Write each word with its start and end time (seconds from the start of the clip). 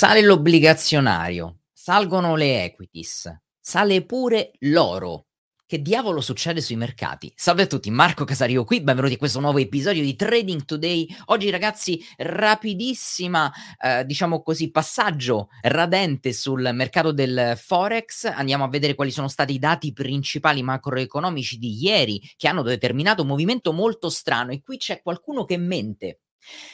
Sale 0.00 0.22
l'obbligazionario, 0.22 1.58
salgono 1.74 2.34
le 2.34 2.64
equities, 2.64 3.30
sale 3.60 4.02
pure 4.06 4.52
l'oro. 4.60 5.26
Che 5.66 5.82
diavolo 5.82 6.22
succede 6.22 6.62
sui 6.62 6.76
mercati? 6.76 7.30
Salve 7.36 7.64
a 7.64 7.66
tutti, 7.66 7.90
Marco 7.90 8.24
Casario 8.24 8.64
qui, 8.64 8.80
benvenuti 8.80 9.16
a 9.16 9.18
questo 9.18 9.40
nuovo 9.40 9.58
episodio 9.58 10.02
di 10.02 10.16
Trading 10.16 10.64
Today. 10.64 11.06
Oggi 11.26 11.50
ragazzi, 11.50 12.02
rapidissima, 12.16 13.52
eh, 13.78 14.06
diciamo 14.06 14.42
così, 14.42 14.70
passaggio 14.70 15.48
radente 15.60 16.32
sul 16.32 16.70
mercato 16.72 17.12
del 17.12 17.52
Forex. 17.62 18.24
Andiamo 18.24 18.64
a 18.64 18.70
vedere 18.70 18.94
quali 18.94 19.10
sono 19.10 19.28
stati 19.28 19.52
i 19.52 19.58
dati 19.58 19.92
principali 19.92 20.62
macroeconomici 20.62 21.58
di 21.58 21.76
ieri 21.78 22.22
che 22.38 22.48
hanno 22.48 22.62
determinato 22.62 23.20
un 23.20 23.28
movimento 23.28 23.74
molto 23.74 24.08
strano 24.08 24.52
e 24.52 24.62
qui 24.62 24.78
c'è 24.78 25.02
qualcuno 25.02 25.44
che 25.44 25.58
mente. 25.58 26.20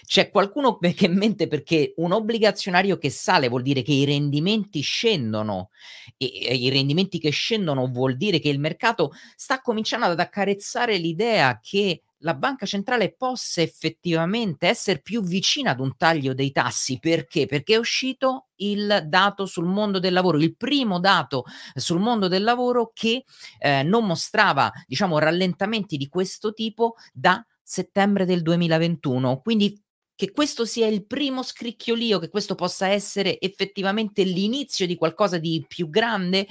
C'è 0.05 0.31
qualcuno 0.31 0.78
che 0.95 1.09
mente 1.09 1.48
perché 1.48 1.95
un 1.97 2.12
obbligazionario 2.12 2.98
che 2.98 3.11
sale 3.11 3.48
vuol 3.48 3.62
dire 3.62 3.83
che 3.83 3.92
i 3.92 4.05
rendimenti 4.05 4.81
scendono 4.81 5.70
e, 6.17 6.47
e 6.47 6.55
i 6.55 6.70
rendimenti 6.70 7.19
che 7.19 7.31
scendono 7.31 7.87
vuol 7.89 8.17
dire 8.17 8.39
che 8.39 8.48
il 8.48 8.61
mercato 8.61 9.12
sta 9.34 9.61
cominciando 9.61 10.06
ad 10.06 10.20
accarezzare 10.20 10.97
l'idea 10.97 11.61
che 11.62 12.03
la 12.20 12.34
banca 12.34 12.64
centrale 12.64 13.14
possa 13.14 13.61
effettivamente 13.61 14.67
essere 14.67 15.00
più 15.00 15.22
vicina 15.22 15.72
ad 15.72 15.81
un 15.81 15.97
taglio 15.97 16.34
dei 16.34 16.50
tassi. 16.50 16.98
Perché? 16.98 17.47
Perché 17.47 17.75
è 17.75 17.78
uscito 17.78 18.47
il 18.56 19.05
dato 19.06 19.44
sul 19.47 19.67
mondo 19.67 19.98
del 19.98 20.12
lavoro, 20.12 20.39
il 20.39 20.56
primo 20.56 20.98
dato 20.98 21.44
sul 21.75 22.00
mondo 22.00 22.28
del 22.28 22.42
lavoro 22.42 22.91
che 22.94 23.25
eh, 23.59 23.83
non 23.83 24.06
mostrava, 24.06 24.72
diciamo, 24.87 25.19
rallentamenti 25.19 25.97
di 25.97 26.09
questo 26.09 26.53
tipo 26.53 26.94
da 27.12 27.44
settembre 27.67 28.25
del 28.25 28.42
2021. 28.42 29.41
Quindi 29.41 29.83
che 30.14 30.31
questo 30.31 30.64
sia 30.64 30.86
il 30.86 31.05
primo 31.05 31.42
scricchiolio, 31.42 32.20
che 32.20 32.31
questo 32.31 32.55
possa 32.55 32.89
essere 32.89 33.39
effettivamente 33.41 34.22
l'inizio 34.22 34.86
di 34.86 34.95
qualcosa 34.95 35.36
di 35.39 35.64
più 35.67 35.91
grande. 35.91 36.47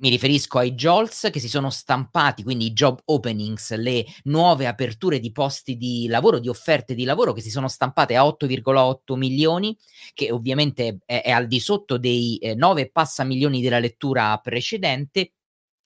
Mi 0.00 0.10
riferisco 0.10 0.58
ai 0.58 0.74
JOLS 0.74 1.28
che 1.32 1.40
si 1.40 1.48
sono 1.48 1.70
stampati, 1.70 2.44
quindi 2.44 2.66
i 2.66 2.72
job 2.72 3.00
openings, 3.06 3.74
le 3.74 4.06
nuove 4.24 4.68
aperture 4.68 5.18
di 5.18 5.32
posti 5.32 5.76
di 5.76 6.06
lavoro, 6.06 6.38
di 6.38 6.48
offerte 6.48 6.94
di 6.94 7.02
lavoro 7.02 7.32
che 7.32 7.40
si 7.40 7.50
sono 7.50 7.66
stampate 7.66 8.14
a 8.14 8.22
8,8 8.22 9.16
milioni, 9.16 9.76
che 10.14 10.30
ovviamente 10.30 10.98
è, 11.04 11.22
è 11.22 11.30
al 11.30 11.48
di 11.48 11.58
sotto 11.58 11.98
dei 11.98 12.38
eh, 12.38 12.54
9 12.54 12.90
passa 12.92 13.24
milioni 13.24 13.60
della 13.60 13.80
lettura 13.80 14.38
precedente 14.38 15.32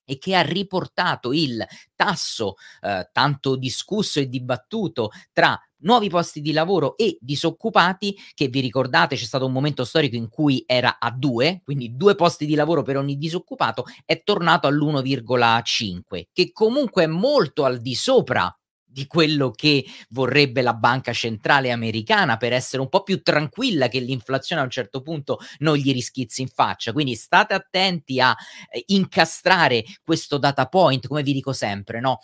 e 0.04 0.18
che 0.18 0.34
ha 0.34 0.42
riportato 0.42 1.32
il 1.32 1.64
tasso 1.94 2.54
eh, 2.80 3.08
tanto 3.12 3.56
discusso 3.56 4.20
e 4.20 4.28
dibattuto 4.28 5.10
tra 5.32 5.58
nuovi 5.82 6.08
posti 6.08 6.40
di 6.40 6.52
lavoro 6.52 6.96
e 6.96 7.16
disoccupati, 7.20 8.16
che 8.34 8.48
vi 8.48 8.60
ricordate 8.60 9.16
c'è 9.16 9.24
stato 9.24 9.46
un 9.46 9.52
momento 9.52 9.84
storico 9.84 10.16
in 10.16 10.28
cui 10.28 10.62
era 10.66 10.98
a 10.98 11.10
due, 11.10 11.60
quindi 11.64 11.96
due 11.96 12.14
posti 12.14 12.46
di 12.46 12.54
lavoro 12.54 12.82
per 12.82 12.96
ogni 12.96 13.16
disoccupato, 13.16 13.84
è 14.04 14.22
tornato 14.22 14.66
all'1,5, 14.66 16.28
che 16.32 16.52
comunque 16.52 17.04
è 17.04 17.08
molto 17.08 17.64
al 17.64 17.80
di 17.80 17.94
sopra 17.94 18.54
di 18.92 19.06
quello 19.06 19.50
che 19.50 19.84
vorrebbe 20.10 20.62
la 20.62 20.74
banca 20.74 21.12
centrale 21.12 21.70
americana 21.70 22.36
per 22.36 22.52
essere 22.52 22.82
un 22.82 22.88
po' 22.88 23.02
più 23.02 23.22
tranquilla 23.22 23.88
che 23.88 24.00
l'inflazione 24.00 24.60
a 24.60 24.64
un 24.64 24.70
certo 24.70 25.00
punto 25.00 25.38
non 25.58 25.76
gli 25.76 25.92
rischizzi 25.92 26.42
in 26.42 26.48
faccia. 26.48 26.92
Quindi 26.92 27.14
state 27.14 27.54
attenti 27.54 28.20
a 28.20 28.36
eh, 28.70 28.82
incastrare 28.88 29.84
questo 30.04 30.38
data 30.38 30.66
point, 30.66 31.06
come 31.06 31.22
vi 31.22 31.32
dico 31.32 31.52
sempre, 31.52 32.00
no? 32.00 32.18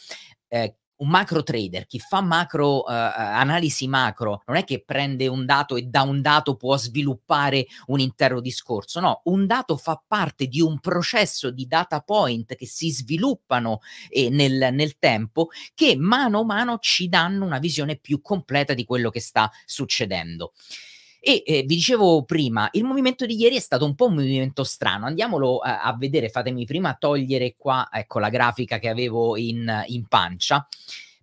Eh, 0.49 0.77
un 0.99 1.09
macro 1.09 1.43
trader, 1.43 1.87
chi 1.87 1.99
fa 1.99 2.21
macro 2.21 2.79
uh, 2.79 2.85
analisi 2.89 3.87
macro, 3.87 4.43
non 4.47 4.57
è 4.57 4.65
che 4.65 4.83
prende 4.85 5.27
un 5.29 5.45
dato 5.45 5.77
e 5.77 5.83
da 5.83 6.03
un 6.03 6.21
dato 6.23 6.57
può 6.57 6.77
sviluppare 6.77 7.67
un 7.87 8.01
intero 8.01 8.41
discorso, 8.41 9.01
no, 9.01 9.21
un 9.25 9.47
dato 9.47 9.77
fa 9.77 10.03
parte 10.07 10.47
di 10.47 10.61
un 10.61 10.79
processo 10.81 11.51
di 11.51 11.67
data 11.67 12.01
point 12.01 12.55
che 12.55 12.67
si 12.67 12.91
sviluppano 12.91 13.81
eh, 14.09 14.31
nel, 14.31 14.69
nel 14.73 14.99
tempo 14.99 15.49
che 15.75 15.97
mano 15.97 16.41
a 16.41 16.45
mano 16.45 16.79
ci 16.79 17.09
danno 17.09 17.45
una 17.45 17.59
visione 17.59 17.97
più 17.97 18.21
completa 18.21 18.75
di 18.75 18.85
quello 18.85 19.11
che 19.11 19.21
sta 19.21 19.51
succedendo. 19.65 20.53
E 21.29 21.43
eh, 21.45 21.61
vi 21.61 21.75
dicevo 21.75 22.25
prima, 22.25 22.71
il 22.73 22.85
movimento 22.85 23.27
di 23.27 23.37
ieri 23.37 23.57
è 23.57 23.61
stato 23.61 23.85
un 23.85 23.95
po' 23.95 24.07
un 24.07 24.15
movimento 24.15 24.65
strano. 24.65 25.05
Andiamolo 25.05 25.59
a, 25.59 25.83
a 25.83 25.95
vedere, 25.95 26.31
fatemi 26.31 26.65
prima 26.65 26.95
togliere 26.95 27.55
qua, 27.55 27.87
ecco 27.93 28.19
la 28.19 28.31
grafica 28.31 28.79
che 28.79 28.89
avevo 28.89 29.37
in, 29.37 29.85
in 29.89 30.07
pancia 30.07 30.67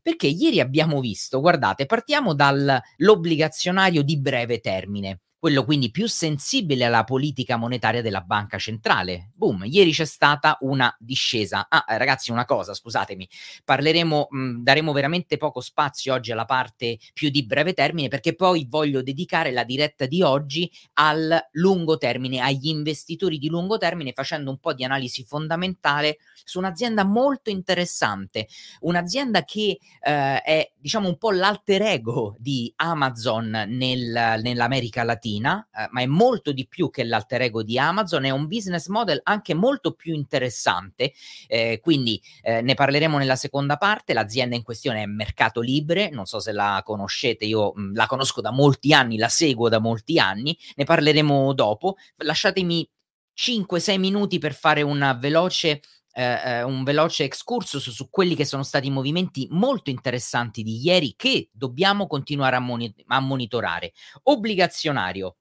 perché 0.03 0.27
ieri 0.27 0.59
abbiamo 0.59 0.99
visto, 0.99 1.41
guardate, 1.41 1.87
partiamo 1.87 2.35
dall'obbligazionario 2.35 4.03
di 4.03 4.19
breve 4.19 4.59
termine 4.59 5.21
quello 5.37 5.63
quindi 5.63 5.91
più 5.91 6.07
sensibile 6.07 6.85
alla 6.85 7.03
politica 7.03 7.57
monetaria 7.57 8.01
della 8.01 8.21
banca 8.21 8.57
centrale. 8.57 9.31
Boom, 9.35 9.65
ieri 9.65 9.91
c'è 9.91 10.05
stata 10.05 10.57
una 10.61 10.95
discesa. 10.99 11.67
Ah, 11.69 11.85
eh, 11.87 11.97
ragazzi, 11.97 12.31
una 12.31 12.45
cosa, 12.45 12.73
scusatemi, 12.73 13.27
parleremo, 13.63 14.27
mh, 14.29 14.37
mm, 14.37 14.63
daremo 14.63 14.91
veramente 14.91 15.37
poco 15.37 15.61
spazio 15.61 16.13
oggi 16.13 16.31
alla 16.31 16.45
parte 16.45 16.97
più 17.13 17.29
di 17.29 17.45
breve 17.45 17.73
termine 17.73 18.07
perché 18.07 18.33
poi 18.35 18.65
voglio 18.67 19.03
dedicare 19.03 19.51
la 19.51 19.63
diretta 19.63 20.05
di 20.05 20.21
oggi 20.21 20.71
al 20.93 21.37
lungo 21.51 21.97
termine, 21.97 22.39
agli 22.39 22.67
investitori 22.67 23.37
di 23.37 23.49
lungo 23.49 23.77
termine 23.77 24.13
facendo 24.13 24.49
un 24.49 24.57
po' 24.57 24.73
di 24.73 24.83
analisi 24.83 25.23
fondamentale 25.23 26.17
su 26.43 26.57
un'azienda 26.57 27.03
molto 27.03 27.49
interessante, 27.49 28.47
un'azienda 28.79 29.43
che 29.43 29.79
eh, 29.99 30.41
è 30.41 30.71
diciamo 30.77 31.07
un 31.07 31.17
po' 31.17 31.31
l'alter 31.31 31.81
ego 31.81 32.35
di 32.39 32.71
Amazon 32.77 33.65
nel, 33.67 34.39
nell'America 34.41 35.03
Latina 35.03 35.23
Latina, 35.25 35.67
eh, 35.75 35.87
ma 35.89 36.01
è 36.01 36.05
molto 36.05 36.51
di 36.51 36.67
più 36.67 36.89
che 36.91 37.03
l'alter 37.03 37.41
ego 37.41 37.63
di 37.63 37.79
Amazon, 37.79 38.25
è 38.25 38.29
un 38.29 38.47
business 38.47 38.87
model 38.87 39.19
anche 39.23 39.55
molto 39.55 39.93
più 39.93 40.13
interessante, 40.13 41.13
eh, 41.47 41.79
quindi 41.81 42.21
eh, 42.43 42.61
ne 42.61 42.75
parleremo 42.75 43.17
nella 43.17 43.35
seconda 43.35 43.77
parte, 43.77 44.13
l'azienda 44.13 44.55
in 44.55 44.63
questione 44.63 45.01
è 45.01 45.05
Mercato 45.07 45.61
Libre, 45.61 46.09
non 46.09 46.25
so 46.25 46.39
se 46.39 46.51
la 46.51 46.81
conoscete, 46.85 47.45
io 47.45 47.73
mh, 47.73 47.95
la 47.95 48.05
conosco 48.05 48.41
da 48.41 48.51
molti 48.51 48.93
anni, 48.93 49.17
la 49.17 49.29
seguo 49.29 49.67
da 49.67 49.79
molti 49.79 50.19
anni, 50.19 50.55
ne 50.75 50.83
parleremo 50.83 51.53
dopo, 51.53 51.95
lasciatemi 52.17 52.87
5-6 53.35 53.99
minuti 53.99 54.37
per 54.37 54.53
fare 54.53 54.81
una 54.81 55.13
veloce 55.13 55.81
eh, 56.17 56.59
eh, 56.59 56.63
un 56.63 56.85
veloce 56.85 57.25
excursus 57.25 57.89
su 57.89 58.09
quelli 58.09 58.35
che 58.35 58.45
sono 58.45 58.63
stati 58.63 58.87
i 58.87 58.91
movimenti 58.91 59.47
molto 59.51 59.89
interessanti 59.89 60.63
di 60.63 60.81
ieri 60.81 61.13
che 61.17 61.49
dobbiamo 61.51 62.07
continuare 62.07 62.55
a, 62.55 62.59
moni- 62.59 62.95
a 63.07 63.19
monitorare. 63.19 63.91
Obbligazionario, 64.23 65.35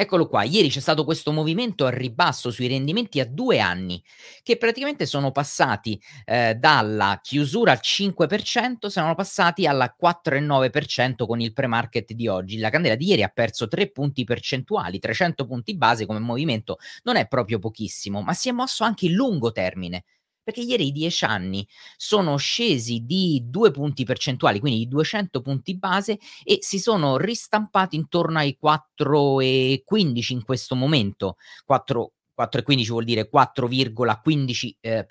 Eccolo 0.00 0.28
qua, 0.28 0.44
ieri 0.44 0.68
c'è 0.68 0.78
stato 0.78 1.02
questo 1.04 1.32
movimento 1.32 1.84
a 1.84 1.90
ribasso 1.90 2.52
sui 2.52 2.68
rendimenti 2.68 3.18
a 3.18 3.26
due 3.26 3.58
anni, 3.58 4.00
che 4.44 4.56
praticamente 4.56 5.06
sono 5.06 5.32
passati 5.32 6.00
eh, 6.24 6.54
dalla 6.54 7.18
chiusura 7.20 7.72
al 7.72 7.80
5%, 7.82 8.86
sono 8.90 9.16
passati 9.16 9.66
alla 9.66 9.92
4,9% 9.98 11.26
con 11.26 11.40
il 11.40 11.52
pre-market 11.52 12.12
di 12.12 12.28
oggi. 12.28 12.58
La 12.58 12.70
candela 12.70 12.94
di 12.94 13.06
ieri 13.06 13.24
ha 13.24 13.28
perso 13.28 13.66
3 13.66 13.90
punti 13.90 14.22
percentuali, 14.22 15.00
300 15.00 15.44
punti 15.46 15.76
base 15.76 16.06
come 16.06 16.20
movimento, 16.20 16.78
non 17.02 17.16
è 17.16 17.26
proprio 17.26 17.58
pochissimo, 17.58 18.22
ma 18.22 18.34
si 18.34 18.48
è 18.48 18.52
mosso 18.52 18.84
anche 18.84 19.06
in 19.06 19.14
lungo 19.14 19.50
termine 19.50 20.04
perché 20.48 20.62
ieri 20.62 20.86
i 20.86 20.92
10 20.92 21.26
anni 21.26 21.68
sono 21.98 22.38
scesi 22.38 23.04
di 23.04 23.42
2 23.44 23.70
punti 23.70 24.04
percentuali, 24.04 24.60
quindi 24.60 24.78
di 24.78 24.88
200 24.88 25.42
punti 25.42 25.76
base 25.76 26.18
e 26.42 26.56
si 26.62 26.78
sono 26.78 27.18
ristampati 27.18 27.96
intorno 27.96 28.38
ai 28.38 28.56
4,15 28.58 30.32
in 30.32 30.42
questo 30.42 30.74
momento, 30.74 31.36
4, 31.66 32.12
4,15 32.34 32.86
vuol 32.86 33.04
dire 33.04 33.28
4,15%. 33.30 34.72
Eh. 34.80 35.04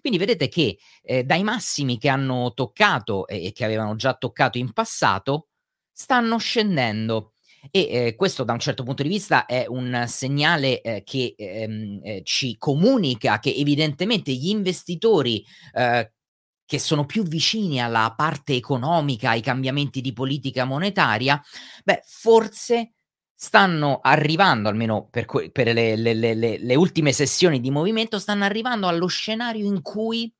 Quindi 0.00 0.18
vedete 0.18 0.48
che 0.48 0.78
eh, 1.02 1.24
dai 1.24 1.42
massimi 1.42 1.98
che 1.98 2.08
hanno 2.08 2.54
toccato 2.54 3.26
e 3.26 3.48
eh, 3.48 3.52
che 3.52 3.66
avevano 3.66 3.96
già 3.96 4.14
toccato 4.14 4.56
in 4.56 4.72
passato, 4.72 5.48
stanno 5.92 6.38
scendendo 6.38 7.34
e 7.70 7.80
eh, 7.80 8.14
questo 8.16 8.44
da 8.44 8.52
un 8.52 8.58
certo 8.58 8.82
punto 8.82 9.02
di 9.02 9.08
vista 9.08 9.46
è 9.46 9.66
un 9.68 10.04
segnale 10.08 10.80
eh, 10.80 11.02
che 11.04 11.34
ehm, 11.36 12.00
eh, 12.02 12.22
ci 12.24 12.56
comunica 12.58 13.38
che 13.38 13.54
evidentemente 13.54 14.32
gli 14.32 14.48
investitori 14.48 15.44
eh, 15.74 16.12
che 16.64 16.78
sono 16.78 17.04
più 17.04 17.22
vicini 17.22 17.82
alla 17.82 18.14
parte 18.16 18.54
economica, 18.54 19.30
ai 19.30 19.42
cambiamenti 19.42 20.00
di 20.00 20.12
politica 20.12 20.64
monetaria, 20.64 21.40
beh, 21.84 22.00
forse 22.04 22.94
stanno 23.34 23.98
arrivando, 24.00 24.68
almeno 24.68 25.08
per, 25.10 25.26
que- 25.26 25.50
per 25.50 25.72
le, 25.74 25.96
le, 25.96 26.14
le, 26.14 26.58
le 26.58 26.74
ultime 26.74 27.12
sessioni 27.12 27.60
di 27.60 27.70
movimento, 27.70 28.18
stanno 28.18 28.44
arrivando 28.44 28.86
allo 28.88 29.06
scenario 29.06 29.66
in 29.66 29.82
cui 29.82 30.32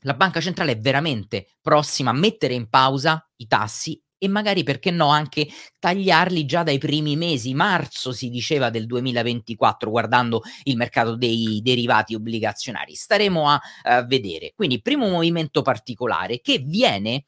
la 0.00 0.14
banca 0.14 0.40
centrale 0.40 0.72
è 0.72 0.78
veramente 0.78 1.46
prossima 1.60 2.10
a 2.10 2.14
mettere 2.14 2.54
in 2.54 2.68
pausa 2.68 3.24
i 3.36 3.46
tassi 3.46 4.02
e 4.24 4.28
magari 4.28 4.62
perché 4.62 4.90
no 4.90 5.08
anche 5.08 5.46
tagliarli 5.78 6.44
già 6.46 6.62
dai 6.62 6.78
primi 6.78 7.16
mesi, 7.16 7.54
marzo 7.54 8.12
si 8.12 8.30
diceva 8.30 8.70
del 8.70 8.86
2024 8.86 9.90
guardando 9.90 10.42
il 10.64 10.76
mercato 10.76 11.16
dei 11.16 11.60
derivati 11.62 12.14
obbligazionari. 12.14 12.94
Staremo 12.94 13.48
a 13.48 13.60
uh, 13.84 14.06
vedere. 14.06 14.52
Quindi 14.54 14.80
primo 14.80 15.08
movimento 15.08 15.62
particolare 15.62 16.40
che 16.40 16.58
viene 16.58 17.26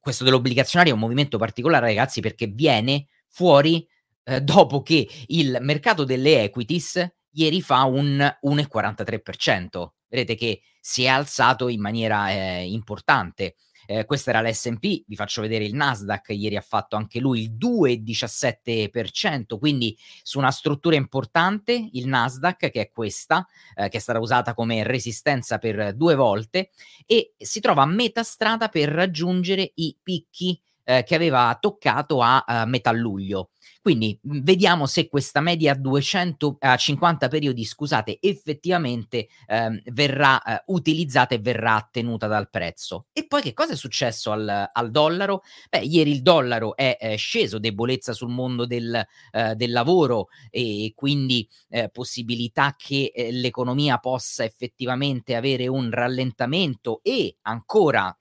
questo 0.00 0.24
dell'obbligazionario 0.24 0.92
è 0.92 0.94
un 0.94 1.02
movimento 1.02 1.36
particolare 1.36 1.86
ragazzi 1.86 2.20
perché 2.20 2.46
viene 2.46 3.06
fuori 3.28 3.86
eh, 4.24 4.40
dopo 4.40 4.82
che 4.82 5.08
il 5.26 5.58
mercato 5.60 6.04
delle 6.04 6.42
equities 6.44 7.06
ieri 7.32 7.60
fa 7.60 7.82
un 7.82 8.18
1,43%. 8.42 9.88
Vedete 10.08 10.34
che 10.36 10.62
si 10.80 11.02
è 11.02 11.08
alzato 11.08 11.68
in 11.68 11.80
maniera 11.80 12.30
eh, 12.30 12.70
importante. 12.70 13.56
Eh, 13.86 14.04
questo 14.04 14.30
era 14.30 14.42
l'SP, 14.42 15.04
vi 15.06 15.16
faccio 15.16 15.42
vedere 15.42 15.64
il 15.64 15.74
Nasdaq, 15.74 16.30
ieri 16.30 16.56
ha 16.56 16.60
fatto 16.60 16.96
anche 16.96 17.20
lui 17.20 17.42
il 17.42 17.52
2,17%, 17.52 19.58
quindi 19.58 19.96
su 20.22 20.38
una 20.38 20.50
struttura 20.50 20.96
importante, 20.96 21.88
il 21.92 22.06
Nasdaq, 22.06 22.70
che 22.70 22.80
è 22.80 22.90
questa, 22.90 23.46
eh, 23.74 23.88
che 23.88 23.98
è 23.98 24.00
stata 24.00 24.20
usata 24.20 24.54
come 24.54 24.82
resistenza 24.84 25.58
per 25.58 25.94
due 25.94 26.14
volte, 26.14 26.70
e 27.06 27.34
si 27.36 27.60
trova 27.60 27.82
a 27.82 27.86
metà 27.86 28.22
strada 28.22 28.68
per 28.68 28.88
raggiungere 28.88 29.72
i 29.74 29.96
picchi 30.02 30.58
eh, 30.84 31.02
che 31.04 31.14
aveva 31.14 31.56
toccato 31.60 32.20
a, 32.20 32.44
a 32.46 32.64
metà 32.66 32.92
luglio. 32.92 33.50
Quindi 33.80 34.18
mhmm, 34.22 34.42
vediamo 34.42 34.86
se 34.86 35.08
questa 35.08 35.40
media 35.40 35.72
a 35.72 35.74
250 35.76 37.28
periodi, 37.28 37.64
scusate, 37.64 38.18
effettivamente 38.20 39.28
ehm, 39.46 39.80
verrà 39.92 40.42
eh, 40.42 40.62
utilizzata 40.68 41.34
e 41.34 41.38
verrà 41.38 41.86
tenuta 41.90 42.26
dal 42.26 42.48
prezzo. 42.48 43.06
E 43.12 43.26
poi 43.26 43.42
che 43.42 43.52
cosa 43.52 43.72
è 43.72 43.76
successo 43.76 44.32
al, 44.32 44.70
al 44.72 44.90
dollaro? 44.90 45.42
Beh, 45.68 45.80
ieri 45.80 46.12
il 46.12 46.22
dollaro 46.22 46.76
è 46.76 46.96
eh, 46.98 47.16
sceso, 47.16 47.58
debolezza 47.58 48.12
sul 48.12 48.30
mondo 48.30 48.66
del, 48.66 49.04
eh, 49.32 49.54
del 49.54 49.70
lavoro 49.72 50.28
e 50.50 50.92
quindi 50.94 51.46
eh, 51.68 51.88
possibilità 51.90 52.74
che 52.76 53.12
eh, 53.14 53.32
l'economia 53.32 53.98
possa 53.98 54.44
effettivamente 54.44 55.34
avere 55.34 55.66
un 55.66 55.90
rallentamento 55.90 57.00
e 57.02 57.36
ancora 57.42 58.16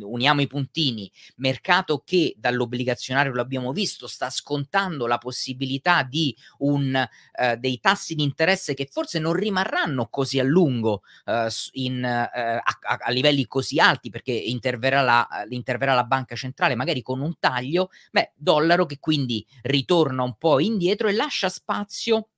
uniamo 0.00 0.40
i 0.40 0.46
puntini, 0.46 1.10
mercato 1.36 2.02
che 2.04 2.34
dall'obbligazionario 2.36 3.32
lo 3.32 3.40
abbiamo 3.40 3.72
visto, 3.72 4.06
sta 4.06 4.30
scontando 4.30 5.06
la 5.06 5.18
possibilità 5.18 6.02
di 6.02 6.34
un, 6.58 6.94
eh, 6.94 7.56
dei 7.56 7.80
tassi 7.80 8.14
di 8.14 8.22
interesse 8.22 8.74
che 8.74 8.88
forse 8.90 9.18
non 9.18 9.32
rimarranno 9.32 10.08
così 10.08 10.38
a 10.38 10.44
lungo 10.44 11.02
eh, 11.24 11.48
in, 11.72 12.04
eh, 12.04 12.60
a, 12.62 12.78
a, 12.98 13.10
livelli 13.10 13.46
così 13.46 13.78
alti 13.78 14.10
perché 14.10 14.32
interverrà 14.32 15.02
la, 15.02 15.28
interverrà 15.48 15.94
la 15.94 16.04
banca 16.04 16.34
centrale 16.34 16.74
magari 16.74 17.02
con 17.02 17.20
un 17.20 17.38
taglio, 17.38 17.90
beh, 18.10 18.32
dollaro 18.34 18.86
che 18.86 18.98
quindi 18.98 19.44
ritorna 19.62 20.22
un 20.22 20.36
po' 20.36 20.60
indietro 20.60 21.08
e 21.08 21.12
lascia 21.12 21.48
spazio 21.48 22.28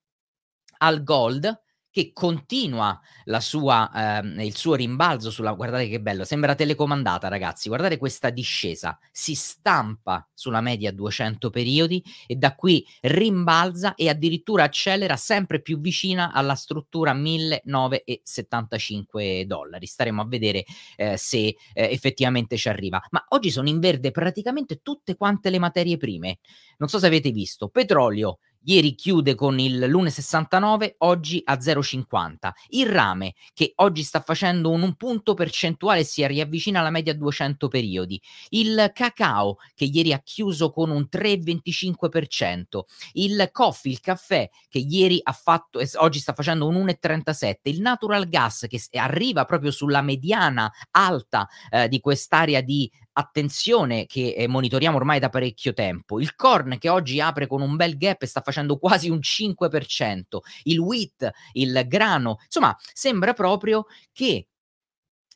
al 0.78 1.02
gold 1.02 1.60
che 1.90 2.12
continua 2.12 3.00
sua, 3.40 3.90
ehm, 3.94 4.40
il 4.40 4.56
suo 4.56 4.74
rimbalzo 4.74 5.30
sulla 5.30 5.52
guardate 5.52 5.88
che 5.88 6.00
bello, 6.00 6.24
sembra 6.24 6.54
telecomandata 6.54 7.28
ragazzi, 7.28 7.68
guardate 7.68 7.98
questa 7.98 8.30
discesa, 8.30 8.98
si 9.10 9.34
stampa 9.34 10.26
sulla 10.34 10.60
media 10.60 10.92
200 10.92 11.50
periodi 11.50 12.02
e 12.26 12.36
da 12.36 12.54
qui 12.54 12.86
rimbalza 13.02 13.94
e 13.94 14.08
addirittura 14.08 14.64
accelera 14.64 15.16
sempre 15.16 15.60
più 15.60 15.78
vicina 15.80 16.32
alla 16.32 16.54
struttura 16.54 17.12
1975 17.12 19.44
dollari. 19.46 19.86
Staremo 19.86 20.22
a 20.22 20.26
vedere 20.26 20.64
eh, 20.96 21.16
se 21.16 21.48
eh, 21.48 21.56
effettivamente 21.74 22.56
ci 22.56 22.68
arriva. 22.68 23.00
Ma 23.10 23.24
oggi 23.28 23.50
sono 23.50 23.68
in 23.68 23.80
verde 23.80 24.12
praticamente 24.12 24.80
tutte 24.82 25.16
quante 25.16 25.50
le 25.50 25.58
materie 25.58 25.96
prime. 25.96 26.38
Non 26.78 26.88
so 26.88 26.98
se 26.98 27.06
avete 27.06 27.30
visto, 27.30 27.68
petrolio 27.68 28.38
Ieri 28.64 28.94
chiude 28.94 29.34
con 29.34 29.58
il 29.58 29.78
l'1,69, 29.78 30.96
oggi 30.98 31.40
a 31.44 31.58
0,50. 31.58 32.50
Il 32.68 32.86
rame, 32.86 33.34
che 33.54 33.72
oggi 33.76 34.02
sta 34.02 34.20
facendo 34.20 34.70
un, 34.70 34.82
un 34.82 34.94
punto 34.96 35.32
percentuale, 35.32 36.04
si 36.04 36.26
riavvicina 36.26 36.80
alla 36.80 36.90
media 36.90 37.14
200 37.14 37.68
periodi. 37.68 38.20
Il 38.50 38.90
cacao, 38.92 39.56
che 39.74 39.84
ieri 39.86 40.12
ha 40.12 40.20
chiuso 40.22 40.70
con 40.70 40.90
un 40.90 41.08
3,25%. 41.10 42.82
Il 43.12 43.48
coffee, 43.50 43.92
il 43.92 44.00
caffè, 44.00 44.48
che 44.68 44.78
ieri 44.78 45.20
ha 45.22 45.32
fatto, 45.32 45.80
oggi 45.96 46.18
sta 46.18 46.34
facendo 46.34 46.66
un 46.66 46.74
1,37. 46.76 47.54
Il 47.70 47.80
natural 47.80 48.28
gas, 48.28 48.66
che 48.68 48.80
arriva 48.98 49.46
proprio 49.46 49.70
sulla 49.70 50.02
mediana 50.02 50.70
alta 50.90 51.48
eh, 51.70 51.88
di 51.88 51.98
quest'area 52.00 52.60
di 52.60 52.90
attenzione 53.12 54.06
che 54.06 54.34
eh, 54.34 54.46
monitoriamo 54.48 54.96
ormai 54.96 55.18
da 55.18 55.28
parecchio 55.28 55.72
tempo. 55.72 56.20
Il 56.20 56.34
corn 56.34 56.78
che 56.78 56.88
oggi 56.88 57.20
apre 57.20 57.46
con 57.46 57.60
un 57.62 57.76
bel 57.76 57.96
gap 57.96 58.22
e 58.22 58.26
sta 58.26 58.40
facendo 58.40 58.78
quasi 58.78 59.08
un 59.10 59.18
5%. 59.18 60.22
Il 60.64 60.78
wheat, 60.78 61.30
il 61.52 61.84
grano, 61.86 62.38
insomma, 62.44 62.76
sembra 62.92 63.32
proprio 63.32 63.86
che 64.12 64.46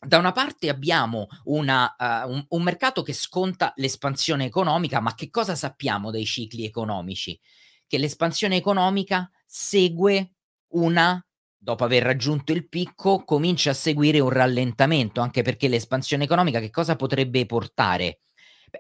da 0.05 0.19
una 0.19 0.32
parte 0.32 0.69
abbiamo 0.69 1.26
una, 1.44 1.94
uh, 1.99 2.31
un, 2.31 2.44
un, 2.49 2.62
mercato 2.62 3.03
che 3.03 3.15
sconta 3.15 3.73
l'espansione 3.76 4.44
economica, 4.44 5.00
ma 5.00 5.15
che 5.15 5.31
cosa 5.31 5.55
sappiamo 5.55 6.11
dei 6.11 6.26
cicli 6.26 6.65
economici? 6.65 7.38
Che 7.87 7.99
l'espansione 7.99 8.56
economica 8.56 9.31
segue 9.47 10.35
una 10.75 11.25
dopo 11.64 11.82
aver 11.84 12.02
raggiunto 12.02 12.52
il 12.52 12.69
picco, 12.69 13.25
comincia 13.25 13.70
a 13.70 13.75
seguire 13.75 14.20
un 14.20 14.28
rallentamento, 14.28 15.20
anche 15.22 15.43
perché 15.43 15.66
l'espansione 15.66 16.25
economica 16.25 16.61
che 16.61 16.70
cosa 16.70 16.94
potrebbe 16.94 17.46
portare? 17.46 18.20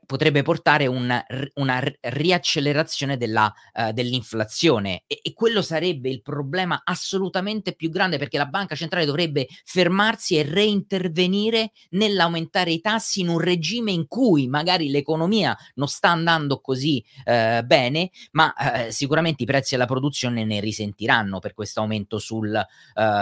Potrebbe 0.06 0.42
portare 0.42 0.86
una, 0.86 1.24
una 1.54 1.82
riaccelerazione 2.00 3.16
della, 3.16 3.52
uh, 3.74 3.92
dell'inflazione. 3.92 5.04
E, 5.06 5.20
e, 5.22 5.32
quello 5.32 5.62
sarebbe 5.62 6.08
il 6.08 6.22
problema 6.22 6.82
assolutamente 6.84 7.74
più 7.74 7.90
grande 7.90 8.18
perché 8.18 8.38
la 8.38 8.46
banca 8.46 8.74
centrale 8.74 9.06
dovrebbe 9.06 9.46
fermarsi 9.64 10.36
e 10.36 10.42
reintervenire 10.42 11.72
nell'aumentare 11.90 12.72
i 12.72 12.80
tassi 12.80 13.20
in 13.20 13.28
un 13.28 13.38
regime 13.38 13.92
in 13.92 14.06
cui 14.06 14.46
magari 14.46 14.90
l'economia 14.90 15.56
non 15.74 15.88
sta 15.88 16.10
andando 16.10 16.60
così 16.60 17.04
uh, 17.24 17.64
bene, 17.64 18.10
ma 18.32 18.54
uh, 18.56 18.90
sicuramente 18.90 19.42
i 19.42 19.46
prezzi 19.46 19.74
alla 19.74 19.86
produzione 19.86 20.44
ne 20.44 20.60
risentiranno 20.60 21.38
per 21.38 21.54
questo 21.54 21.80
aumento 21.80 22.18
sul, 22.18 22.64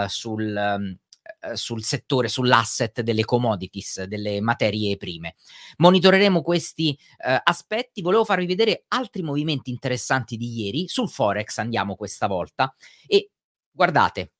sul 0.07 0.75
um, 0.77 0.97
eh, 1.43 1.55
sul 1.55 1.83
settore, 1.83 2.27
sull'asset 2.27 3.01
delle 3.01 3.25
commodities, 3.25 4.03
delle 4.03 4.41
materie 4.41 4.97
prime. 4.97 5.35
Monitoreremo 5.77 6.41
questi 6.41 6.97
eh, 7.25 7.39
aspetti. 7.43 8.01
Volevo 8.01 8.25
farvi 8.25 8.45
vedere 8.45 8.85
altri 8.89 9.21
movimenti 9.21 9.69
interessanti 9.69 10.37
di 10.37 10.61
ieri. 10.61 10.87
Sul 10.87 11.09
Forex 11.09 11.57
andiamo 11.57 11.95
questa 11.95 12.27
volta 12.27 12.73
e 13.07 13.31
guardate. 13.71 14.31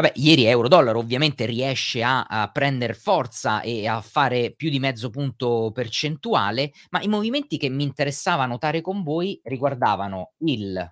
Vabbè, 0.00 0.12
ieri 0.16 0.44
euro-dollaro 0.44 0.98
ovviamente 0.98 1.44
riesce 1.44 2.02
a, 2.02 2.22
a 2.22 2.50
prendere 2.50 2.94
forza 2.94 3.60
e 3.60 3.86
a 3.86 4.00
fare 4.00 4.54
più 4.54 4.70
di 4.70 4.78
mezzo 4.78 5.10
punto 5.10 5.72
percentuale, 5.74 6.72
ma 6.88 7.02
i 7.02 7.08
movimenti 7.08 7.58
che 7.58 7.68
mi 7.68 7.82
interessava 7.82 8.46
notare 8.46 8.80
con 8.80 9.02
voi 9.02 9.38
riguardavano 9.44 10.32
il, 10.38 10.90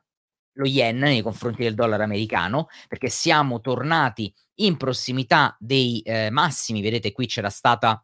lo 0.59 0.67
yen 0.67 0.99
nei 0.99 1.23
confronti 1.23 1.63
del 1.63 1.75
dollaro 1.75 2.03
americano, 2.03 2.69
perché 2.89 3.09
siamo 3.09 3.61
tornati 3.61 4.33
in 4.57 4.77
prossimità 4.77 5.57
dei 5.59 6.01
eh, 6.01 6.31
massimi, 6.31 6.83
vedete 6.83 7.13
qui 7.13 7.27
c'era 7.27 7.51
stata 7.51 8.03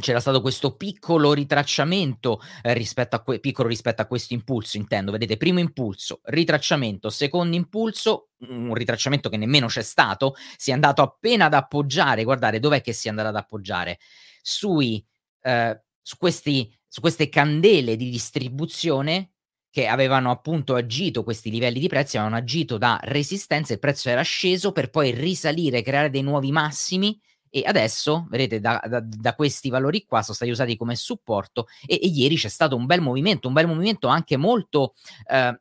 c'era 0.00 0.18
stato 0.18 0.40
questo 0.40 0.76
piccolo 0.76 1.34
ritracciamento 1.34 2.40
eh, 2.62 2.72
rispetto, 2.72 3.16
a 3.16 3.22
que- 3.22 3.38
piccolo 3.38 3.68
rispetto 3.68 4.00
a 4.00 4.06
questo 4.06 4.32
impulso, 4.32 4.78
intendo, 4.78 5.12
vedete, 5.12 5.36
primo 5.36 5.58
impulso, 5.58 6.20
ritracciamento, 6.24 7.10
secondo 7.10 7.54
impulso, 7.54 8.30
un 8.48 8.72
ritracciamento 8.72 9.28
che 9.28 9.36
nemmeno 9.36 9.66
c'è 9.66 9.82
stato, 9.82 10.34
si 10.56 10.70
è 10.70 10.72
andato 10.72 11.02
appena 11.02 11.44
ad 11.44 11.54
appoggiare, 11.54 12.24
guardate 12.24 12.60
dov'è 12.60 12.80
che 12.80 12.94
si 12.94 13.08
è 13.08 13.10
andato 13.10 13.28
ad 13.28 13.36
appoggiare, 13.36 13.98
sui, 14.40 15.04
eh, 15.42 15.82
su, 16.00 16.16
questi, 16.16 16.74
su 16.88 17.02
queste 17.02 17.28
candele 17.28 17.94
di 17.96 18.08
distribuzione 18.08 19.32
che 19.70 19.86
avevano 19.86 20.30
appunto 20.30 20.74
agito 20.74 21.22
questi 21.22 21.50
livelli 21.50 21.78
di 21.78 21.88
prezzi, 21.88 22.16
avevano 22.16 22.40
agito 22.40 22.76
da 22.76 22.98
resistenza, 23.02 23.72
il 23.72 23.78
prezzo 23.78 24.08
era 24.08 24.22
sceso 24.22 24.72
per 24.72 24.90
poi 24.90 25.12
risalire, 25.12 25.82
creare 25.82 26.10
dei 26.10 26.22
nuovi 26.22 26.50
massimi 26.50 27.18
e 27.48 27.62
adesso, 27.64 28.26
vedete, 28.30 28.60
da, 28.60 28.80
da, 28.86 29.00
da 29.00 29.34
questi 29.34 29.70
valori 29.70 30.04
qua 30.04 30.22
sono 30.22 30.36
stati 30.36 30.52
usati 30.52 30.76
come 30.76 30.94
supporto 30.94 31.66
e, 31.84 31.98
e, 32.00 32.06
ieri 32.06 32.36
c'è 32.36 32.48
stato 32.48 32.76
un 32.76 32.86
bel 32.86 33.00
movimento, 33.00 33.48
un 33.48 33.54
bel 33.54 33.66
movimento 33.66 34.08
anche 34.08 34.36
molto... 34.36 34.94
Eh, 35.26 35.60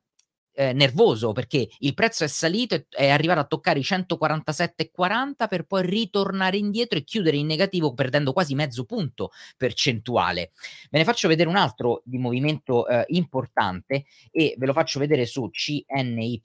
eh, 0.60 0.74
nervoso 0.74 1.32
perché 1.32 1.70
il 1.80 1.94
prezzo 1.94 2.26
è 2.26 2.28
salito 2.28 2.76
e 2.76 2.86
è 2.90 3.10
arrivato 3.10 3.40
a 3.40 3.46
toccare 3.46 3.80
i 3.80 3.82
147,40 3.82 5.48
per 5.48 5.64
poi 5.64 5.86
ritornare 5.86 6.58
indietro 6.58 7.00
e 7.00 7.06
chiudere 7.06 7.38
in 7.38 7.46
negativo 7.46 7.94
perdendo 7.94 8.34
quasi 8.34 8.56
mezzo 8.56 8.84
punto 8.84 9.32
percentuale. 9.56 10.52
Ve 10.92 10.98
ne 10.98 11.06
faccio 11.06 11.30
vedere 11.30 11.48
un 11.48 11.56
altro 11.56 12.02
di 12.04 12.18
movimento 12.18 12.86
eh, 12.88 13.06
importante 13.08 14.04
e 14.32 14.56
ve 14.58 14.66
lo 14.66 14.74
faccio 14.74 15.00
vedere 15.00 15.26
su 15.26 15.50
CNY, 15.50 16.42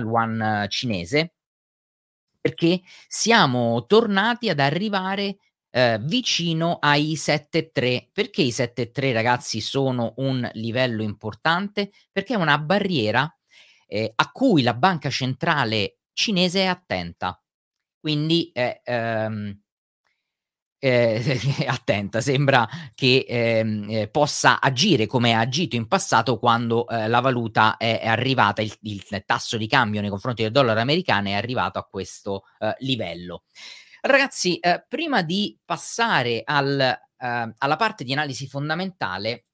l'Uan 0.00 0.64
cinese, 0.70 1.34
perché 2.40 2.80
siamo 3.08 3.84
tornati 3.84 4.48
ad 4.48 4.58
arrivare 4.58 5.36
eh, 5.68 5.98
vicino 6.00 6.78
ai 6.80 7.12
7,3. 7.12 8.08
Perché 8.10 8.40
i 8.40 8.48
7,3 8.48 9.12
ragazzi 9.12 9.60
sono 9.60 10.14
un 10.16 10.48
livello 10.54 11.02
importante? 11.02 11.90
Perché 12.10 12.32
è 12.32 12.38
una 12.38 12.56
barriera 12.56 13.30
eh, 13.90 14.12
a 14.14 14.30
cui 14.30 14.62
la 14.62 14.74
banca 14.74 15.10
centrale 15.10 15.98
cinese 16.12 16.60
è 16.60 16.66
attenta. 16.66 17.42
Quindi 17.98 18.50
eh, 18.52 18.80
ehm, 18.84 19.60
eh, 20.78 21.38
attenta, 21.66 22.20
sembra 22.20 22.68
che 22.94 23.26
ehm, 23.28 23.86
eh, 23.90 24.08
possa 24.08 24.60
agire 24.60 25.06
come 25.06 25.34
ha 25.34 25.40
agito 25.40 25.74
in 25.74 25.88
passato 25.88 26.38
quando 26.38 26.86
eh, 26.88 27.08
la 27.08 27.20
valuta 27.20 27.76
è, 27.76 28.00
è 28.00 28.06
arrivata, 28.06 28.62
il, 28.62 28.72
il, 28.82 29.04
tasso 29.26 29.56
di 29.56 29.66
cambio 29.66 30.00
nei 30.00 30.08
confronti 30.08 30.42
del 30.42 30.52
dollaro 30.52 30.80
americano 30.80 31.28
è 31.28 31.32
arrivato 31.32 31.78
a 31.80 31.84
questo 31.84 32.44
eh, 32.60 32.74
livello. 32.78 33.42
Ragazzi, 34.02 34.58
prima 34.88 35.20
di 35.20 35.58
passare 35.62 36.40
al, 36.42 36.98
alla 37.18 37.76
parte 37.76 38.02
di 38.02 38.14
analisi 38.14 38.46
fondamentale, 38.46 39.49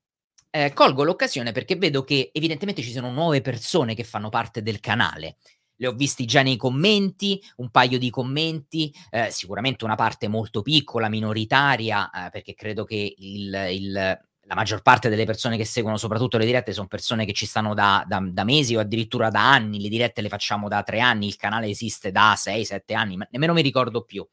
colgo 0.75 1.04
l'occasione 1.04 1.52
perché 1.52 1.76
vedo 1.76 2.04
che 2.04 2.30
evidentemente 2.32 2.82
ci 2.82 2.92
sono 2.92 3.10
nuove 3.10 3.40
persone 3.40 3.94
che 3.94 4.04
fanno 4.04 4.28
parte 4.28 4.62
del 4.62 4.80
canale 4.80 5.36
le 5.76 5.88
ho 5.88 5.92
visti 5.92 6.25
già 6.25 6.42
nei 6.42 6.56
commenti, 6.56 7.42
un 7.56 7.70
paio 7.70 7.98
di 7.98 8.10
commenti, 8.10 8.92
eh, 9.10 9.30
sicuramente 9.30 9.84
una 9.84 9.94
parte 9.94 10.28
molto 10.28 10.62
piccola, 10.62 11.08
minoritaria, 11.08 12.10
eh, 12.10 12.30
perché 12.30 12.54
credo 12.54 12.84
che 12.84 13.14
il, 13.16 13.54
il, 13.70 13.92
la 13.92 14.54
maggior 14.54 14.80
parte 14.80 15.08
delle 15.08 15.26
persone 15.26 15.56
che 15.56 15.64
seguono 15.64 15.96
soprattutto 15.96 16.38
le 16.38 16.46
dirette 16.46 16.72
sono 16.72 16.86
persone 16.86 17.25
che 17.26 17.32
ci 17.32 17.46
stanno 17.46 17.75
da, 17.75 18.04
da, 18.06 18.20
da, 18.22 18.44
mesi 18.44 18.76
o 18.76 18.80
addirittura 18.80 19.28
da 19.28 19.52
anni, 19.52 19.80
le 19.80 19.88
dirette 19.88 20.22
le 20.22 20.28
facciamo 20.28 20.68
da 20.68 20.82
tre 20.82 21.00
anni, 21.00 21.26
il 21.26 21.36
canale 21.36 21.68
esiste 21.68 22.10
da 22.10 22.34
sei, 22.36 22.64
sette 22.64 22.94
anni, 22.94 23.16
ma 23.16 23.26
nemmeno 23.30 23.52
mi 23.52 23.62
ricordo 23.62 24.02
più. 24.02 24.26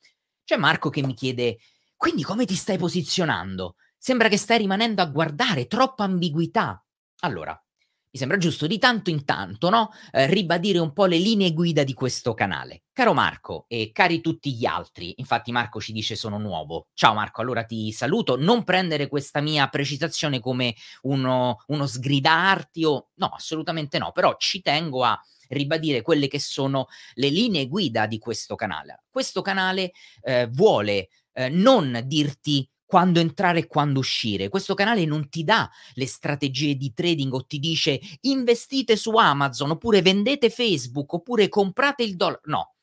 C'è 0.46 0.58
Marco 0.58 0.90
che 0.90 1.04
mi 1.04 1.14
chiede, 1.14 1.58
quindi 1.96 2.24
come 2.24 2.46
ti 2.46 2.56
stai 2.56 2.78
posizionando? 2.78 3.76
Sembra 4.06 4.28
che 4.28 4.36
stai 4.36 4.58
rimanendo 4.58 5.02
a 5.02 5.06
guardare, 5.06 5.66
troppa 5.66 6.04
ambiguità. 6.04 6.86
Allora, 7.22 7.54
mi 7.54 8.20
sembra 8.20 8.36
giusto 8.36 8.68
di 8.68 8.78
tanto 8.78 9.10
in 9.10 9.24
tanto 9.24 9.70
no? 9.70 9.92
eh, 10.12 10.28
ribadire 10.28 10.80
un 10.80 10.92
po' 10.92 11.06
le 11.06 11.18
linee 11.18 11.54
guida 11.54 11.86
di 11.86 11.94
questo 11.94 12.34
canale. 12.34 12.84
Caro 12.92 13.14
Marco 13.14 13.64
e 13.70 13.92
cari 13.94 14.20
tutti 14.20 14.56
gli 14.56 14.66
altri, 14.66 15.14
infatti 15.20 15.54
Marco 15.54 15.80
ci 15.80 15.94
dice 15.94 16.18
sono 16.18 16.38
nuovo. 16.38 16.88
Ciao 16.94 17.14
Marco, 17.14 17.40
allora 17.40 17.64
ti 17.64 17.94
saluto. 17.94 18.36
Non 18.36 18.66
prendere 18.66 19.08
questa 19.08 19.40
mia 19.40 19.70
precisazione 19.70 20.42
come 20.42 20.76
uno, 21.04 21.64
uno 21.68 21.88
sgridarti 21.88 22.84
o 22.84 23.12
no, 23.14 23.28
assolutamente 23.28 24.00
no, 24.00 24.12
però 24.12 24.36
ci 24.38 24.60
tengo 24.60 25.06
a 25.06 25.18
ribadire 25.48 26.02
quelle 26.02 26.28
che 26.28 26.42
sono 26.42 26.88
le 27.14 27.30
linee 27.30 27.70
guida 27.70 28.06
di 28.06 28.20
questo 28.20 28.56
canale. 28.56 29.04
Questo 29.10 29.42
canale 29.42 29.94
eh, 30.24 30.50
vuole 30.52 31.08
eh, 31.32 31.48
non 31.48 32.02
dirti 32.04 32.68
quando 32.86 33.20
entrare 33.20 33.60
e 33.60 33.68
quando 33.68 34.00
uscire. 34.00 34.50
Questo 34.50 34.74
canale 34.74 35.06
non 35.06 35.30
ti 35.30 35.44
dà 35.44 35.70
le 35.94 36.06
strategie 36.06 36.76
di 36.76 36.94
trading 36.94 37.34
o 37.34 37.46
ti 37.46 37.60
dice 37.60 38.00
investite 38.22 38.96
su 38.96 39.16
Amazon 39.16 39.72
oppure 39.72 40.02
vendete 40.02 40.50
Facebook 40.50 41.14
oppure 41.14 41.50
comprate 41.50 42.04
il 42.04 42.16
dollaro. 42.16 42.42
No, 42.46 42.74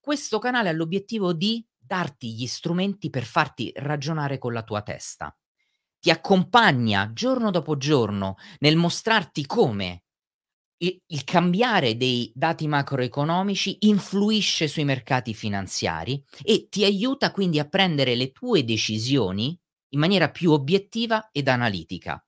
questo 0.00 0.38
canale 0.38 0.68
ha 0.68 0.72
l'obiettivo 0.72 1.32
di 1.32 1.64
darti 1.78 2.34
gli 2.34 2.46
strumenti 2.46 3.10
per 3.10 3.24
farti 3.24 3.72
ragionare 3.74 4.38
con 4.38 4.52
la 4.52 4.62
tua 4.62 4.82
testa. 4.82 5.36
Ti 5.98 6.10
accompagna 6.10 7.10
giorno 7.12 7.50
dopo 7.50 7.76
giorno 7.76 8.36
nel 8.58 8.76
mostrarti 8.76 9.46
come 9.46 10.02
il, 11.06 11.24
cambiare 11.24 11.96
dei 11.96 12.30
dati 12.34 12.66
macroeconomici 12.66 13.78
influisce 13.80 14.68
sui 14.68 14.84
mercati 14.84 15.34
finanziari 15.34 16.22
e 16.42 16.68
ti 16.68 16.84
aiuta 16.84 17.30
quindi 17.30 17.58
a 17.58 17.68
prendere 17.68 18.14
le 18.14 18.32
tue 18.32 18.64
decisioni 18.64 19.58
in 19.90 19.98
maniera 20.00 20.30
più 20.30 20.50
obiettiva 20.50 21.30
ed 21.32 21.48
analitica. 21.48 22.24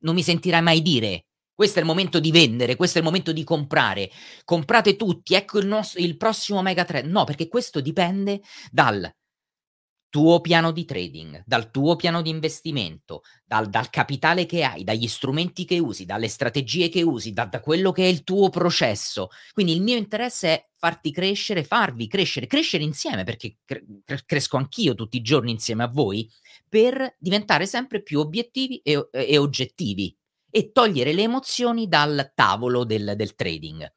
Non 0.00 0.14
mi 0.14 0.22
sentirai 0.22 0.62
mai 0.62 0.82
dire 0.82 1.26
questo 1.56 1.78
è 1.78 1.80
il 1.80 1.88
momento 1.88 2.20
di 2.20 2.30
vendere, 2.30 2.76
questo 2.76 2.98
è 2.98 3.00
il 3.00 3.06
momento 3.06 3.32
di 3.32 3.42
comprare, 3.42 4.10
comprate 4.44 4.94
tutti, 4.94 5.34
ecco 5.34 5.58
il, 5.58 5.66
nostro, 5.66 6.00
il 6.00 6.18
prossimo 6.18 6.60
mega 6.60 6.84
trend. 6.84 7.10
No, 7.10 7.24
perché 7.24 7.48
questo 7.48 7.80
dipende 7.80 8.42
dal 8.70 9.10
tuo 10.08 10.40
piano 10.40 10.72
di 10.72 10.84
trading, 10.84 11.42
dal 11.46 11.70
tuo 11.70 11.96
piano 11.96 12.22
di 12.22 12.30
investimento, 12.30 13.22
dal, 13.44 13.68
dal, 13.68 13.90
capitale 13.90 14.46
che 14.46 14.64
hai, 14.64 14.84
dagli 14.84 15.08
strumenti 15.08 15.64
che 15.64 15.78
usi, 15.78 16.04
dalle 16.04 16.28
strategie 16.28 16.88
che 16.88 17.02
usi, 17.02 17.32
da, 17.32 17.44
da, 17.44 17.60
quello 17.60 17.92
che 17.92 18.04
è 18.04 18.06
il 18.06 18.24
tuo 18.24 18.48
processo. 18.48 19.28
Quindi 19.52 19.74
il 19.74 19.82
mio 19.82 19.96
interesse 19.96 20.48
è 20.48 20.68
farti 20.76 21.10
crescere, 21.10 21.64
farvi 21.64 22.06
crescere, 22.06 22.46
crescere 22.46 22.84
insieme, 22.84 23.24
perché 23.24 23.58
cre- 23.64 23.84
cresco 24.24 24.56
anch'io 24.56 24.94
tutti 24.94 25.16
i 25.16 25.22
giorni 25.22 25.50
insieme 25.50 25.82
a 25.82 25.88
voi, 25.88 26.30
per 26.68 27.16
diventare 27.18 27.66
sempre 27.66 28.02
più 28.02 28.20
obiettivi 28.20 28.78
e, 28.78 29.08
e 29.10 29.38
oggettivi 29.38 30.16
e 30.50 30.72
togliere 30.72 31.12
le 31.12 31.22
emozioni 31.22 31.86
dal 31.86 32.32
tavolo 32.34 32.84
del, 32.84 33.12
del 33.16 33.34
trading. 33.34 33.92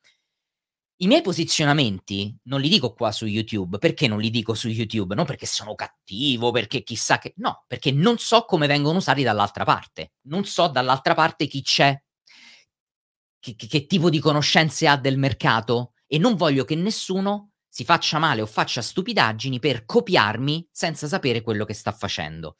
I 1.01 1.07
miei 1.07 1.21
posizionamenti 1.21 2.35
non 2.43 2.59
li 2.59 2.67
dico 2.67 2.93
qua 2.93 3.11
su 3.13 3.25
YouTube. 3.25 3.77
Perché 3.77 4.07
non 4.07 4.19
li 4.19 4.29
dico 4.29 4.53
su 4.53 4.67
YouTube? 4.67 5.15
Non 5.15 5.25
perché 5.25 5.45
sono 5.45 5.73
cattivo, 5.73 6.51
perché 6.51 6.83
chissà 6.83 7.19
che... 7.19 7.33
No, 7.37 7.63
perché 7.67 7.91
non 7.91 8.17
so 8.17 8.43
come 8.43 8.67
vengono 8.67 8.97
usati 8.97 9.23
dall'altra 9.23 9.63
parte. 9.63 10.13
Non 10.23 10.43
so 10.43 10.67
dall'altra 10.67 11.13
parte 11.13 11.47
chi 11.47 11.61
c'è, 11.61 11.97
che, 13.39 13.55
che, 13.55 13.67
che 13.67 13.85
tipo 13.85 14.09
di 14.09 14.19
conoscenze 14.19 14.87
ha 14.87 14.97
del 14.97 15.17
mercato 15.17 15.93
e 16.05 16.17
non 16.17 16.35
voglio 16.35 16.65
che 16.65 16.75
nessuno 16.75 17.51
si 17.69 17.85
faccia 17.85 18.19
male 18.19 18.41
o 18.41 18.45
faccia 18.45 18.81
stupidaggini 18.81 19.59
per 19.59 19.85
copiarmi 19.85 20.67
senza 20.69 21.07
sapere 21.07 21.41
quello 21.41 21.63
che 21.63 21.73
sta 21.73 21.93
facendo. 21.93 22.57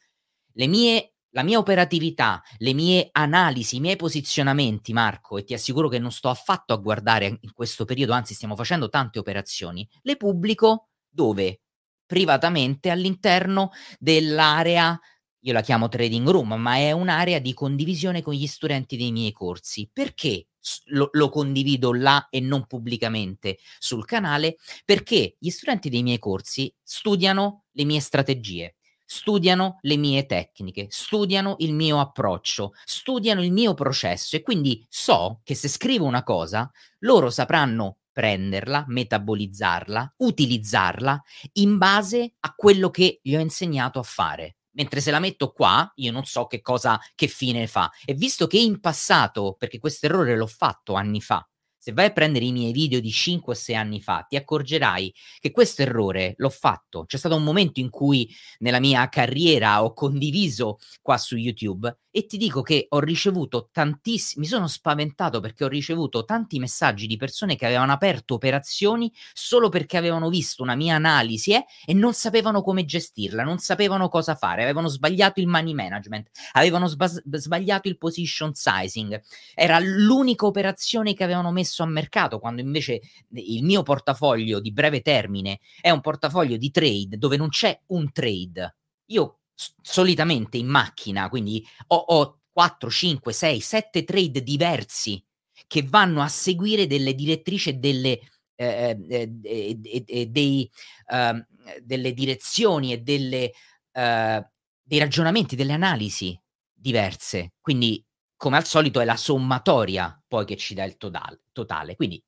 Le 0.54 0.68
mie 0.68 1.16
la 1.32 1.44
mia 1.44 1.58
operatività, 1.58 2.42
le 2.58 2.74
mie 2.74 3.10
analisi, 3.12 3.78
i 3.78 3.80
miei 3.80 3.96
posizionamenti, 3.96 4.94
Marco, 4.94 5.38
e 5.38 5.44
ti 5.44 5.54
assicuro 5.54 5.88
che 5.88 6.00
non 6.00 6.12
sto 6.12 6.30
affatto 6.30 6.74
a 6.74 6.78
guardare 6.78 7.38
in 7.42 7.54
questo 7.54 7.86
periodo, 7.86 8.14
anzi 8.14 8.34
stiamo 8.34 8.56
facendo 8.56 8.90
tante 8.90 9.20
operazioni, 9.20 9.88
le 10.02 10.18
pubblico 10.18 10.90
dove? 11.08 11.62
Privatamente 12.06 12.90
all'interno 12.90 13.70
dell'area, 14.00 15.00
io 15.42 15.54
la 15.54 15.62
chiamo 15.62 15.88
trading 15.88 16.28
room, 16.28 16.54
ma 16.54 16.78
è 16.78 16.92
un'area 16.92 17.40
di 17.40 17.54
condivisione 17.54 18.24
con 18.24 18.34
gli 18.34 18.48
studenti 18.48 18.98
dei 18.98 19.12
miei 19.12 19.32
corsi. 19.32 19.88
Perché 19.94 20.48
lo, 20.86 21.10
lo 21.12 21.30
condivido 21.30 21.94
là 21.94 22.28
e 22.32 22.40
non 22.40 22.66
pubblicamente 22.66 23.60
sul 23.78 24.06
canale? 24.06 24.58
Perché 24.84 25.36
gli 25.38 25.50
studenti 25.50 25.90
dei 25.90 26.02
miei 26.02 26.18
corsi 26.18 26.74
studiano 26.82 27.66
le 27.74 27.86
mie 27.86 28.00
strategie 28.00 28.74
studiano 29.12 29.80
le 29.82 29.98
mie 29.98 30.28
tecniche, 30.28 30.86
studiano 30.92 31.56
il 31.60 31.74
mio 31.74 32.00
approccio, 32.00 32.74
studiano 32.84 33.44
il 33.44 33.52
mio 33.52 33.74
processo 33.74 34.36
e 34.36 34.44
quindi 34.44 34.86
so 34.88 35.42
che 35.44 35.56
se 35.56 35.68
scrivo 35.68 36.06
una 36.06 36.22
cosa, 36.22 36.70
loro 37.00 37.32
sapranno 37.32 37.98
prenderla, 38.12 38.86
metabolizzarla, 38.88 40.14
utilizzarla 40.18 41.24
in 41.54 41.80
base 41.80 42.36
a 42.42 42.54
quello 42.56 42.92
che 42.92 43.20
gli 43.24 43.36
ho 43.36 43.40
insegnato 43.40 43.98
a 43.98 44.04
fare. 44.04 44.58
Mentre 44.74 45.02
se 45.02 45.10
la 45.10 45.20
metto 45.20 45.54
qua, 45.54 45.92
io 45.96 46.12
non 46.12 46.26
so 46.26 46.46
che 46.46 46.62
cosa, 46.62 47.00
che 47.16 47.26
fine 47.26 47.66
fa. 47.66 47.90
E 48.06 48.14
visto 48.14 48.46
che 48.46 48.60
in 48.60 48.80
passato, 48.80 49.56
perché 49.58 49.80
questo 49.80 50.06
errore 50.06 50.38
l'ho 50.38 50.46
fatto 50.46 50.94
anni 50.94 51.20
fa, 51.20 51.44
se 51.90 51.94
vai 51.94 52.06
a 52.06 52.12
prendere 52.12 52.46
i 52.46 52.52
miei 52.52 52.72
video 52.72 53.00
di 53.00 53.10
5 53.10 53.54
o 53.54 53.56
6 53.56 53.76
anni 53.76 54.00
fa, 54.00 54.26
ti 54.28 54.36
accorgerai 54.36 55.14
che 55.40 55.52
questo 55.52 55.82
errore 55.82 56.36
l'ho 56.38 56.50
fatto. 56.50 57.06
C'è 57.06 57.18
stato 57.18 57.36
un 57.36 57.44
momento 57.44 57.80
in 57.80 57.90
cui 57.90 58.30
nella 58.60 58.80
mia 58.80 59.10
carriera 59.10 59.84
ho 59.84 59.94
condiviso 59.94 60.78
qua 61.02 61.18
su 61.18 61.36
YouTube 61.36 61.98
e 62.20 62.26
ti 62.26 62.36
dico 62.36 62.62
che 62.62 62.88
ho 62.90 63.00
ricevuto 63.00 63.70
tantissimi, 63.72 64.44
mi 64.44 64.52
sono 64.52 64.68
spaventato 64.68 65.40
perché 65.40 65.64
ho 65.64 65.70
ricevuto 65.70 66.26
tanti 66.26 66.60
messaggi 66.60 67.08
di 67.08 67.16
persone 67.16 67.56
che 67.56 67.66
avevano 67.66 67.94
aperto 67.94 68.34
operazioni 68.34 69.10
solo 69.32 69.70
perché 69.70 69.96
avevano 69.96 70.28
visto 70.28 70.62
una 70.62 70.76
mia 70.76 70.96
analisi 70.96 71.54
eh, 71.54 71.64
e 71.86 71.94
non 71.94 72.14
sapevano 72.14 72.62
come 72.62 72.84
gestirla, 72.84 73.44
non 73.44 73.60
sapevano 73.60 74.10
cosa 74.10 74.36
fare, 74.36 74.64
avevano 74.64 74.90
sbagliato 74.90 75.40
il 75.40 75.48
money 75.48 75.74
management, 75.74 76.30
avevano 76.52 76.88
sbas- 76.88 77.24
sbagliato 77.26 77.88
il 77.88 77.98
position 77.98 78.54
sizing, 78.54 79.22
era 79.56 79.80
l'unica 79.80 80.46
operazione 80.46 81.14
che 81.14 81.24
avevano 81.24 81.54
messo 81.54 81.84
a 81.84 81.86
mercato 81.86 82.40
quando 82.40 82.60
invece 82.60 83.00
il 83.30 83.64
mio 83.64 83.82
portafoglio 83.82 84.60
di 84.60 84.74
breve 84.74 85.00
termine 85.00 85.60
è 85.80 85.90
un 85.90 86.02
portafoglio 86.02 86.58
di 86.58 86.70
trade 86.70 87.18
dove 87.18 87.38
non 87.38 87.48
c'è 87.48 87.80
un 87.88 88.12
trade. 88.12 88.76
Io 89.12 89.39
solitamente 89.82 90.58
in 90.58 90.68
macchina, 90.68 91.30
quindi 91.30 91.66
ho, 91.88 91.96
ho 91.96 92.40
4, 92.52 92.90
5, 92.90 93.34
6, 93.34 93.60
7 93.60 94.04
trade 94.04 94.44
diversi 94.44 95.24
che 95.68 95.84
vanno 95.84 96.22
a 96.22 96.28
seguire 96.28 96.88
delle 96.88 97.14
direttrici 97.14 97.70
e 97.70 97.74
delle, 97.74 98.20
eh, 98.56 98.98
eh, 99.10 99.40
eh, 99.44 100.26
dei, 100.28 100.70
ehm, 101.08 101.46
delle 101.82 102.14
direzioni 102.14 102.94
e 102.94 103.00
delle, 103.00 103.52
eh, 103.92 104.48
dei 104.82 105.00
ragionamenti, 105.00 105.56
delle 105.56 105.74
analisi 105.74 106.40
diverse. 106.74 107.54
Quindi, 107.62 108.04
come 108.36 108.58
al 108.58 108.66
solito, 108.66 109.00
è 109.00 109.06
la 109.06 109.18
sommatoria 109.18 110.22
poi 110.28 110.46
che 110.46 110.56
ci 110.58 110.74
dà 110.74 110.84
il 110.86 110.98
totale. 110.98 111.42
totale. 111.52 111.96
Quindi 111.96 112.22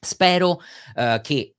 spero 0.00 0.60
eh, 0.94 1.20
che 1.22 1.54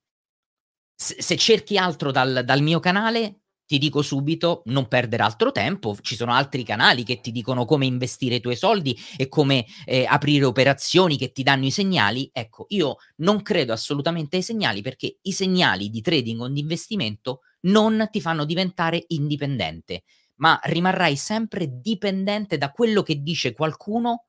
se 0.94 1.36
cerchi 1.36 1.78
altro 1.78 2.10
dal, 2.10 2.42
dal 2.44 2.60
mio 2.60 2.78
canale 2.78 3.40
ti 3.70 3.78
dico 3.78 4.02
subito, 4.02 4.62
non 4.64 4.88
perdere 4.88 5.22
altro 5.22 5.52
tempo, 5.52 5.96
ci 6.00 6.16
sono 6.16 6.32
altri 6.32 6.64
canali 6.64 7.04
che 7.04 7.20
ti 7.20 7.30
dicono 7.30 7.64
come 7.64 7.86
investire 7.86 8.34
i 8.34 8.40
tuoi 8.40 8.56
soldi 8.56 8.98
e 9.16 9.28
come 9.28 9.64
eh, 9.84 10.04
aprire 10.08 10.44
operazioni 10.44 11.16
che 11.16 11.30
ti 11.30 11.44
danno 11.44 11.66
i 11.66 11.70
segnali. 11.70 12.28
Ecco, 12.32 12.64
io 12.70 12.96
non 13.18 13.42
credo 13.42 13.72
assolutamente 13.72 14.34
ai 14.34 14.42
segnali 14.42 14.82
perché 14.82 15.18
i 15.22 15.30
segnali 15.30 15.88
di 15.88 16.00
trading 16.00 16.40
o 16.40 16.48
di 16.48 16.58
investimento 16.58 17.42
non 17.60 18.08
ti 18.10 18.20
fanno 18.20 18.44
diventare 18.44 19.04
indipendente, 19.06 20.02
ma 20.38 20.58
rimarrai 20.60 21.14
sempre 21.14 21.68
dipendente 21.70 22.58
da 22.58 22.72
quello 22.72 23.04
che 23.04 23.22
dice 23.22 23.52
qualcuno 23.52 24.24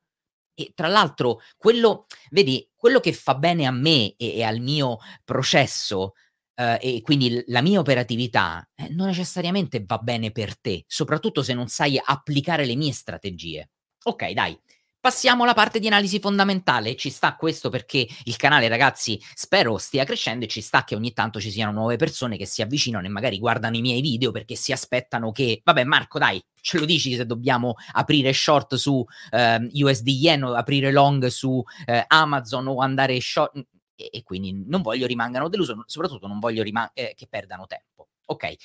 e 0.54 0.74
tra 0.76 0.88
l'altro 0.88 1.40
quello, 1.58 2.06
vedi, 2.30 2.70
quello 2.76 3.00
che 3.00 3.12
fa 3.12 3.34
bene 3.34 3.66
a 3.66 3.72
me 3.72 4.14
e, 4.18 4.36
e 4.36 4.44
al 4.44 4.60
mio 4.60 5.00
processo 5.26 6.14
Uh, 6.54 6.78
e 6.80 7.02
quindi 7.02 7.44
la 7.48 7.62
mia 7.62 7.80
operatività 7.80 8.68
eh, 8.76 8.90
non 8.90 9.08
necessariamente 9.08 9.84
va 9.86 9.98
bene 9.98 10.32
per 10.32 10.60
te, 10.60 10.84
soprattutto 10.86 11.44
se 11.44 11.54
non 11.54 11.68
sai 11.68 12.00
applicare 12.04 12.66
le 12.66 12.76
mie 12.76 12.92
strategie. 12.92 13.70
Ok, 14.04 14.32
dai, 14.32 14.60
passiamo 15.02 15.44
alla 15.44 15.56
parte 15.56 15.80
di 15.80 15.88
analisi 15.88 16.20
fondamentale. 16.20 16.96
Ci 16.96 17.10
sta 17.10 17.36
questo 17.36 17.70
perché 17.70 18.08
il 18.26 18.36
canale, 18.38 18.68
ragazzi, 18.68 19.20
spero 19.34 19.78
stia 19.78 20.06
crescendo 20.06 20.46
e 20.46 20.48
ci 20.48 20.62
sta 20.62 20.84
che 20.84 20.96
ogni 20.96 21.12
tanto 21.12 21.42
ci 21.42 21.52
siano 21.52 21.72
nuove 21.72 21.96
persone 21.98 22.38
che 22.38 22.46
si 22.46 22.62
avvicinano 22.62 23.06
e 23.06 23.10
magari 23.10 23.40
guardano 23.40 23.76
i 23.76 23.82
miei 23.82 24.02
video 24.02 24.32
perché 24.32 24.56
si 24.56 24.72
aspettano 24.72 25.32
che, 25.32 25.62
vabbè, 25.64 25.84
Marco, 25.84 26.20
dai, 26.20 26.42
ce 26.62 26.78
lo 26.78 26.86
dici 26.86 27.16
se 27.16 27.26
dobbiamo 27.26 27.76
aprire 27.94 28.32
short 28.32 28.76
su 28.76 28.94
uh, 28.94 29.06
ehm, 29.32 29.70
USD 29.74 30.08
Yen 30.08 30.44
o 30.44 30.54
aprire 30.54 30.92
long 30.92 31.26
su 31.28 31.50
uh, 31.50 31.64
Amazon 32.08 32.68
o 32.68 32.80
andare 32.80 33.20
short 33.20 33.66
e, 34.02 34.18
e 34.20 34.24
quindi 34.24 34.64
non 34.66 34.82
voglio 34.82 35.06
rimangano 35.06 35.50
deluso, 35.50 35.84
soprattutto 35.86 36.28
non 36.28 36.40
voglio 36.40 36.64
rima- 36.64 36.92
eh, 36.94 37.14
che 37.16 37.28
perdano 37.28 37.68
tempo. 37.68 38.10
Ok, 38.26 38.56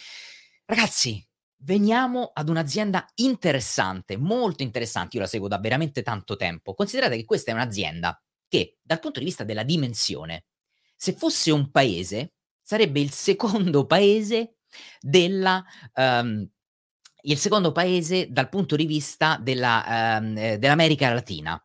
ragazzi, 0.65 1.25
veniamo 1.59 2.31
ad 2.33 2.49
un'azienda 2.49 3.07
interessante, 3.17 4.17
molto 4.17 4.63
interessante. 4.63 5.17
Io 5.17 5.23
la 5.23 5.29
seguo 5.29 5.49
da 5.49 5.59
veramente 5.59 6.03
tanto 6.03 6.37
tempo. 6.37 6.75
Considerate 6.75 7.17
che 7.17 7.25
questa 7.25 7.51
è 7.51 7.55
un'azienda 7.55 8.21
che, 8.49 8.79
dal 8.83 9.01
punto 9.01 9.19
di 9.19 9.25
vista 9.25 9.45
della 9.45 9.65
dimensione, 9.65 10.47
se 10.95 11.13
fosse 11.13 11.51
un 11.51 11.71
paese, 11.71 12.35
sarebbe 12.63 13.01
il 13.01 13.13
secondo 13.13 13.87
paese 13.87 14.57
della. 15.01 15.65
Um, 15.95 16.49
il 17.27 17.39
secondo 17.39 17.73
paese 17.73 18.31
dal 18.31 18.49
punto 18.49 18.77
di 18.77 18.87
vista 18.87 19.37
della, 19.43 20.19
um, 20.21 20.57
dell'America 20.57 21.13
Latina. 21.13 21.61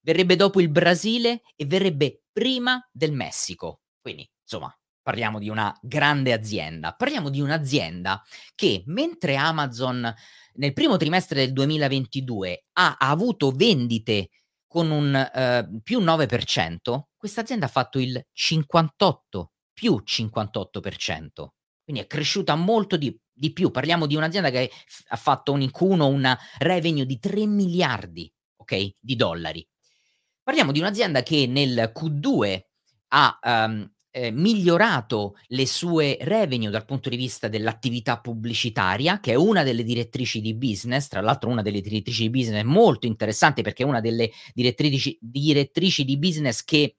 Verrebbe 0.00 0.36
dopo 0.36 0.58
il 0.58 0.70
Brasile 0.70 1.42
e 1.54 1.66
verrebbe 1.66 2.21
prima 2.32 2.80
del 2.90 3.12
Messico. 3.12 3.80
Quindi, 4.00 4.28
insomma, 4.42 4.74
parliamo 5.02 5.38
di 5.38 5.48
una 5.48 5.76
grande 5.82 6.32
azienda. 6.32 6.94
Parliamo 6.94 7.28
di 7.28 7.40
un'azienda 7.40 8.22
che, 8.54 8.82
mentre 8.86 9.36
Amazon 9.36 10.14
nel 10.54 10.72
primo 10.72 10.96
trimestre 10.96 11.44
del 11.44 11.52
2022 11.52 12.64
ha, 12.74 12.96
avuto 12.98 13.50
vendite 13.50 14.30
con 14.66 14.90
un 14.90 15.14
uh, 15.14 15.80
più 15.82 16.00
9%, 16.00 17.00
questa 17.16 17.42
azienda 17.42 17.66
ha 17.66 17.70
fatto 17.70 17.98
il 17.98 18.24
58 18.32 19.52
più 19.72 20.02
58%. 20.04 21.46
Quindi 21.84 22.02
è 22.02 22.06
cresciuta 22.06 22.54
molto 22.54 22.96
di, 22.96 23.18
di 23.32 23.52
più. 23.52 23.70
Parliamo 23.70 24.06
di 24.06 24.16
un'azienda 24.16 24.50
che 24.50 24.70
ha 25.08 25.16
fatto 25.16 25.52
un 25.52 25.62
in 25.62 25.70
Q1 25.76 26.00
una 26.02 26.38
revenue 26.58 27.04
di 27.04 27.18
3 27.18 27.46
miliardi 27.46 28.32
okay, 28.56 28.94
di 28.98 29.16
dollari. 29.16 29.66
Parliamo 30.42 30.72
di 30.72 30.80
un'azienda 30.80 31.22
che 31.22 31.46
nel 31.46 31.92
Q2 31.94 32.60
ha 33.14 33.38
um, 33.42 33.88
eh, 34.10 34.30
migliorato 34.32 35.36
le 35.48 35.66
sue 35.66 36.18
revenue 36.20 36.70
dal 36.70 36.84
punto 36.84 37.08
di 37.08 37.16
vista 37.16 37.46
dell'attività 37.46 38.18
pubblicitaria, 38.20 39.20
che 39.20 39.32
è 39.32 39.34
una 39.36 39.62
delle 39.62 39.84
direttrici 39.84 40.40
di 40.40 40.54
business, 40.54 41.06
tra 41.06 41.20
l'altro 41.20 41.48
una 41.48 41.62
delle 41.62 41.80
direttrici 41.80 42.22
di 42.22 42.30
business 42.30 42.64
molto 42.64 43.06
interessante 43.06 43.62
perché 43.62 43.84
è 43.84 43.86
una 43.86 44.00
delle 44.00 44.30
direttrici, 44.52 45.16
direttrici 45.20 46.04
di 46.04 46.18
business 46.18 46.64
che 46.64 46.96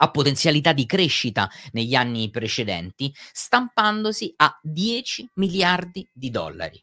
ha 0.00 0.10
potenzialità 0.10 0.72
di 0.72 0.86
crescita 0.86 1.50
negli 1.72 1.94
anni 1.94 2.30
precedenti, 2.30 3.12
stampandosi 3.32 4.32
a 4.36 4.58
10 4.62 5.28
miliardi 5.34 6.08
di 6.12 6.30
dollari. 6.30 6.82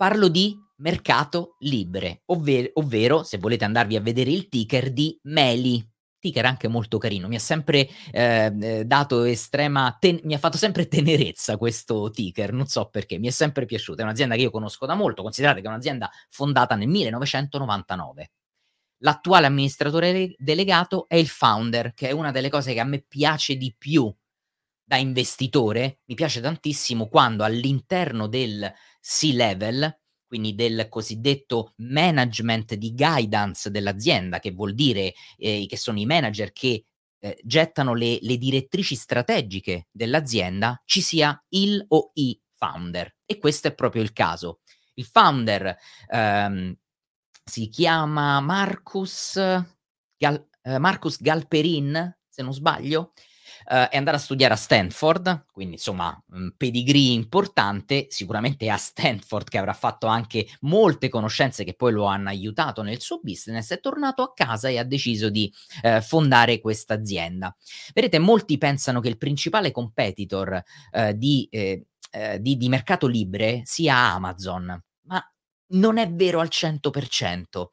Parlo 0.00 0.28
di 0.28 0.58
mercato 0.76 1.56
libre, 1.58 2.22
ovvero, 2.28 2.70
ovvero, 2.76 3.22
se 3.22 3.36
volete 3.36 3.66
andarvi 3.66 3.96
a 3.96 4.00
vedere 4.00 4.30
il 4.30 4.48
ticker 4.48 4.94
di 4.94 5.20
Meli. 5.24 5.86
Ticker 6.18 6.46
anche 6.46 6.68
molto 6.68 6.96
carino, 6.96 7.28
mi 7.28 7.36
ha 7.36 7.38
sempre 7.38 7.86
eh, 8.10 8.50
eh, 8.62 8.84
dato 8.86 9.24
estrema, 9.24 9.94
ten- 10.00 10.20
mi 10.22 10.32
ha 10.32 10.38
fatto 10.38 10.56
sempre 10.56 10.88
tenerezza 10.88 11.58
questo 11.58 12.08
ticker, 12.08 12.50
non 12.54 12.64
so 12.66 12.88
perché, 12.88 13.18
mi 13.18 13.26
è 13.26 13.30
sempre 13.30 13.66
piaciuto, 13.66 14.00
è 14.00 14.04
un'azienda 14.04 14.36
che 14.36 14.40
io 14.40 14.50
conosco 14.50 14.86
da 14.86 14.94
molto, 14.94 15.20
considerate 15.20 15.60
che 15.60 15.66
è 15.66 15.68
un'azienda 15.68 16.10
fondata 16.30 16.76
nel 16.76 16.88
1999. 16.88 18.30
L'attuale 19.02 19.48
amministratore 19.48 20.34
delegato 20.38 21.08
è 21.08 21.16
il 21.16 21.28
founder, 21.28 21.92
che 21.92 22.08
è 22.08 22.12
una 22.12 22.30
delle 22.30 22.48
cose 22.48 22.72
che 22.72 22.80
a 22.80 22.84
me 22.84 23.04
piace 23.06 23.56
di 23.56 23.74
più 23.76 24.10
da 24.82 24.96
investitore, 24.96 26.00
mi 26.06 26.16
piace 26.16 26.40
tantissimo 26.40 27.06
quando 27.06 27.44
all'interno 27.44 28.26
del 28.26 28.72
C-level 29.00 30.00
quindi 30.30 30.54
del 30.54 30.86
cosiddetto 30.88 31.72
management 31.78 32.74
di 32.74 32.94
guidance 32.94 33.68
dell'azienda, 33.68 34.38
che 34.38 34.52
vuol 34.52 34.74
dire 34.74 35.12
eh, 35.36 35.66
che 35.68 35.76
sono 35.76 35.98
i 35.98 36.06
manager 36.06 36.52
che 36.52 36.84
eh, 37.18 37.40
gettano 37.42 37.94
le, 37.94 38.16
le, 38.22 38.36
direttrici 38.36 38.94
strategiche 38.94 39.88
dell'azienda, 39.90 40.80
ci 40.84 41.00
sia 41.00 41.36
il 41.48 41.84
o 41.88 42.12
i 42.14 42.40
founder. 42.52 43.12
E 43.26 43.38
questo 43.38 43.66
è 43.66 43.74
proprio 43.74 44.02
il 44.02 44.12
caso. 44.12 44.60
Il 44.94 45.04
founder 45.04 45.76
ehm, 46.06 46.76
si 47.44 47.68
chiama 47.68 48.38
Marcus, 48.38 49.34
Gal- 50.16 50.48
eh, 50.62 50.78
Marcus 50.78 51.20
Galperin, 51.20 52.18
se 52.28 52.42
non 52.42 52.54
sbaglio, 52.54 53.14
uh, 53.66 53.88
è 53.88 53.96
andare 53.96 54.16
a 54.16 54.20
studiare 54.20 54.54
a 54.54 54.56
Stanford, 54.56 55.46
quindi 55.52 55.74
insomma 55.74 56.22
un 56.32 56.52
pedigree 56.56 57.12
importante, 57.12 58.06
sicuramente 58.10 58.68
a 58.70 58.76
Stanford 58.76 59.48
che 59.48 59.58
avrà 59.58 59.72
fatto 59.72 60.06
anche 60.06 60.46
molte 60.60 61.08
conoscenze 61.08 61.64
che 61.64 61.74
poi 61.74 61.92
lo 61.92 62.04
hanno 62.04 62.28
aiutato 62.28 62.82
nel 62.82 63.00
suo 63.00 63.20
business, 63.22 63.72
è 63.72 63.80
tornato 63.80 64.22
a 64.22 64.32
casa 64.32 64.68
e 64.68 64.78
ha 64.78 64.84
deciso 64.84 65.30
di 65.30 65.52
uh, 65.82 66.00
fondare 66.00 66.60
questa 66.60 66.94
azienda. 66.94 67.54
Vedete, 67.92 68.18
molti 68.18 68.58
pensano 68.58 69.00
che 69.00 69.08
il 69.08 69.18
principale 69.18 69.70
competitor 69.70 70.62
uh, 70.92 71.12
di, 71.12 71.48
eh, 71.50 71.86
di, 72.40 72.56
di 72.56 72.68
mercato 72.68 73.06
libre 73.06 73.62
sia 73.64 73.96
Amazon, 73.96 74.82
ma 75.02 75.32
non 75.68 75.98
è 75.98 76.10
vero 76.10 76.40
al 76.40 76.48
100% 76.50 77.66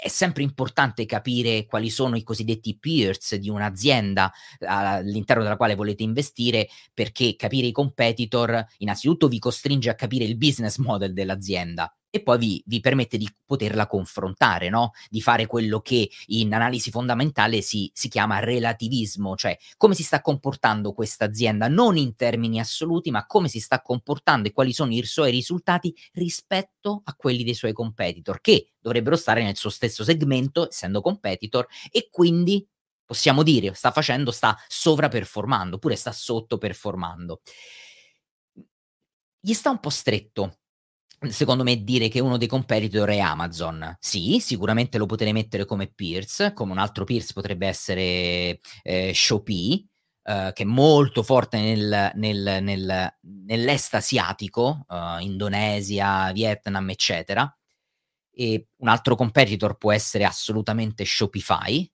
è 0.00 0.08
sempre 0.08 0.42
importante 0.42 1.06
capire 1.06 1.66
quali 1.66 1.90
sono 1.90 2.16
i 2.16 2.22
cosiddetti 2.22 2.76
peers 2.78 3.36
di 3.36 3.48
un'azienda 3.48 4.32
all'interno 4.60 5.42
della 5.42 5.56
quale 5.56 5.74
volete 5.74 6.02
investire, 6.02 6.68
perché 6.92 7.36
capire 7.36 7.66
i 7.66 7.72
competitor 7.72 8.64
innanzitutto 8.78 9.28
vi 9.28 9.38
costringe 9.38 9.90
a 9.90 9.94
capire 9.94 10.24
il 10.24 10.36
business 10.36 10.78
model 10.78 11.12
dell'azienda 11.12 11.94
e 12.14 12.22
poi 12.22 12.38
vi, 12.38 12.62
vi, 12.64 12.78
permette 12.78 13.18
di 13.18 13.28
poterla 13.44 13.88
confrontare, 13.88 14.68
no? 14.68 14.92
di 15.10 15.20
fare 15.20 15.46
quello 15.46 15.80
che 15.80 16.08
in 16.26 16.54
analisi 16.54 16.92
fondamentale 16.92 17.60
si, 17.60 17.90
si 17.92 18.06
chiama 18.08 18.38
relativismo, 18.38 19.34
cioè 19.34 19.58
come 19.76 19.96
si 19.96 20.04
sta 20.04 20.20
comportando 20.20 20.92
questa 20.92 21.24
azienda, 21.24 21.66
non 21.66 21.96
in 21.96 22.14
termini 22.14 22.60
assoluti, 22.60 23.10
ma 23.10 23.26
come 23.26 23.48
si 23.48 23.58
sta 23.58 23.82
comportando 23.82 24.46
e 24.46 24.52
quali 24.52 24.72
sono 24.72 24.92
i 24.92 25.02
suoi 25.02 25.32
risultati 25.32 25.92
rispetto 26.12 27.02
a 27.02 27.16
quelli 27.16 27.42
dei 27.42 27.54
suoi 27.54 27.72
competitor, 27.72 28.40
che 28.40 28.74
dovrebbero 28.78 29.16
stare 29.16 29.42
nel 29.42 29.56
suo 29.56 29.70
stesso 29.70 30.04
segmento, 30.04 30.68
essendo 30.68 31.00
competitor, 31.00 31.66
e 31.90 32.10
quindi 32.12 32.64
possiamo 33.04 33.42
dire, 33.42 33.74
sta 33.74 33.90
facendo, 33.90 34.30
sta 34.30 34.56
sovraperformando, 34.68 35.76
oppure 35.76 35.96
sta 35.96 36.12
sottoperformando. 36.12 37.40
Gli 39.40 39.52
sta 39.52 39.70
un 39.70 39.80
po' 39.80 39.90
stretto 39.90 40.58
secondo 41.30 41.62
me 41.62 41.82
dire 41.82 42.08
che 42.08 42.20
uno 42.20 42.36
dei 42.36 42.48
competitor 42.48 43.08
è 43.08 43.18
Amazon. 43.18 43.96
Sì, 44.00 44.38
sicuramente 44.40 44.98
lo 44.98 45.06
potrei 45.06 45.32
mettere 45.32 45.64
come 45.64 45.88
Pierce, 45.88 46.52
come 46.52 46.72
un 46.72 46.78
altro 46.78 47.04
Pierce 47.04 47.32
potrebbe 47.32 47.66
essere 47.66 48.60
eh, 48.82 49.12
Shopee, 49.14 49.86
eh, 50.22 50.50
che 50.54 50.62
è 50.62 50.66
molto 50.66 51.22
forte 51.22 51.60
nel, 51.60 52.12
nel, 52.14 52.58
nel, 52.62 53.16
nell'est 53.20 53.94
asiatico, 53.94 54.86
eh, 54.88 55.18
Indonesia, 55.20 56.32
Vietnam, 56.32 56.90
eccetera. 56.90 57.56
E 58.36 58.68
un 58.76 58.88
altro 58.88 59.14
competitor 59.14 59.76
può 59.76 59.92
essere 59.92 60.24
assolutamente 60.24 61.04
Shopify, 61.04 61.88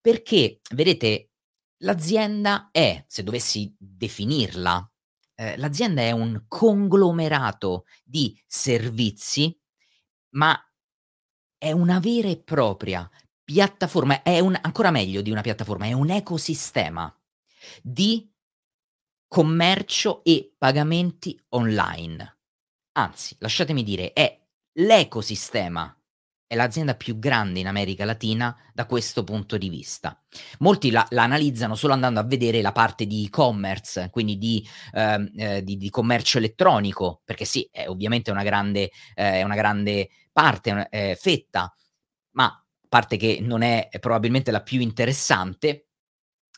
perché, 0.00 0.60
vedete, 0.74 1.30
l'azienda 1.78 2.68
è, 2.70 3.04
se 3.06 3.22
dovessi 3.22 3.74
definirla 3.78 4.88
eh, 5.34 5.56
l'azienda 5.56 6.02
è 6.02 6.10
un 6.10 6.44
conglomerato 6.48 7.86
di 8.04 8.38
servizi, 8.46 9.56
ma 10.30 10.58
è 11.58 11.72
una 11.72 11.98
vera 11.98 12.28
e 12.28 12.38
propria 12.38 13.08
piattaforma, 13.42 14.22
è 14.22 14.40
un, 14.40 14.58
ancora 14.60 14.90
meglio 14.90 15.22
di 15.22 15.30
una 15.30 15.42
piattaforma, 15.42 15.86
è 15.86 15.92
un 15.92 16.10
ecosistema 16.10 17.14
di 17.82 18.30
commercio 19.26 20.22
e 20.24 20.54
pagamenti 20.56 21.38
online. 21.50 22.38
Anzi, 22.92 23.36
lasciatemi 23.38 23.82
dire, 23.82 24.12
è 24.12 24.40
l'ecosistema 24.74 25.96
è 26.54 26.56
l'azienda 26.56 26.94
più 26.94 27.18
grande 27.18 27.58
in 27.58 27.66
America 27.66 28.04
Latina 28.04 28.56
da 28.72 28.86
questo 28.86 29.24
punto 29.24 29.58
di 29.58 29.68
vista. 29.68 30.18
Molti 30.60 30.90
la, 30.90 31.04
la 31.10 31.24
analizzano 31.24 31.74
solo 31.74 31.92
andando 31.92 32.20
a 32.20 32.24
vedere 32.24 32.62
la 32.62 32.72
parte 32.72 33.06
di 33.06 33.24
e-commerce, 33.24 34.08
quindi 34.10 34.38
di, 34.38 34.66
eh, 34.92 35.32
eh, 35.36 35.62
di, 35.64 35.76
di 35.76 35.90
commercio 35.90 36.38
elettronico, 36.38 37.20
perché 37.24 37.44
sì, 37.44 37.68
è 37.70 37.88
ovviamente 37.88 38.30
una 38.30 38.44
grande, 38.44 38.90
eh, 39.14 39.42
una 39.42 39.56
grande 39.56 40.08
parte, 40.32 40.86
eh, 40.90 41.18
fetta, 41.20 41.74
ma 42.32 42.64
parte 42.88 43.16
che 43.16 43.38
non 43.40 43.62
è 43.62 43.88
probabilmente 43.98 44.50
la 44.50 44.62
più 44.62 44.80
interessante, 44.80 45.88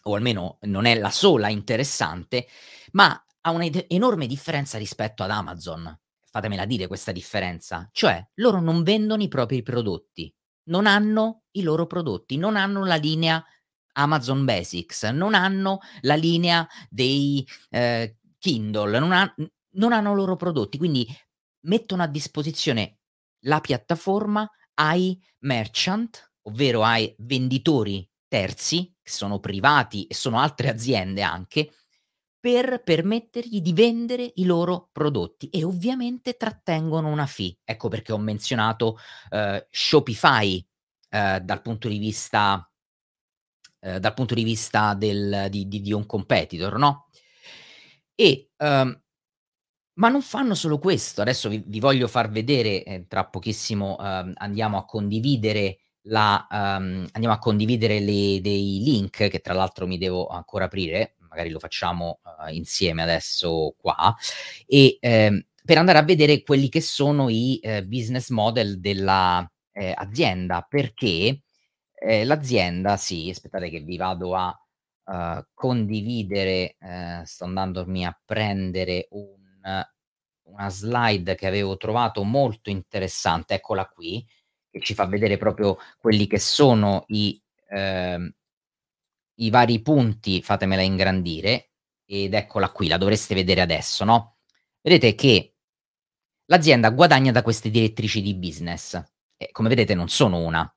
o 0.02 0.14
almeno 0.14 0.58
non 0.62 0.84
è 0.84 0.94
la 0.94 1.10
sola 1.10 1.48
interessante, 1.48 2.46
ma 2.92 3.18
ha 3.40 3.50
un'enorme 3.50 4.26
differenza 4.26 4.76
rispetto 4.78 5.22
ad 5.22 5.30
Amazon 5.30 5.98
fatemela 6.36 6.66
dire 6.66 6.86
questa 6.86 7.12
differenza, 7.12 7.88
cioè 7.92 8.24
loro 8.34 8.60
non 8.60 8.82
vendono 8.82 9.22
i 9.22 9.28
propri 9.28 9.62
prodotti, 9.62 10.32
non 10.64 10.86
hanno 10.86 11.44
i 11.52 11.62
loro 11.62 11.86
prodotti, 11.86 12.36
non 12.36 12.56
hanno 12.56 12.84
la 12.84 12.96
linea 12.96 13.42
Amazon 13.92 14.44
Basics, 14.44 15.04
non 15.04 15.34
hanno 15.34 15.80
la 16.02 16.14
linea 16.14 16.66
dei 16.90 17.46
eh, 17.70 18.18
Kindle, 18.38 18.98
non, 18.98 19.12
ha, 19.12 19.34
non 19.72 19.92
hanno 19.92 20.12
i 20.12 20.14
loro 20.14 20.36
prodotti, 20.36 20.76
quindi 20.76 21.06
mettono 21.62 22.02
a 22.02 22.06
disposizione 22.06 22.98
la 23.46 23.60
piattaforma 23.60 24.48
ai 24.74 25.18
merchant, 25.40 26.32
ovvero 26.42 26.82
ai 26.84 27.14
venditori 27.18 28.06
terzi, 28.28 28.94
che 29.02 29.10
sono 29.10 29.38
privati 29.40 30.06
e 30.06 30.14
sono 30.14 30.38
altre 30.38 30.68
aziende 30.68 31.22
anche, 31.22 31.72
per 32.46 32.80
permettergli 32.84 33.60
di 33.60 33.72
vendere 33.72 34.30
i 34.36 34.44
loro 34.44 34.90
prodotti 34.92 35.48
e 35.48 35.64
ovviamente 35.64 36.36
trattengono 36.36 37.08
una 37.08 37.26
fee. 37.26 37.56
Ecco 37.64 37.88
perché 37.88 38.12
ho 38.12 38.18
menzionato 38.18 38.98
uh, 39.30 39.66
Shopify 39.68 40.56
uh, 41.10 41.40
dal 41.40 41.60
punto 41.60 41.88
di 41.88 41.98
vista 41.98 42.70
uh, 43.80 43.98
dal 43.98 44.14
punto 44.14 44.34
di 44.34 44.44
vista 44.44 44.94
del, 44.94 45.48
di, 45.50 45.66
di, 45.66 45.80
di, 45.80 45.92
un 45.92 46.06
competitor, 46.06 46.78
no? 46.78 47.08
E 48.14 48.50
um, 48.58 49.02
ma 49.94 50.08
non 50.08 50.22
fanno 50.22 50.54
solo 50.54 50.78
questo. 50.78 51.22
Adesso 51.22 51.48
vi, 51.48 51.64
vi 51.66 51.80
voglio 51.80 52.06
far 52.06 52.30
vedere, 52.30 52.84
eh, 52.84 53.06
tra 53.08 53.26
pochissimo 53.26 53.96
uh, 53.98 54.30
andiamo 54.34 54.78
a 54.78 54.84
condividere 54.84 55.78
la, 56.02 56.46
um, 56.48 57.08
andiamo 57.10 57.34
a 57.34 57.38
condividere 57.38 57.98
le, 57.98 58.40
dei 58.40 58.82
link 58.84 59.26
che 59.26 59.40
tra 59.40 59.52
l'altro 59.52 59.88
mi 59.88 59.98
devo 59.98 60.28
ancora 60.28 60.66
aprire 60.66 61.15
magari 61.36 61.50
lo 61.50 61.58
facciamo 61.58 62.20
uh, 62.24 62.50
insieme 62.50 63.02
adesso 63.02 63.74
qua, 63.78 64.16
e 64.66 64.96
eh, 64.98 65.46
per 65.62 65.78
andare 65.78 65.98
a 65.98 66.02
vedere 66.02 66.42
quelli 66.42 66.70
che 66.70 66.80
sono 66.80 67.28
i 67.28 67.58
eh, 67.62 67.84
business 67.84 68.30
model 68.30 68.80
dell'azienda, 68.80 70.60
eh, 70.60 70.66
perché 70.68 71.42
eh, 71.92 72.24
l'azienda, 72.24 72.96
sì, 72.96 73.28
aspettate 73.28 73.68
che 73.68 73.80
vi 73.80 73.96
vado 73.96 74.34
a 74.34 74.58
uh, 75.04 75.44
condividere, 75.52 76.76
eh, 76.78 77.22
sto 77.24 77.44
andandomi 77.44 78.06
a 78.06 78.18
prendere 78.24 79.08
un, 79.10 79.34
una 80.42 80.70
slide 80.70 81.34
che 81.34 81.46
avevo 81.46 81.76
trovato 81.76 82.22
molto 82.22 82.70
interessante, 82.70 83.54
eccola 83.54 83.86
qui, 83.86 84.24
che 84.70 84.80
ci 84.80 84.94
fa 84.94 85.06
vedere 85.06 85.36
proprio 85.36 85.76
quelli 85.98 86.28
che 86.28 86.38
sono 86.38 87.04
i, 87.08 87.42
eh, 87.70 88.34
i 89.36 89.50
vari 89.50 89.80
punti, 89.80 90.42
fatemela 90.42 90.82
ingrandire, 90.82 91.70
ed 92.04 92.34
eccola 92.34 92.70
qui, 92.70 92.88
la 92.88 92.98
dovreste 92.98 93.34
vedere 93.34 93.60
adesso, 93.60 94.04
no? 94.04 94.36
Vedete 94.80 95.14
che 95.14 95.56
l'azienda 96.46 96.90
guadagna 96.90 97.32
da 97.32 97.42
queste 97.42 97.70
direttrici 97.70 98.22
di 98.22 98.34
business. 98.34 99.02
E 99.36 99.50
come 99.50 99.68
vedete 99.68 99.94
non 99.94 100.08
sono 100.08 100.38
una. 100.38 100.70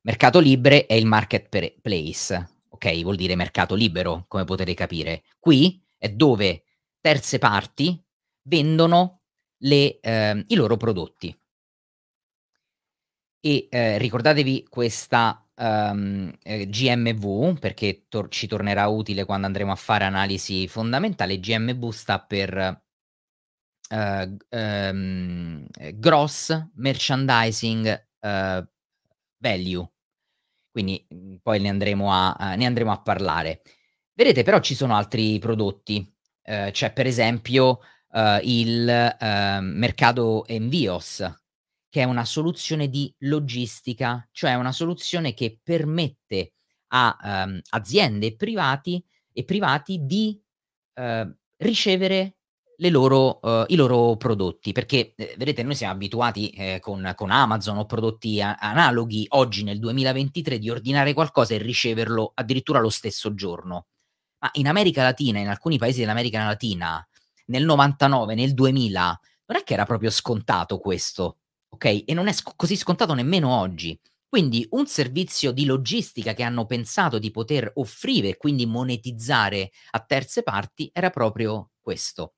Mercato 0.00 0.40
Libre 0.40 0.86
è 0.86 0.94
il 0.94 1.06
marketplace, 1.06 2.62
ok? 2.70 3.02
Vuol 3.02 3.16
dire 3.16 3.36
mercato 3.36 3.74
libero, 3.74 4.24
come 4.26 4.44
potete 4.44 4.74
capire. 4.74 5.24
Qui 5.38 5.84
è 5.96 6.08
dove 6.08 6.64
terze 7.00 7.38
parti 7.38 8.02
vendono 8.42 9.22
le, 9.58 10.00
eh, 10.00 10.44
i 10.48 10.54
loro 10.54 10.76
prodotti. 10.76 11.36
E 13.40 13.68
eh, 13.70 13.98
ricordatevi 13.98 14.66
questa 14.68 15.47
um, 15.58 16.32
eh, 16.42 16.68
GMV, 16.68 17.58
perché 17.58 18.06
tor- 18.08 18.28
ci 18.30 18.46
tornerà 18.46 18.86
utile 18.86 19.24
quando 19.24 19.46
andremo 19.46 19.72
a 19.72 19.76
fare 19.76 20.04
analisi 20.04 20.68
fondamentale, 20.68 21.40
GMV 21.40 21.90
sta 21.90 22.20
per 22.20 22.82
uh, 23.90 24.36
um, 24.50 25.66
Gross 25.94 26.68
Merchandising 26.74 28.06
uh, 28.20 28.66
Value, 29.38 29.90
quindi 30.70 31.04
mhmm, 31.08 31.36
poi 31.42 31.60
ne 31.60 31.68
andremo, 31.68 32.12
a, 32.12 32.36
uh, 32.38 32.56
ne 32.56 32.66
andremo 32.66 32.92
a 32.92 33.00
parlare. 33.00 33.62
Vedete, 34.14 34.42
però 34.42 34.58
ci 34.60 34.74
sono 34.74 34.96
altri 34.96 35.38
prodotti, 35.38 36.12
c'è 36.48 36.92
per 36.94 37.06
esempio 37.06 37.80
il 38.42 39.16
uh, 39.20 39.60
mercato 39.60 40.46
Envios, 40.46 41.22
che 41.88 42.02
è 42.02 42.04
una 42.04 42.24
soluzione 42.24 42.88
di 42.88 43.12
logistica, 43.20 44.26
cioè 44.30 44.54
una 44.54 44.72
soluzione 44.72 45.34
che 45.34 45.58
permette 45.62 46.52
a 46.88 47.44
um, 47.46 47.60
aziende 47.70 48.26
e 48.26 48.36
privati, 48.36 49.02
e 49.32 49.44
privati 49.44 50.00
di 50.04 50.40
uh, 50.94 51.34
ricevere 51.56 52.36
loro, 52.76 53.40
uh, 53.42 53.64
i 53.68 53.74
loro 53.74 54.16
prodotti, 54.16 54.72
perché 54.72 55.14
eh, 55.16 55.34
vedete 55.36 55.62
noi 55.62 55.74
siamo 55.74 55.94
abituati 55.94 56.50
eh, 56.50 56.78
con, 56.80 57.12
con, 57.16 57.30
Amazon 57.30 57.78
o 57.78 57.86
prodotti 57.86 58.40
a- 58.40 58.54
analoghi 58.54 59.26
oggi 59.30 59.64
nel 59.64 59.78
2023 59.78 60.58
di 60.58 60.70
ordinare 60.70 61.12
qualcosa 61.14 61.54
e 61.54 61.58
riceverlo 61.58 62.32
addirittura 62.34 62.80
lo 62.80 62.90
stesso 62.90 63.34
giorno. 63.34 63.86
Ma 64.40 64.50
in 64.54 64.68
America 64.68 65.02
Latina, 65.02 65.40
in 65.40 65.48
alcuni 65.48 65.78
paesi 65.78 66.00
dell'America 66.00 66.44
Latina, 66.44 67.06
nel 67.46 67.64
99, 67.64 68.34
nel 68.34 68.54
2000, 68.54 69.20
non 69.46 69.58
è 69.58 69.64
che 69.64 69.72
era 69.72 69.84
proprio 69.84 70.10
scontato 70.10 70.78
questo 70.78 71.38
ok? 71.78 72.04
E 72.06 72.14
non 72.14 72.26
è 72.26 72.32
sc- 72.32 72.54
così 72.56 72.76
scontato 72.76 73.14
nemmeno 73.14 73.56
oggi. 73.56 73.98
Quindi 74.28 74.66
un 74.72 74.86
servizio 74.86 75.52
di 75.52 75.64
logistica 75.64 76.34
che 76.34 76.42
hanno 76.42 76.66
pensato 76.66 77.18
di 77.18 77.30
poter 77.30 77.70
offrire 77.76 78.30
e 78.30 78.36
quindi 78.36 78.66
monetizzare 78.66 79.70
a 79.92 80.00
terze 80.00 80.42
parti 80.42 80.90
era 80.92 81.08
proprio 81.08 81.70
questo. 81.80 82.34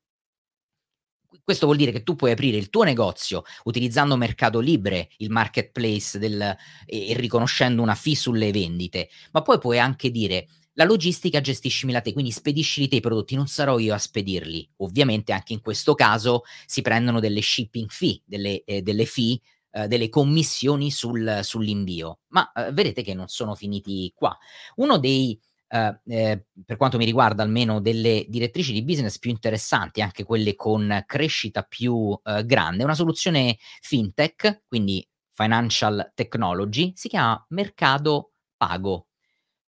Questo 1.43 1.67
vuol 1.67 1.79
dire 1.79 1.93
che 1.93 2.03
tu 2.03 2.17
puoi 2.17 2.33
aprire 2.33 2.57
il 2.59 2.71
tuo 2.71 2.83
negozio 2.83 3.43
utilizzando 3.65 4.17
Mercato 4.17 4.61
Libre, 4.61 5.09
il 5.19 5.31
marketplace 5.31 6.19
del, 6.19 6.41
e, 6.87 7.09
e 7.11 7.15
riconoscendo 7.15 7.83
una 7.83 7.95
fee 7.95 8.17
sulle 8.17 8.51
vendite, 8.53 9.09
ma 9.33 9.43
poi 9.43 9.59
puoi 9.59 9.79
anche 9.79 10.11
dire 10.11 10.49
la 10.75 10.85
logistica 10.85 11.41
gestiscimela 11.41 12.01
te, 12.01 12.13
quindi 12.13 12.31
spediscili 12.31 12.89
te 12.89 12.97
i 12.97 13.01
prodotti, 13.01 13.35
non 13.35 13.47
sarò 13.47 13.79
io 13.79 13.95
a 13.95 13.99
spedirli. 13.99 14.69
Ovviamente 14.79 15.33
anche 15.33 15.53
in 15.53 15.61
questo 15.61 15.95
caso 15.95 16.43
si 16.67 16.83
prendono 16.83 17.21
delle 17.21 17.41
shipping 17.43 17.89
fee, 17.91 18.23
delle, 18.25 18.63
eh, 18.65 18.83
delle 18.83 19.05
fee, 19.07 19.41
eh, 19.73 19.89
delle 19.89 20.09
commissioni 20.09 20.91
sul, 20.91 21.41
sull'invio. 21.43 22.21
Ma 22.29 22.51
eh, 22.53 22.73
vedete 22.73 23.03
che 23.03 23.15
non 23.15 23.29
sono 23.29 23.55
finiti 23.55 24.13
qua. 24.15 24.37
Uno 24.77 24.99
dei, 24.99 25.39
eh, 25.69 26.01
eh, 26.07 26.45
per 26.65 26.77
quanto 26.77 26.97
mi 26.99 27.05
riguarda 27.05 27.43
almeno, 27.43 27.81
delle 27.81 28.25
direttrici 28.29 28.73
di 28.73 28.85
business 28.85 29.19
più 29.19 29.31
interessanti, 29.31 30.01
anche 30.03 30.25
quelle 30.25 30.55
con 30.55 31.03
crescita 31.07 31.63
più 31.63 32.19
eh, 32.25 32.45
grande, 32.45 32.83
è 32.83 32.85
una 32.85 32.95
soluzione 32.95 33.59
fintech, 33.81 34.63
quindi 34.67 35.07
financial 35.33 36.13
technology, 36.15 36.93
si 36.97 37.09
chiama 37.09 37.45
mercato 37.51 38.33
pago 38.57 39.10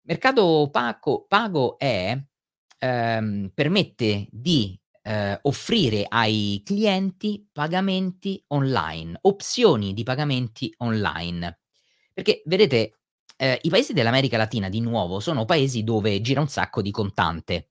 Mercato 0.07 0.69
Paco 0.73 1.27
Pago 1.29 1.79
è 1.79 2.19
ehm, 2.79 3.51
permette 3.55 4.27
di, 4.31 4.79
ehm, 5.03 5.39
offrire 5.43 6.07
ai 6.09 6.63
clienti 6.65 7.47
pagamenti 7.53 8.43
online, 8.49 9.19
opzioni 9.23 9.93
di 9.93 10.03
pagamenti 10.03 10.73
online. 10.79 11.59
Perché 12.13 12.43
vedete, 12.47 12.99
ehm, 13.37 13.59
i 13.63 13.69
paesi 13.69 13.93
dell'America 13.93 14.37
Latina 14.39 14.69
di 14.69 14.81
nuovo 14.81 15.21
sono 15.21 15.45
paesi 15.45 15.85
dove 15.85 16.21
gira 16.23 16.41
un 16.41 16.49
sacco 16.49 16.83
di 16.83 16.91
contante. 16.91 17.69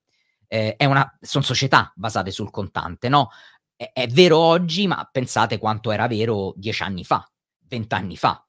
È 0.51 0.83
una 0.85 1.07
son 1.21 1.43
società 1.43 1.93
basate 1.95 2.31
sul 2.31 2.49
contante, 2.49 3.07
no, 3.07 3.29
è 3.75 3.91
è 3.93 4.07
vero 4.07 4.39
oggi, 4.39 4.87
ma 4.87 5.07
pensate 5.11 5.59
quanto 5.59 5.91
era 5.91 6.07
vero 6.07 6.53
10 6.55 6.81
anni 6.81 7.03
fa, 7.03 7.23
20 7.67 7.93
anni 7.93 8.17
fa. 8.17 8.43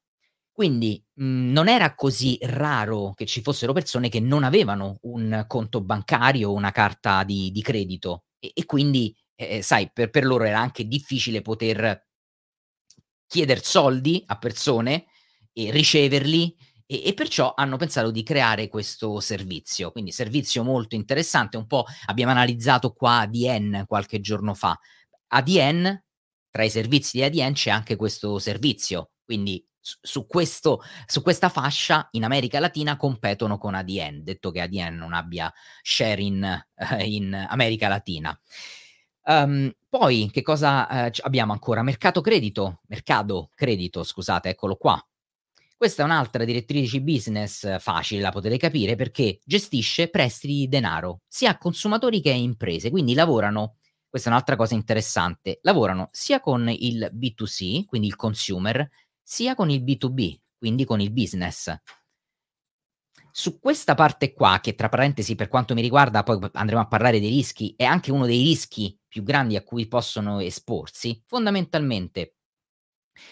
Quindi, 0.61 1.03
mhmm, 1.15 1.53
non 1.53 1.69
era 1.69 1.95
così 1.95 2.37
raro 2.43 3.15
che 3.15 3.25
ci 3.25 3.41
fossero 3.41 3.73
persone 3.73 4.11
che 4.11 4.21
non 4.21 4.45
avevano 4.45 4.99
un 5.05 5.45
conto 5.49 5.81
bancario 5.81 6.51
o 6.51 6.53
una 6.53 6.71
carta 6.71 7.25
di 7.25 7.51
di 7.51 7.63
credito 7.63 8.25
e 8.39 8.51
e 8.55 8.67
quindi, 8.67 9.17
eh, 9.37 9.63
sai, 9.63 9.91
per 9.91 10.11
per 10.11 10.27
loro 10.27 10.45
era 10.45 10.59
anche 10.61 10.85
difficile 10.87 11.41
poter 11.41 12.05
chieder 13.27 13.63
soldi 13.65 14.23
a 14.27 14.39
persone 14.39 15.07
e 15.53 15.71
riceverli 15.71 16.55
e, 16.87 17.03
e, 17.07 17.15
perciò 17.15 17.55
hanno 17.57 17.77
pensato 17.77 18.11
di 18.11 18.23
creare 18.23 18.69
questo 18.69 19.21
servizio. 19.21 19.93
Quindi 19.93 20.11
servizio 20.13 20.65
molto 20.65 20.95
interessante, 20.97 21.57
un 21.57 21.67
po' 21.67 21.85
abbiamo 22.07 22.33
analizzato 22.33 22.93
qua 22.93 23.21
ADN 23.21 23.85
qualche 23.87 24.21
giorno 24.21 24.55
fa. 24.55 24.79
ADN, 25.29 26.03
tra 26.51 26.65
i 26.65 26.71
servizi 26.71 27.19
di 27.19 27.23
ADN 27.25 27.53
c'è 27.53 27.71
anche 27.71 27.95
questo 27.97 28.39
servizio, 28.41 29.13
quindi 29.25 29.65
su, 29.81 30.27
questo, 30.27 30.83
su 31.07 31.23
questa 31.23 31.49
fascia 31.49 32.09
in 32.13 32.25
America 32.25 32.61
Latina 32.61 32.97
competono 32.97 33.59
con 33.59 33.75
ADN, 33.75 34.23
detto 34.23 34.51
che 34.51 34.61
ADN 34.61 34.97
non 34.97 35.13
abbia 35.13 35.53
share 35.83 36.21
in, 36.21 36.65
uh, 36.77 37.01
in 37.01 37.47
America 37.49 37.89
Latina. 37.89 38.39
Um, 39.23 39.71
poi 39.89 40.31
che 40.33 40.43
cosa 40.43 41.07
uh, 41.07 41.11
abbiamo 41.23 41.53
ancora? 41.53 41.83
Mercato 41.83 42.21
credito, 42.21 42.81
mercato 42.87 43.51
credito, 43.55 44.03
scusate, 44.03 44.51
eccolo 44.51 44.77
qua. 44.77 45.03
Questa 45.77 46.03
è 46.03 46.05
un'altra 46.05 46.45
direttrice 46.45 47.01
business 47.01 47.79
facile, 47.81 48.21
la 48.21 48.31
potete 48.31 48.59
capire, 48.59 48.97
perché 48.97 49.41
gestisce 49.43 50.11
prestiti 50.11 50.53
di 50.53 50.69
denaro 50.69 51.23
sia 51.27 51.53
a 51.53 51.57
consumatori 51.57 52.21
che 52.21 52.31
a 52.31 52.35
imprese, 52.35 52.91
quindi 52.91 53.15
lavorano, 53.15 53.77
questa 54.07 54.29
è 54.29 54.33
un'altra 54.33 54.57
cosa 54.57 54.75
interessante, 54.75 55.59
lavorano 55.63 56.11
sia 56.13 56.41
con 56.41 56.69
il 56.69 57.11
B2C, 57.15 57.87
quindi 57.87 58.09
il 58.09 58.17
consumer, 58.17 58.87
sia 59.31 59.55
con 59.55 59.71
il 59.71 59.85
B2B, 59.85 60.41
quindi 60.59 60.85
con 60.85 61.01
il 61.01 61.13
business. 61.13 61.73
Su 63.31 63.61
questa 63.61 63.95
parte 63.95 64.33
qua, 64.33 64.59
che 64.61 64.75
tra 64.75 64.89
parentesi 64.89 65.37
per 65.37 65.47
quanto 65.47 65.73
mi 65.73 65.83
riguarda, 65.83 66.25
poi 66.25 66.41
andremo 66.55 66.81
a 66.81 66.89
parlare 66.89 67.21
dei 67.21 67.31
rischi, 67.31 67.73
è 67.77 67.85
anche 67.85 68.11
uno 68.11 68.27
dei 68.27 68.43
rischi 68.43 68.99
più 69.07 69.23
grandi 69.23 69.55
a 69.55 69.63
cui 69.63 69.87
possono 69.87 70.41
esporsi, 70.41 71.23
fondamentalmente 71.29 72.39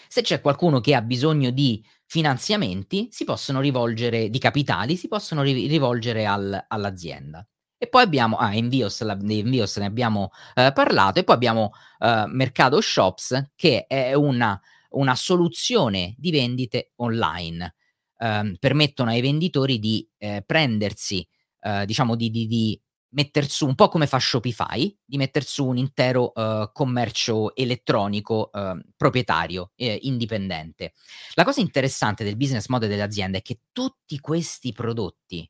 se 0.07 0.21
c'è 0.21 0.39
qualcuno 0.39 0.79
che 0.79 0.95
ha 0.95 1.01
bisogno 1.01 1.49
di 1.49 1.85
finanziamenti, 2.05 3.09
si 3.11 3.25
possono 3.25 3.59
rivolgere, 3.59 4.29
di 4.29 4.39
capitali, 4.39 4.95
si 4.95 5.09
possono 5.09 5.41
ri- 5.41 5.67
rivolgere 5.67 6.25
al, 6.25 6.63
all'azienda. 6.65 7.45
E 7.77 7.89
poi 7.89 8.03
abbiamo, 8.03 8.37
ah, 8.37 8.55
Envios, 8.55 9.01
la, 9.01 9.17
Envios 9.19 9.75
ne 9.77 9.85
abbiamo 9.85 10.31
eh, 10.53 10.71
parlato, 10.73 11.19
e 11.19 11.25
poi 11.25 11.35
abbiamo 11.35 11.73
eh, 11.99 12.23
Mercado 12.27 12.79
Shops, 12.79 13.51
che 13.53 13.85
è 13.85 14.13
una, 14.13 14.59
una 14.89 15.15
soluzione 15.15 16.15
di 16.17 16.31
vendite 16.31 16.93
online. 16.97 17.75
Eh, 18.17 18.55
permettono 18.59 19.11
ai 19.11 19.21
venditori 19.21 19.79
di 19.79 20.07
eh, 20.17 20.43
prendersi, 20.45 21.25
eh, 21.61 21.85
diciamo, 21.85 22.15
di, 22.15 22.29
di, 22.29 22.47
di 22.47 22.81
metter 23.11 23.47
su 23.47 23.65
un 23.65 23.75
po' 23.75 23.87
come 23.87 24.07
fa 24.07 24.19
Shopify, 24.19 24.95
di 25.03 25.17
mettere 25.17 25.45
su 25.45 25.65
un 25.65 25.77
intero 25.77 26.31
uh, 26.33 26.69
commercio 26.71 27.55
elettronico 27.55 28.49
uh, 28.51 28.79
proprietario, 28.95 29.71
eh, 29.75 29.97
indipendente. 30.03 30.93
La 31.33 31.43
cosa 31.43 31.61
interessante 31.61 32.23
del 32.23 32.37
business 32.37 32.67
model 32.67 32.89
delle 32.89 33.01
aziende 33.01 33.39
è 33.39 33.41
che 33.41 33.61
tutti 33.71 34.19
questi 34.19 34.73
prodotti 34.73 35.49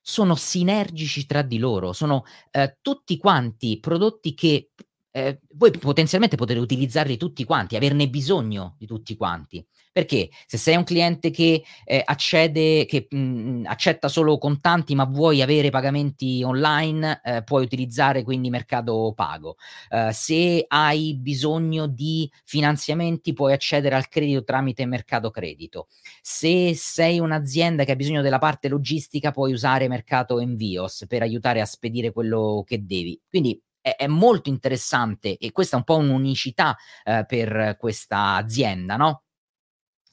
sono 0.00 0.34
sinergici 0.34 1.26
tra 1.26 1.42
di 1.42 1.58
loro, 1.58 1.92
sono 1.92 2.24
uh, 2.52 2.74
tutti 2.80 3.16
quanti 3.18 3.78
prodotti 3.78 4.34
che 4.34 4.70
eh, 5.12 5.40
voi 5.54 5.70
potenzialmente 5.72 6.36
potete 6.36 6.60
utilizzarli 6.60 7.16
tutti 7.16 7.44
quanti, 7.44 7.76
averne 7.76 8.08
bisogno 8.08 8.76
di 8.78 8.86
tutti 8.86 9.16
quanti. 9.16 9.64
Perché 9.92 10.28
se 10.46 10.56
sei 10.56 10.76
un 10.76 10.84
cliente 10.84 11.30
che 11.30 11.64
eh, 11.84 12.02
accede, 12.04 12.86
che 12.86 13.08
mh, 13.10 13.18
mm, 13.18 13.64
accetta 13.66 14.06
solo 14.06 14.38
contanti, 14.38 14.94
ma 14.94 15.04
vuoi 15.04 15.42
avere 15.42 15.70
pagamenti 15.70 16.42
online, 16.44 17.20
eh, 17.24 17.42
puoi 17.42 17.64
utilizzare 17.64 18.22
quindi 18.22 18.50
mercato 18.50 19.12
pago. 19.16 19.56
Uh, 19.90 20.10
se 20.12 20.64
hai 20.68 21.16
bisogno 21.16 21.88
di 21.88 22.30
finanziamenti, 22.44 23.32
puoi 23.32 23.52
accedere 23.52 23.96
al 23.96 24.08
credito 24.08 24.44
tramite 24.44 24.86
mercato 24.86 25.30
credito. 25.30 25.88
Se 26.22 26.72
sei 26.76 27.18
un'azienda 27.18 27.82
che 27.84 27.92
ha 27.92 27.96
bisogno 27.96 28.22
della 28.22 28.38
parte 28.38 28.68
logistica, 28.68 29.32
puoi 29.32 29.52
usare 29.52 29.88
mercato 29.88 30.38
Envios 30.38 31.04
per 31.08 31.22
aiutare 31.22 31.60
a 31.60 31.66
spedire 31.66 32.12
quello 32.12 32.62
che 32.64 32.84
devi. 32.84 33.20
Quindi 33.28 33.60
è, 33.80 33.96
è 33.96 34.06
molto 34.06 34.48
interessante 34.48 35.36
e 35.36 35.52
questa 35.52 35.76
è 35.76 35.78
un 35.78 35.84
po' 35.84 35.96
un'unicità 35.96 36.76
eh, 37.04 37.24
per 37.26 37.76
questa 37.78 38.34
azienda, 38.34 38.96
no? 38.96 39.24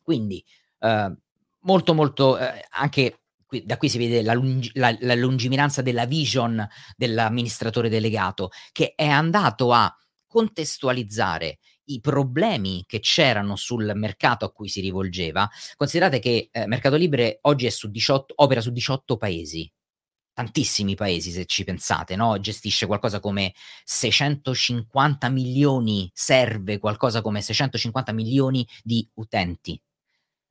Quindi 0.01 0.43
eh, 0.80 1.15
molto 1.62 1.93
molto 1.93 2.38
eh, 2.38 2.65
anche 2.69 3.21
qui, 3.45 3.63
da 3.65 3.77
qui 3.77 3.89
si 3.89 3.97
vede 3.97 4.21
la, 4.21 4.34
lungi, 4.34 4.71
la, 4.75 4.95
la 5.01 5.15
lungimiranza 5.15 5.82
della 5.82 6.06
vision 6.06 6.65
dell'amministratore 6.95 7.89
delegato 7.89 8.49
che 8.71 8.93
è 8.95 9.08
andato 9.08 9.71
a 9.71 9.93
contestualizzare 10.27 11.60
i 11.89 12.01
problemi 12.01 12.84
che 12.86 12.99
c'erano 12.99 13.56
sul 13.56 13.91
mercato 13.95 14.45
a 14.45 14.51
cui 14.51 14.67
si 14.67 14.82
rivolgeva. 14.82 15.49
Considerate 15.75 16.19
che 16.19 16.49
eh, 16.51 16.67
Mercato 16.67 16.97
Libre 16.97 17.39
oggi 17.43 17.69
su 17.71 17.89
18, 17.89 18.34
opera 18.38 18.60
su 18.60 18.71
18 18.71 19.15
paesi, 19.15 19.71
tantissimi 20.38 20.93
paesi 20.93 21.32
se 21.32 21.45
ci 21.45 21.63
pensate, 21.63 22.15
no? 22.15 22.39
gestisce 22.39 22.86
qualcosa 22.86 23.19
come 23.19 23.56
650 23.84 25.30
milioni, 25.30 26.12
serve 26.13 26.78
qualcosa 26.78 27.23
come 27.23 27.41
650 27.41 28.12
milioni 28.12 28.67
di 28.84 29.10
utenti. 29.15 29.82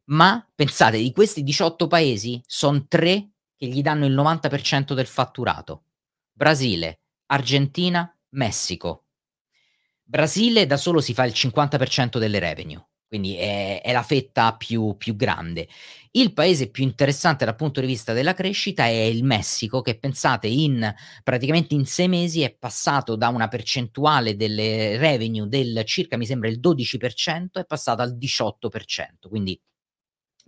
Ma 0.06 0.44
pensate, 0.52 0.98
di 0.98 1.12
questi 1.12 1.44
18 1.44 1.86
paesi 1.86 2.42
sono 2.48 2.84
tre 2.88 3.28
che 3.56 3.68
gli 3.68 3.80
danno 3.80 4.06
il 4.06 4.14
90% 4.16 4.92
del 4.92 5.06
fatturato. 5.06 5.84
Brasile, 6.32 7.02
Argentina, 7.26 8.12
Messico. 8.30 9.04
Brasile 10.02 10.66
da 10.66 10.76
solo 10.76 11.00
si 11.00 11.14
fa 11.14 11.24
il 11.24 11.32
50% 11.32 12.18
delle 12.18 12.40
revenue 12.40 12.84
quindi 13.08 13.36
è, 13.36 13.80
è 13.82 13.92
la 13.92 14.02
fetta 14.02 14.54
più, 14.56 14.96
più, 14.96 15.14
grande. 15.14 15.68
Il 16.16 16.32
paese 16.32 16.70
più 16.70 16.82
interessante 16.82 17.44
dal 17.44 17.56
punto 17.56 17.82
di 17.82 17.86
vista 17.86 18.14
della 18.14 18.32
crescita 18.32 18.86
è 18.86 18.88
il 18.88 19.22
Messico, 19.22 19.82
che 19.82 19.98
pensate 19.98 20.46
in 20.46 20.94
praticamente 21.22 21.74
in 21.74 21.84
sei 21.84 22.08
mesi 22.08 22.40
è 22.40 22.56
passato 22.56 23.16
da 23.16 23.28
una 23.28 23.48
percentuale 23.48 24.34
delle 24.34 24.96
revenue 24.96 25.46
del 25.46 25.82
circa, 25.84 26.16
mi 26.16 26.24
sembra, 26.24 26.48
il 26.48 26.58
12%, 26.58 27.60
è 27.60 27.66
passato 27.66 28.00
al 28.00 28.16
18%, 28.16 29.28
quindi 29.28 29.60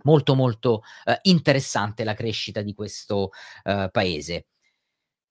molto 0.05 0.33
molto 0.33 0.81
eh, 1.05 1.19
interessante 1.23 2.03
la 2.03 2.15
crescita 2.15 2.63
di 2.63 2.73
questo 2.73 3.29
eh, 3.63 3.89
paese. 3.91 4.47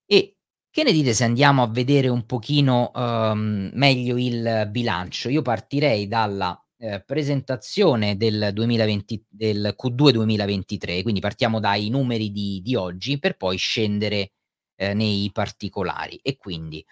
E 0.06 0.36
che 0.70 0.82
ne 0.84 0.92
dite 0.92 1.14
se 1.14 1.24
andiamo 1.24 1.64
a 1.64 1.68
vedere 1.68 2.06
un 2.06 2.26
pochino 2.26 2.92
um, 2.94 3.70
meglio 3.74 4.16
il 4.16 4.68
bilancio? 4.70 5.28
Io 5.30 5.42
partirei 5.42 6.06
dalla 6.06 6.56
eh, 6.78 7.02
presentazione 7.04 8.16
del, 8.16 8.50
2020, 8.52 9.24
del 9.28 9.74
Q2 9.76 10.10
2023, 10.10 11.02
quindi 11.02 11.20
partiamo 11.20 11.60
dai 11.60 11.88
numeri 11.88 12.30
di, 12.30 12.60
di 12.62 12.74
oggi 12.76 13.18
per 13.18 13.36
poi 13.36 13.56
scendere 13.56 14.32
eh, 14.76 14.94
nei 14.94 15.30
particolari. 15.32 16.20
E 16.22 16.36
quindi 16.36 16.84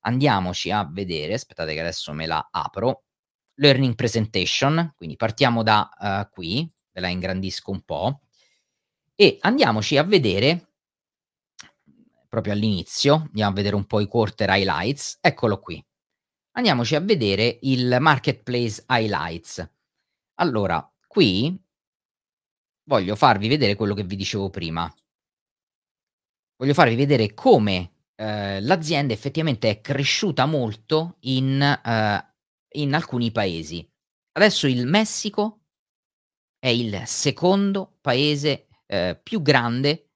andiamoci 0.00 0.70
a 0.70 0.88
vedere, 0.90 1.34
aspettate 1.34 1.74
che 1.74 1.80
adesso 1.80 2.12
me 2.12 2.26
la 2.26 2.48
apro, 2.50 3.04
Learning 3.56 3.94
Presentation, 3.94 4.94
quindi 4.96 5.16
partiamo 5.16 5.62
da 5.62 5.88
uh, 5.96 6.28
qui, 6.32 6.68
ve 6.90 7.00
la 7.00 7.08
ingrandisco 7.08 7.70
un 7.70 7.82
po', 7.82 8.20
e 9.14 9.38
andiamoci 9.40 9.96
a 9.96 10.02
vedere 10.02 10.72
proprio 12.28 12.52
all'inizio, 12.52 13.14
andiamo 13.26 13.52
a 13.52 13.54
vedere 13.54 13.76
un 13.76 13.84
po' 13.86 14.00
i 14.00 14.06
quarter 14.08 14.48
highlights, 14.50 15.18
eccolo 15.20 15.60
qui 15.60 15.84
andiamoci 16.56 16.94
a 16.94 17.00
vedere 17.00 17.58
il 17.62 17.96
Marketplace 18.00 18.84
Highlights. 18.88 19.68
Allora, 20.34 20.92
qui 21.06 21.56
voglio 22.84 23.16
farvi 23.16 23.48
vedere 23.48 23.74
quello 23.74 23.94
che 23.94 24.04
vi 24.04 24.16
dicevo 24.16 24.50
prima. 24.50 24.92
Voglio 26.56 26.74
farvi 26.74 26.94
vedere 26.94 27.34
come 27.34 27.92
eh, 28.16 28.60
l'azienda 28.60 29.12
effettivamente 29.12 29.68
è 29.68 29.80
cresciuta 29.80 30.46
molto 30.46 31.16
in, 31.20 31.60
eh, 31.60 32.34
in 32.78 32.94
alcuni 32.94 33.32
paesi. 33.32 33.88
Adesso 34.32 34.66
il 34.66 34.86
Messico 34.86 35.62
è 36.58 36.68
il 36.68 37.02
secondo 37.06 37.98
paese 38.00 38.68
eh, 38.86 39.18
più 39.20 39.42
grande. 39.42 40.10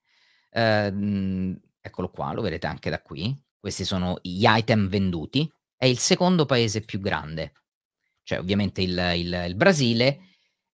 Eh, 0.50 1.60
eccolo 1.80 2.10
qua, 2.10 2.32
lo 2.32 2.42
vedete 2.42 2.66
anche 2.66 2.90
da 2.90 3.02
qui. 3.02 3.36
Questi 3.58 3.84
sono 3.84 4.18
gli 4.22 4.44
item 4.46 4.88
venduti 4.88 5.50
è 5.78 5.86
il 5.86 5.98
secondo 5.98 6.44
paese 6.44 6.82
più 6.82 7.00
grande, 7.00 7.52
cioè 8.24 8.40
ovviamente 8.40 8.82
il, 8.82 8.98
il, 9.14 9.44
il 9.46 9.54
Brasile, 9.54 10.18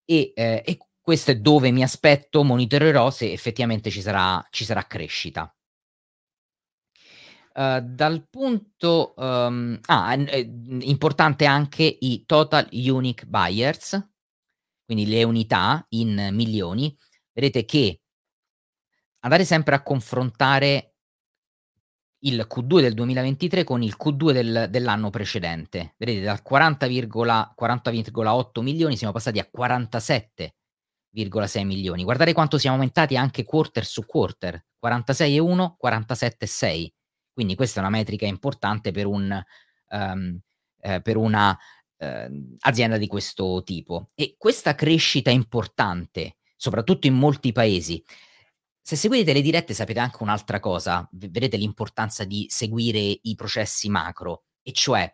e, 0.03 0.33
eh, 0.35 0.63
e, 0.65 0.77
questo 0.99 1.29
è 1.29 1.39
dove 1.39 1.69
mi 1.69 1.83
aspetto, 1.83 2.43
monitorerò 2.43 3.11
se 3.11 3.31
effettivamente 3.31 3.91
ci 3.91 4.01
sarà, 4.01 4.45
ci 4.49 4.65
sarà 4.65 4.83
crescita. 4.87 5.55
Uh, 7.53 7.79
dal 7.79 8.27
punto 8.27 9.13
um, 9.15 9.79
ah, 9.85 10.13
è, 10.13 10.37
importante 10.37 11.45
anche 11.45 11.83
i 11.83 12.25
total 12.25 12.67
unique 12.71 13.27
buyers, 13.27 14.13
quindi 14.83 15.05
le 15.05 15.23
unità 15.23 15.85
in 15.89 16.29
milioni. 16.31 16.97
Vedete 17.31 17.65
che 17.65 18.01
andare 19.19 19.45
sempre 19.45 19.75
a 19.75 19.83
confrontare 19.83 20.94
il 22.25 22.45
Q2 22.49 22.81
del 22.81 22.93
2023 22.93 23.63
con 23.63 23.81
il 23.81 23.95
Q2 23.97 24.31
del, 24.31 24.67
dell'anno 24.69 25.09
precedente. 25.09 25.95
Vedete, 25.97 26.21
da 26.21 26.41
40,8 26.43 28.61
milioni 28.61 28.97
siamo 28.97 29.13
passati 29.13 29.39
a 29.39 29.49
47,8 29.55 30.49
46,6 31.15 31.65
milioni. 31.65 32.03
Guardate 32.03 32.33
quanto 32.33 32.57
siamo 32.57 32.75
aumentati 32.75 33.15
anche 33.15 33.45
quarter 33.45 33.85
su 33.85 34.05
quarter, 34.05 34.65
46,1, 34.85 35.75
47,6. 35.81 36.87
Quindi 37.31 37.55
questa 37.55 37.79
è 37.79 37.83
una 37.83 37.91
metrica 37.91 38.25
importante 38.25 38.91
per 38.91 39.05
un 39.05 39.41
um, 39.89 40.39
eh, 40.81 41.01
per 41.01 41.17
una 41.17 41.57
eh, 41.97 42.29
azienda 42.59 42.97
di 42.97 43.07
questo 43.07 43.63
tipo. 43.63 44.09
E 44.13 44.35
questa 44.37 44.75
crescita 44.75 45.31
importante, 45.31 46.37
soprattutto 46.55 47.07
in 47.07 47.15
molti 47.15 47.51
paesi, 47.51 48.01
se 48.87 48.95
seguite 48.95 49.33
le 49.33 49.41
dirette 49.41 49.73
sapete 49.73 49.99
anche 49.99 50.21
un'altra 50.21 50.59
cosa, 50.59 51.09
vedete 51.13 51.57
l'importanza 51.57 52.23
di 52.23 52.45
seguire 52.49 52.99
i 52.99 53.33
processi 53.33 53.89
macro, 53.89 54.43
e 54.61 54.73
cioè 54.73 55.11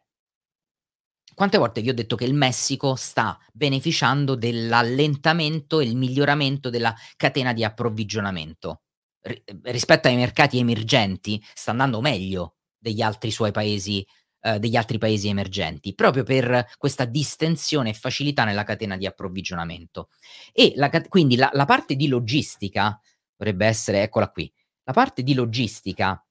quante 1.33 1.57
volte 1.57 1.79
vi 1.79 1.87
ho 1.87 1.93
detto 1.93 2.17
che 2.17 2.25
il 2.25 2.33
Messico 2.33 2.95
sta 2.95 3.39
beneficiando 3.53 4.35
dell'allentamento 4.35 5.79
e 5.79 5.85
il 5.85 5.95
miglioramento 5.95 6.69
della 6.69 6.93
catena 7.15 7.53
di 7.53 7.63
approvvigionamento? 7.63 8.81
R- 9.21 9.41
rispetto 9.61 10.09
ai 10.09 10.17
mercati 10.17 10.59
emergenti 10.59 11.41
sta 11.53 11.71
andando 11.71 12.01
meglio 12.01 12.57
degli 12.77 13.01
altri 13.01 13.31
suoi 13.31 13.53
paesi 13.53 14.05
eh, 14.41 14.59
degli 14.59 14.75
altri 14.75 14.97
paesi 14.97 15.29
emergenti, 15.29 15.95
proprio 15.95 16.23
per 16.23 16.71
questa 16.77 17.05
distensione 17.05 17.91
e 17.91 17.93
facilità 17.93 18.43
nella 18.43 18.63
catena 18.63 18.97
di 18.97 19.05
approvvigionamento. 19.05 20.09
E 20.51 20.73
la, 20.75 20.89
quindi 21.07 21.37
la, 21.37 21.49
la 21.53 21.65
parte 21.65 21.95
di 21.95 22.07
logistica 22.07 22.99
dovrebbe 23.41 23.65
essere, 23.65 24.03
eccola 24.03 24.29
qui, 24.29 24.51
la 24.83 24.93
parte 24.93 25.23
di 25.23 25.33
logistica 25.33 26.23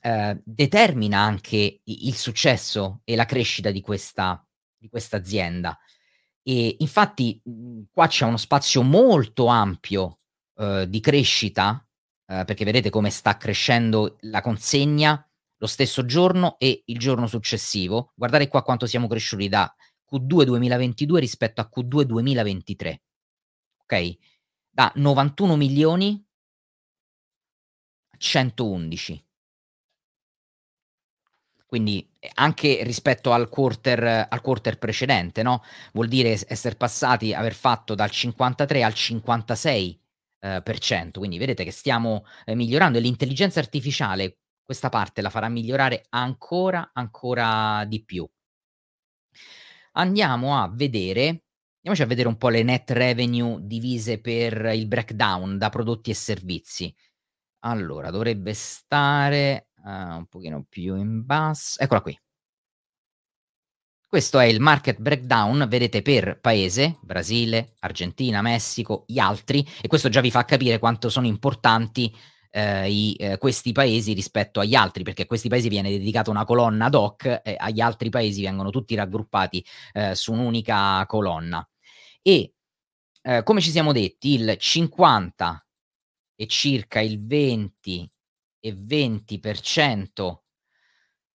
eh, 0.00 0.40
determina 0.42 1.18
anche 1.18 1.80
il 1.84 2.14
successo 2.14 3.02
e 3.04 3.14
la 3.14 3.26
crescita 3.26 3.70
di 3.70 3.82
questa, 3.82 4.42
di 4.78 4.88
questa 4.88 5.18
azienda. 5.18 5.78
E 6.42 6.76
infatti 6.78 7.38
mhmm, 7.44 7.84
qua 7.92 8.06
c'è 8.06 8.24
uno 8.24 8.38
spazio 8.38 8.82
molto 8.82 9.46
ampio 9.46 10.20
eh, 10.56 10.86
di 10.88 11.00
crescita, 11.00 11.86
eh, 12.26 12.44
perché 12.44 12.64
vedete 12.64 12.88
come 12.88 13.10
sta 13.10 13.36
crescendo 13.36 14.16
la 14.20 14.40
consegna 14.40 15.20
lo 15.58 15.66
stesso 15.66 16.04
giorno 16.04 16.56
e 16.58 16.82
il 16.86 16.98
giorno 16.98 17.26
successivo. 17.26 18.12
Guardate 18.14 18.48
qua 18.48 18.62
quanto 18.62 18.86
siamo 18.86 19.08
cresciuti 19.08 19.48
da 19.48 19.74
Q2 20.10 20.44
2022 20.44 21.20
rispetto 21.20 21.60
a 21.60 21.70
Q2 21.74 22.02
2023. 22.02 23.02
Ok? 23.82 24.16
Da 24.70 24.92
91 24.94 25.56
milioni 25.56 26.25
111. 28.18 29.24
Quindi 31.66 32.08
eh, 32.18 32.30
anche 32.34 32.82
rispetto 32.84 33.32
al 33.32 33.48
quarter, 33.48 34.26
al 34.30 34.40
quarter 34.40 34.78
precedente, 34.78 35.42
no? 35.42 35.62
Vuol 35.92 36.08
dire 36.08 36.38
essere 36.46 36.76
passati, 36.76 37.34
aver 37.34 37.54
fatto 37.54 37.94
dal 37.94 38.10
53 38.10 38.82
al 38.82 38.94
56 38.94 40.00
eh, 40.40 40.60
per 40.62 40.78
cento. 40.78 41.18
Quindi 41.18 41.38
vedete 41.38 41.64
che 41.64 41.72
stiamo 41.72 42.24
eh, 42.44 42.54
migliorando 42.54 42.98
e 42.98 43.00
l'intelligenza 43.00 43.60
artificiale 43.60 44.38
questa 44.66 44.88
parte 44.88 45.22
la 45.22 45.30
farà 45.30 45.48
migliorare 45.48 46.06
ancora, 46.10 46.90
ancora 46.92 47.84
di 47.86 48.04
più. 48.04 48.28
Andiamo 49.92 50.60
a 50.60 50.68
vedere, 50.68 51.44
andiamoci 51.76 52.02
a 52.02 52.06
vedere 52.06 52.28
un 52.28 52.36
po' 52.36 52.48
le 52.48 52.62
net 52.62 52.90
revenue 52.90 53.58
divise 53.62 54.20
per 54.20 54.72
il 54.74 54.86
breakdown 54.86 55.56
da 55.56 55.68
prodotti 55.70 56.10
e 56.10 56.14
servizi. 56.14 56.94
Allora, 57.66 58.10
dovrebbe 58.10 58.54
stare 58.54 59.70
uh, 59.82 59.90
un 59.90 60.26
pochino 60.28 60.64
più 60.68 60.96
in 60.96 61.24
basso. 61.26 61.80
Eccola 61.80 62.00
qui. 62.00 62.16
Questo 64.08 64.38
è 64.38 64.44
il 64.44 64.60
market 64.60 65.00
breakdown, 65.00 65.66
vedete 65.68 66.00
per 66.00 66.38
paese, 66.40 66.98
Brasile, 67.02 67.74
Argentina, 67.80 68.40
Messico, 68.40 69.04
gli 69.08 69.18
altri, 69.18 69.66
e 69.80 69.88
questo 69.88 70.08
già 70.08 70.20
vi 70.20 70.30
fa 70.30 70.44
capire 70.44 70.78
quanto 70.78 71.08
sono 71.08 71.26
importanti 71.26 72.14
eh, 72.50 72.88
i, 72.88 73.16
eh, 73.18 73.36
questi 73.36 73.72
paesi 73.72 74.12
rispetto 74.12 74.60
agli 74.60 74.76
altri, 74.76 75.02
perché 75.02 75.22
a 75.22 75.26
questi 75.26 75.48
paesi 75.48 75.68
viene 75.68 75.90
dedicata 75.90 76.30
una 76.30 76.44
colonna 76.44 76.86
ad 76.86 76.94
hoc 76.94 77.24
e 77.44 77.56
agli 77.58 77.80
altri 77.80 78.10
paesi 78.10 78.42
vengono 78.42 78.70
tutti 78.70 78.94
raggruppati 78.94 79.66
eh, 79.92 80.14
su 80.14 80.32
un'unica 80.32 81.04
colonna. 81.06 81.68
E 82.22 82.54
eh, 83.22 83.42
come 83.42 83.60
ci 83.60 83.70
siamo 83.70 83.92
detti, 83.92 84.34
il 84.34 84.56
50 84.56 85.65
e 86.36 86.46
circa 86.46 87.00
il 87.00 87.24
20 87.26 88.10
e 88.60 88.72
20% 88.72 90.38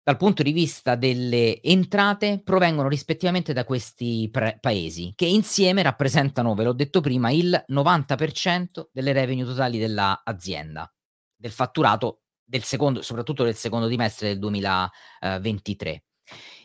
dal 0.02 0.16
punto 0.16 0.42
di 0.42 0.50
vista 0.50 0.96
delle 0.96 1.62
entrate 1.62 2.40
provengono 2.42 2.88
rispettivamente 2.88 3.52
da 3.52 3.64
questi 3.64 4.28
pre- 4.32 4.58
paesi, 4.60 5.12
che 5.14 5.26
insieme 5.26 5.82
rappresentano, 5.82 6.54
ve 6.54 6.64
l'ho 6.64 6.72
detto 6.72 7.00
prima, 7.00 7.30
il 7.30 7.64
90% 7.68 8.88
delle 8.92 9.12
revenue 9.12 9.44
totali 9.44 9.78
dell'azienda 9.78 10.92
del 11.36 11.52
fatturato 11.52 12.22
del 12.42 12.64
secondo, 12.64 13.02
soprattutto 13.02 13.44
del 13.44 13.54
secondo 13.54 13.86
trimestre 13.86 14.28
del 14.28 14.38
2023. 14.40 16.04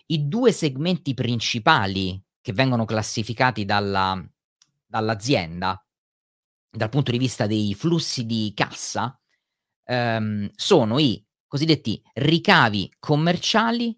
I 0.08 0.28
due 0.28 0.52
segmenti 0.52 1.13
principali 1.13 2.19
che 2.41 2.52
vengono 2.52 2.86
classificati 2.86 3.63
dalla, 3.63 4.19
dall'azienda 4.88 5.85
dal 6.76 6.90
punto 6.90 7.12
di 7.12 7.18
vista 7.18 7.48
dei 7.48 7.74
flussi 7.74 8.26
di 8.26 8.52
cassa 8.56 9.20
ehm, 9.86 10.50
sono 10.56 11.00
i 11.00 11.24
cosiddetti 11.48 12.02
ricavi 12.14 12.94
commerciali 13.00 13.98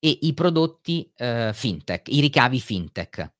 e 0.00 0.18
i 0.22 0.34
prodotti 0.34 1.10
eh, 1.16 1.52
fintech, 1.52 2.08
i 2.08 2.20
ricavi 2.20 2.60
fintech. 2.60 3.34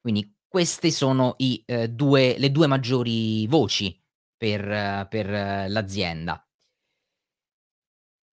Quindi 0.00 0.36
queste 0.46 0.90
sono 0.90 1.34
i, 1.38 1.62
eh, 1.66 1.88
due, 1.88 2.36
le 2.38 2.50
due 2.50 2.66
maggiori 2.66 3.46
voci 3.46 3.98
per, 4.36 5.06
per 5.08 5.70
l'azienda. 5.70 6.46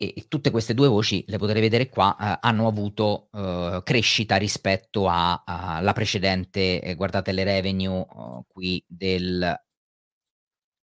E, 0.01 0.27
tutte 0.29 0.49
queste 0.49 0.73
due 0.73 0.87
voci, 0.87 1.25
le 1.27 1.37
potrete 1.37 1.59
vedere 1.59 1.89
qua, 1.89 2.15
eh, 2.17 2.37
hanno 2.41 2.67
avuto 2.67 3.27
eh, 3.33 3.81
crescita 3.83 4.37
rispetto 4.37 5.09
alla 5.09 5.91
precedente, 5.93 6.81
eh, 6.81 6.95
guardate 6.95 7.33
le 7.33 7.43
revenue 7.43 8.05
oh, 8.09 8.45
qui 8.47 8.81
del 8.87 9.53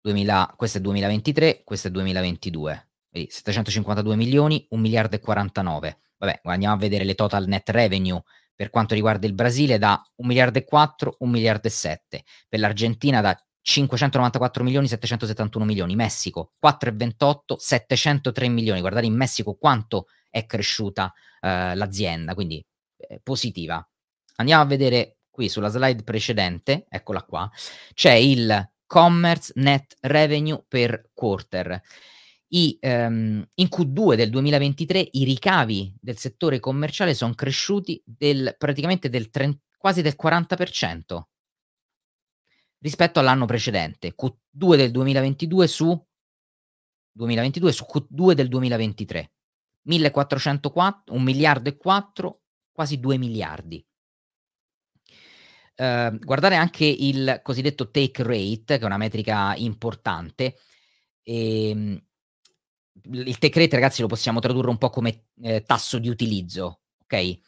2000, 0.03 0.55
questo 0.55 0.79
è 0.79 0.81
2023, 0.83 1.63
questo 1.65 1.89
è 1.89 1.91
2022. 1.91 2.89
Vedi, 3.09 3.27
752 3.31 4.17
milioni, 4.17 4.67
1 4.69 4.81
miliardo 4.83 5.17
e 5.17 5.21
49. 5.21 5.99
Vabbè, 6.19 6.41
andiamo 6.45 6.75
a 6.75 6.79
vedere 6.79 7.05
le 7.05 7.15
total 7.15 7.47
net 7.47 7.71
revenue 7.71 8.23
per 8.55 8.69
quanto 8.69 8.95
riguarda 8.95 9.27
il 9.27 9.33
Brasile 9.35 9.79
da 9.79 9.99
1 10.17 10.29
miliardo 10.29 10.59
e 10.59 10.65
4, 10.65 11.17
1 11.21 11.31
miliardo 11.31 11.69
e 11.69 11.71
7. 11.71 12.23
Per 12.49 12.61
l'Argentina 12.61 13.23
da 13.23 13.35
594 13.67 14.63
milioni 14.63 14.87
771 14.87 15.65
milioni, 15.65 15.97
Messico 15.97 16.53
4,28 16.65 17.57
703 17.57 18.49
milioni, 18.49 18.79
guardate 18.79 19.07
in 19.07 19.17
Messico 19.17 19.57
quanto 19.57 20.07
è 20.31 20.47
cresciuta 20.47 21.13
eh, 21.41 21.75
l'azienda, 21.75 22.35
quindi 22.35 22.65
eh, 22.97 23.21
positiva. 23.21 23.85
Andiamo 24.37 24.63
a 24.63 24.67
vedere 24.67 25.17
qui 25.29 25.49
sulla 25.49 25.69
slide 25.69 26.05
precedente, 26.05 26.87
eccola 26.89 27.25
qua, 27.25 27.51
c'è 27.93 28.13
il 28.13 28.71
commerce 28.87 29.53
net 29.57 29.97
revenue 30.03 30.65
per 30.69 31.11
quarter. 31.13 31.83
I, 32.49 32.79
um, 32.83 33.45
in 33.57 33.67
Q2 33.69 34.15
del 34.15 34.31
2023 34.31 35.09
i 35.11 35.25
ricavi 35.25 35.93
del 36.01 36.19
settore 36.19 36.61
commerciale 36.61 37.15
sono 37.15 37.35
cresciuti 37.35 38.01
del, 38.05 38.55
praticamente 38.57 39.09
del 39.09 39.29
30, 39.29 39.59
quasi 39.77 40.03
del 40.03 40.15
40% 40.17 41.23
rispetto 42.79 43.19
all'anno 43.19 43.47
precedente, 43.47 44.15
Q2 44.15 44.77
del 44.77 44.91
2022 44.91 45.67
su 45.67 46.07
2022 47.17 47.73
su 47.73 47.85
Q2 47.85 48.33
del 48.33 48.49
2023. 48.49 49.33
1404, 49.83 51.15
1 51.15 51.23
miliardo 51.23 51.69
e 51.69 51.77
4, 51.77 52.43
quasi 52.73 53.01
2 53.01 53.17
miliardi. 53.17 53.85
Uh, 55.77 56.19
guardare 56.19 56.57
anche 56.57 56.87
il 56.87 57.41
cosiddetto 57.43 57.91
take 57.91 58.23
rate, 58.23 58.79
che 58.79 58.83
è 58.83 58.85
una 58.85 58.97
metrica 58.97 59.55
importante. 59.57 60.57
E, 61.23 61.69
ehm, 61.69 62.05
il 63.13 63.39
take 63.39 63.61
rate, 63.61 63.77
ragazzi, 63.77 64.01
lo 64.01 64.09
possiamo 64.09 64.41
tradurre 64.41 64.71
un 64.71 64.79
po' 64.79 64.91
come 64.91 65.27
eh, 65.43 65.63
tasso 65.63 65.99
di 65.99 66.09
utilizzo, 66.09 66.81
ok? 67.03 67.39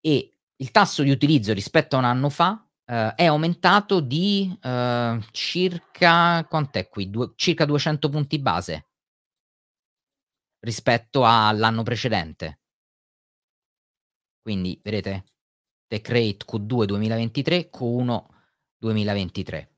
E 0.00 0.32
il 0.56 0.70
tasso 0.70 1.02
di 1.02 1.10
utilizzo 1.10 1.52
rispetto 1.52 1.96
a 1.96 2.00
un 2.00 2.04
anno 2.04 2.28
fa 2.28 2.67
Uh, 2.88 3.12
è 3.14 3.26
aumentato 3.26 4.00
di 4.00 4.50
uh, 4.62 5.20
circa 5.30 6.42
quant'è 6.48 6.88
qui? 6.88 7.10
Due, 7.10 7.32
circa 7.36 7.66
200 7.66 8.08
punti 8.08 8.38
base 8.38 8.86
rispetto 10.60 11.24
all'anno 11.26 11.82
precedente. 11.82 12.60
Quindi, 14.40 14.80
vedete, 14.82 15.24
Tech 15.86 16.08
Rate 16.08 16.44
Q2 16.46 16.84
2023, 16.84 17.68
Q1 17.70 18.24
2023. 18.78 19.70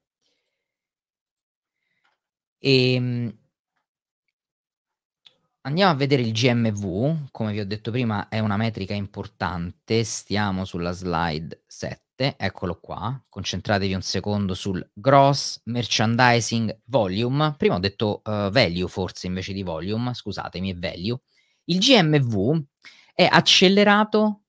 E, 2.58 3.34
andiamo 5.62 5.90
a 5.90 5.94
vedere 5.94 6.22
il 6.22 6.32
GMV, 6.32 7.30
come 7.32 7.52
vi 7.52 7.60
ho 7.60 7.66
detto 7.66 7.90
prima 7.90 8.28
è 8.28 8.38
una 8.38 8.56
metrica 8.56 8.94
importante, 8.94 10.04
stiamo 10.04 10.64
sulla 10.64 10.92
slide 10.92 11.64
7 11.66 12.09
47, 12.20 12.36
eccolo 12.36 12.78
qua, 12.78 13.24
concentratevi 13.28 13.94
un 13.94 14.02
secondo 14.02 14.54
sul 14.54 14.86
gross 14.92 15.60
merchandising 15.64 16.82
volume, 16.84 17.54
prima 17.56 17.76
ho 17.76 17.78
detto 17.78 18.20
uh, 18.22 18.50
value 18.50 18.86
forse 18.86 19.26
invece 19.26 19.54
di 19.54 19.62
volume, 19.62 20.12
scusatemi, 20.12 20.72
è 20.72 20.74
value. 20.76 21.18
Il 21.64 21.78
GMV 21.78 22.62
è 23.14 23.26
accelerato 23.30 24.42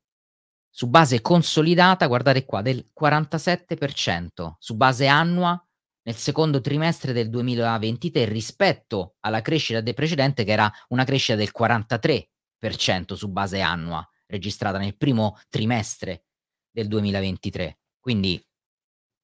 su 0.70 0.88
base 0.88 1.22
consolidata, 1.22 2.08
guardate 2.08 2.46
qua, 2.46 2.62
del 2.62 2.92
47% 3.00 4.54
su 4.58 4.76
base 4.76 5.08
annua 5.08 5.66
nel 6.04 6.16
secondo 6.16 6.60
trimestre 6.62 7.14
del 7.14 7.30
2023 7.30 8.26
rispetto 8.26 9.16
alla 9.22 9.42
crescita 9.42 9.82
del 9.82 9.94
precedente 9.94 10.44
che 10.44 10.52
era 10.52 10.72
una 10.90 11.04
crescita 11.04 11.36
del 11.36 11.52
43% 11.58 13.14
su 13.14 13.30
base 13.30 13.62
annua 13.62 14.06
registrata 14.26 14.78
nel 14.78 14.98
primo 14.98 15.38
trimestre 15.50 16.24
del 16.72 16.88
2023. 16.88 17.78
Quindi 18.00 18.44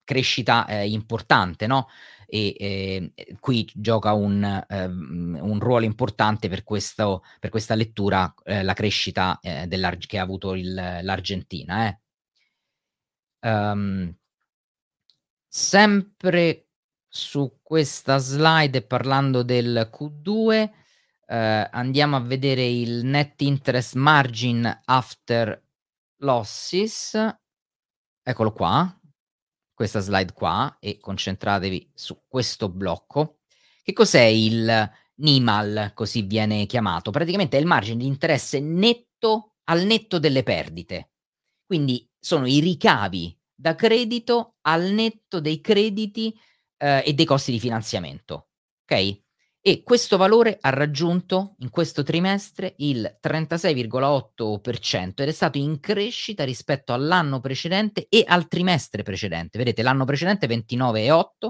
crescita 0.03 0.65
eh, 0.67 0.87
importante, 0.87 1.67
no? 1.67 1.87
E 2.25 2.55
eh, 2.59 3.35
qui 3.39 3.69
gioca 3.73 4.13
un, 4.13 4.43
eh, 4.43 4.85
un, 4.85 5.59
ruolo 5.59 5.85
importante 5.85 6.49
per, 6.49 6.63
questo, 6.63 7.23
per 7.39 7.49
questa 7.49 7.75
lettura 7.75 8.33
eh, 8.43 8.63
la 8.63 8.73
crescita 8.73 9.39
eh, 9.41 9.67
che 10.07 10.17
ha 10.17 10.23
avuto 10.23 10.53
il, 10.55 10.73
l'Argentina. 10.73 11.97
Um, 13.39 14.13
sempre 15.47 16.67
su 17.07 17.59
questa 17.63 18.17
slide 18.17 18.81
parlando 18.83 19.43
del 19.43 19.89
Q2 19.91 20.69
eh, 21.29 21.69
andiamo 21.71 22.15
a 22.15 22.21
vedere 22.21 22.65
il 22.65 23.03
net 23.03 23.41
interest 23.41 23.95
margin 23.95 24.81
after 24.85 25.66
losses 26.17 27.13
eccolo 28.23 28.51
qua 28.51 28.99
questa 29.77 29.99
slide 29.99 30.33
qua 30.33 30.77
e 30.79 30.97
concentratevi 30.97 31.91
su 31.93 32.23
questo 32.27 32.67
blocco. 32.67 33.41
Che 33.83 33.93
cos'è 33.93 34.23
il 34.23 34.91
NIMAL 35.17 35.91
così 35.93 36.23
viene 36.23 36.65
chiamato? 36.65 37.11
Praticamente 37.11 37.57
è 37.57 37.59
il 37.59 37.67
margine 37.67 37.97
di 37.97 38.07
interesse 38.07 38.59
netto 38.59 39.57
al 39.65 39.83
netto 39.83 40.17
delle 40.17 40.41
perdite. 40.41 41.11
Quindi 41.63 42.09
sono 42.19 42.47
i 42.47 42.59
ricavi 42.59 43.39
da 43.53 43.75
credito 43.75 44.55
al 44.61 44.85
netto 44.85 45.39
dei 45.39 45.61
crediti 45.61 46.35
eh, 46.77 47.03
e 47.05 47.13
dei 47.13 47.25
costi 47.25 47.51
di 47.51 47.59
finanziamento 47.59 48.49
ok 48.89 49.25
e 49.67 49.83
questo 49.83 50.15
valore 50.15 50.57
ha 50.61 50.69
raggiunto 50.69 51.55
in 51.59 51.69
questo 51.69 52.01
trimestre 52.01 52.75
il 52.77 53.17
36,8% 53.21 55.11
ed 55.17 55.27
è 55.27 55.31
stato 55.33 55.57
in 55.57 55.81
crescita 55.81 56.45
rispetto 56.45 56.93
all'anno 56.93 57.41
precedente 57.41 58.05
e 58.07 58.23
al 58.25 58.47
trimestre 58.47 59.03
precedente. 59.03 59.57
Vedete, 59.57 59.83
l'anno 59.83 60.05
precedente 60.05 60.47
29,8%, 60.47 61.49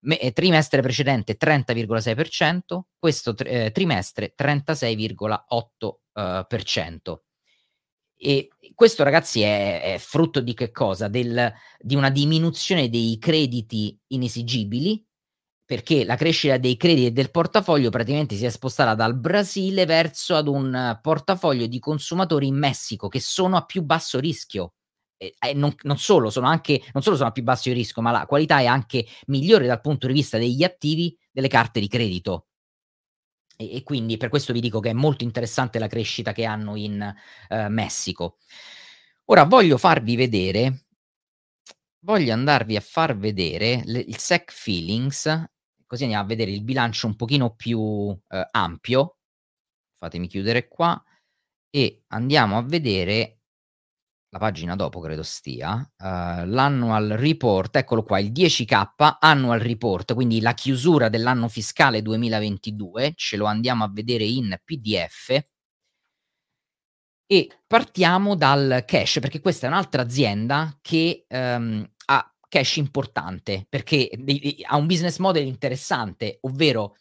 me, 0.00 0.20
eh, 0.20 0.32
trimestre 0.32 0.82
precedente 0.82 1.38
30,6%, 1.38 2.80
questo 2.98 3.34
eh, 3.38 3.70
trimestre 3.72 4.34
36,8%. 4.38 7.20
Eh, 8.16 8.50
e 8.58 8.72
questo, 8.74 9.02
ragazzi, 9.02 9.40
è, 9.40 9.94
è 9.94 9.96
frutto 9.96 10.42
di 10.42 10.52
che 10.52 10.70
cosa? 10.70 11.08
Del, 11.08 11.50
di 11.78 11.94
una 11.94 12.10
diminuzione 12.10 12.90
dei 12.90 13.16
crediti 13.18 13.98
inesigibili 14.08 15.02
perché 15.70 16.04
la 16.04 16.16
crescita 16.16 16.58
dei 16.58 16.76
crediti 16.76 17.06
e 17.06 17.10
del 17.12 17.30
portafoglio 17.30 17.90
praticamente 17.90 18.34
si 18.34 18.44
è 18.44 18.50
spostata 18.50 18.96
dal 18.96 19.16
Brasile 19.16 19.86
verso 19.86 20.34
ad 20.34 20.48
un 20.48 20.98
portafoglio 21.00 21.68
di 21.68 21.78
consumatori 21.78 22.48
in 22.48 22.58
Messico 22.58 23.06
che 23.06 23.20
sono 23.20 23.56
a 23.56 23.64
più 23.64 23.84
basso 23.84 24.18
rischio. 24.18 24.72
E, 25.16 25.32
e 25.38 25.54
non, 25.54 25.72
non, 25.82 25.96
solo, 25.96 26.28
sono 26.28 26.48
anche, 26.48 26.82
non 26.92 27.04
solo 27.04 27.14
sono 27.14 27.28
a 27.28 27.30
più 27.30 27.44
basso 27.44 27.72
rischio, 27.72 28.02
ma 28.02 28.10
la 28.10 28.26
qualità 28.26 28.58
è 28.58 28.66
anche 28.66 29.06
migliore 29.26 29.68
dal 29.68 29.80
punto 29.80 30.08
di 30.08 30.12
vista 30.12 30.38
degli 30.38 30.64
attivi 30.64 31.16
delle 31.30 31.46
carte 31.46 31.78
di 31.78 31.86
credito. 31.86 32.48
E, 33.56 33.76
e 33.76 33.84
quindi 33.84 34.16
per 34.16 34.28
questo 34.28 34.52
vi 34.52 34.58
dico 34.58 34.80
che 34.80 34.90
è 34.90 34.92
molto 34.92 35.22
interessante 35.22 35.78
la 35.78 35.86
crescita 35.86 36.32
che 36.32 36.46
hanno 36.46 36.74
in 36.74 37.14
uh, 37.48 37.54
Messico. 37.68 38.38
Ora 39.26 39.44
voglio 39.44 39.78
farvi 39.78 40.16
vedere 40.16 40.86
voglio 42.00 42.32
andarvi 42.32 42.76
a 42.76 42.80
far 42.80 43.16
vedere 43.16 43.82
le, 43.84 44.00
il 44.00 44.16
SEC 44.16 44.50
Feelings 44.52 45.48
così 45.90 46.04
andiamo 46.04 46.22
a 46.22 46.28
vedere 46.28 46.52
il 46.52 46.62
bilancio 46.62 47.08
un 47.08 47.16
pochino 47.16 47.56
più 47.56 48.16
eh, 48.28 48.48
ampio. 48.52 49.16
Fatemi 49.98 50.28
chiudere 50.28 50.68
qua. 50.68 51.02
E 51.68 52.04
andiamo 52.08 52.56
a 52.56 52.62
vedere 52.62 53.40
la 54.32 54.38
pagina 54.38 54.76
dopo 54.76 55.00
credo 55.00 55.24
stia, 55.24 55.74
uh, 55.74 56.46
l'annual 56.46 57.08
report, 57.16 57.74
eccolo 57.74 58.04
qua, 58.04 58.20
il 58.20 58.30
10K 58.30 59.16
annual 59.18 59.58
report, 59.58 60.14
quindi 60.14 60.40
la 60.40 60.54
chiusura 60.54 61.08
dell'anno 61.08 61.48
fiscale 61.48 62.00
2022, 62.00 63.14
ce 63.16 63.36
lo 63.36 63.46
andiamo 63.46 63.82
a 63.82 63.90
vedere 63.92 64.22
in 64.22 64.56
PDF 64.64 65.44
e 67.26 67.48
partiamo 67.66 68.36
dal 68.36 68.84
cash, 68.86 69.18
perché 69.20 69.40
questa 69.40 69.66
è 69.66 69.70
un'altra 69.70 70.02
azienda 70.02 70.76
che 70.80 71.26
um, 71.28 71.88
cash 72.50 72.76
importante 72.76 73.64
perché 73.66 74.10
ha 74.66 74.76
un 74.76 74.86
business 74.86 75.18
model 75.18 75.46
interessante, 75.46 76.38
ovvero 76.42 76.96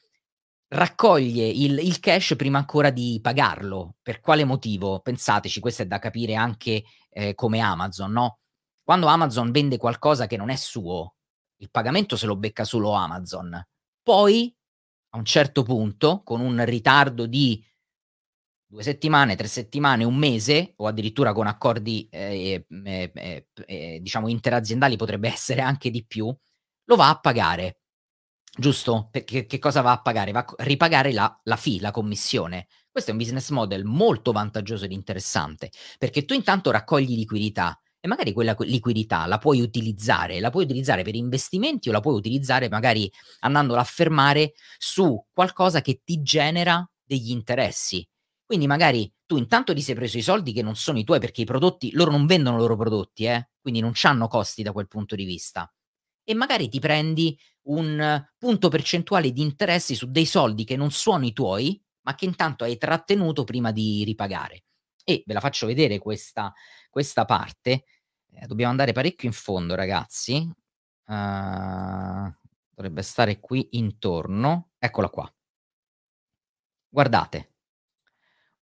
raccoglie 0.70 1.47
il, 1.47 1.80
il, 1.80 2.00
cash 2.00 2.36
prima 2.38 2.60
ancora 2.60 2.91
di 2.91 3.20
pagarlo. 3.22 3.95
Per 4.02 4.22
quale 4.22 4.45
motivo? 4.45 5.00
Pensateci, 5.00 5.60
questo 5.60 5.82
è 5.82 5.86
da 5.88 6.00
capire 6.00 6.36
anche 6.36 6.84
eh, 7.10 7.34
come 7.34 7.60
Amazon, 7.60 8.12
no? 8.12 8.39
Quando 8.84 9.08
Amazon 9.08 9.52
vende 9.52 9.78
qualcosa 9.78 10.28
che 10.28 10.38
non 10.38 10.50
è 10.50 10.56
suo, 10.56 11.16
il 11.58 11.70
pagamento 11.70 12.16
se 12.16 12.28
lo 12.28 12.38
becca 12.38 12.64
solo 12.64 12.91
Amazon. 12.91 13.62
Poi, 14.02 14.56
a 15.10 15.18
un 15.18 15.26
certo 15.26 15.64
punto, 15.64 16.22
con 16.24 16.39
un 16.39 16.64
ritardo 16.64 17.26
di 17.26 17.64
due 18.72 18.84
settimane, 18.84 19.36
tre 19.36 19.47
settimane, 19.47 20.03
un 20.03 20.15
mese 20.15 20.74
o 20.78 20.86
addirittura 20.86 21.34
con 21.34 21.47
accordi 21.47 22.07
eh, 22.11 22.67
eh, 22.86 23.47
eh, 23.65 23.99
diciamo 23.99 24.28
interaziendali 24.28 24.95
potrebbe 24.95 25.28
essere 25.34 25.61
anche 25.61 25.89
di 25.89 26.05
più, 26.05 26.28
lo 26.28 26.95
va 26.95 27.09
a 27.09 27.20
pagare. 27.20 27.80
Giusto? 28.55 29.07
Perché 29.11 29.45
che 29.45 29.57
cosa 29.57 29.82
va 29.82 29.93
a 29.93 30.01
pagare? 30.01 30.32
Va 30.32 30.45
a 30.45 30.63
ripagare 30.63 31.11
la, 31.13 31.39
la 31.43 31.55
fee, 31.55 31.80
la 31.80 31.91
commissione. 31.91 32.67
Questo 32.91 33.09
è 33.09 33.13
un 33.13 33.20
business 33.20 33.49
model 33.49 33.86
molto 33.86 34.32
vantaggioso 34.32 34.86
ed 34.86 34.91
interessante 34.91 35.72
perché 35.97 36.26
tu 36.26 36.34
intanto 36.34 36.70
raccogli 36.70 37.15
liquidità 37.15 37.80
e 37.99 38.07
magari 38.07 38.34
quella 38.34 38.55
liquidità 38.59 39.26
la 39.26 39.38
puoi 39.39 39.61
utilizzare, 39.61 40.39
la 40.39 40.49
puoi 40.51 40.63
utilizzare 40.65 41.03
per 41.03 41.15
investimenti 41.15 41.89
o 41.89 41.91
la 41.91 42.01
puoi 42.01 42.15
utilizzare 42.15 42.70
magari 42.70 43.11
andandola 43.39 43.82
a 43.82 43.86
fermare 43.86 44.53
su 44.78 45.24
qualcosa 45.32 45.82
che 45.82 46.01
ti 46.03 46.22
genera 46.22 46.88
degli 47.03 47.32
interessi 47.32 48.07
quindi 48.50 48.66
magari 48.66 49.14
tu 49.28 49.38
intanto 49.38 49.76
ti 49.76 49.82
sei 49.84 49.93
preso 49.93 50.18
i 50.18 50.24
soldi 50.24 50.54
che 50.54 50.64
non 50.64 50.76
sono 50.76 50.97
i 50.97 51.04
tuoi 51.04 51.20
perché 51.20 51.41
i 51.41 51.45
prodotti, 51.45 51.91
loro 51.91 52.10
non 52.10 52.26
vendono 52.26 52.58
i 52.58 52.60
loro 52.60 52.76
prodotti, 52.76 53.26
eh? 53.26 53.50
quindi 53.62 53.80
non 53.80 53.91
hanno 54.02 54.28
costi 54.28 54.64
da 54.64 54.72
quel 54.72 54.88
punto 54.88 55.16
di 55.16 55.24
vista. 55.24 55.72
E 56.24 56.34
magari 56.34 56.68
ti 56.68 56.80
prendi 56.80 57.39
un 57.68 58.28
punto 58.39 58.70
percentuale 58.70 59.32
di 59.32 59.43
interessi 59.43 59.93
su 59.93 60.10
dei 60.10 60.26
soldi 60.26 60.64
che 60.64 60.76
non 60.76 60.89
sono 60.89 61.28
i 61.28 61.32
tuoi, 61.32 61.80
ma 62.02 62.16
che 62.16 62.26
intanto 62.26 62.64
hai 62.64 62.80
trattenuto 62.80 63.43
prima 63.43 63.72
di 63.72 64.04
ripagare. 64.04 64.64
E 65.04 65.22
ve 65.28 65.34
la 65.34 65.41
faccio 65.41 65.68
vedere 65.68 66.00
questa, 66.00 66.52
questa 66.89 67.26
parte. 67.26 67.84
Eh, 68.34 68.47
dobbiamo 68.47 68.72
andare 68.72 68.93
parecchio 68.93 69.28
in 69.28 69.34
fondo, 69.36 69.76
ragazzi. 69.76 70.38
Uh, 71.06 72.34
dovrebbe 72.72 73.04
stare 73.04 73.39
qui 73.39 73.68
intorno. 73.74 74.72
Eccola 74.80 75.10
qua. 75.10 75.32
Guardate, 76.89 77.52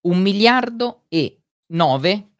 un 0.02 0.22
miliardo 0.22 1.06
e 1.08 1.41
9, 1.68 2.32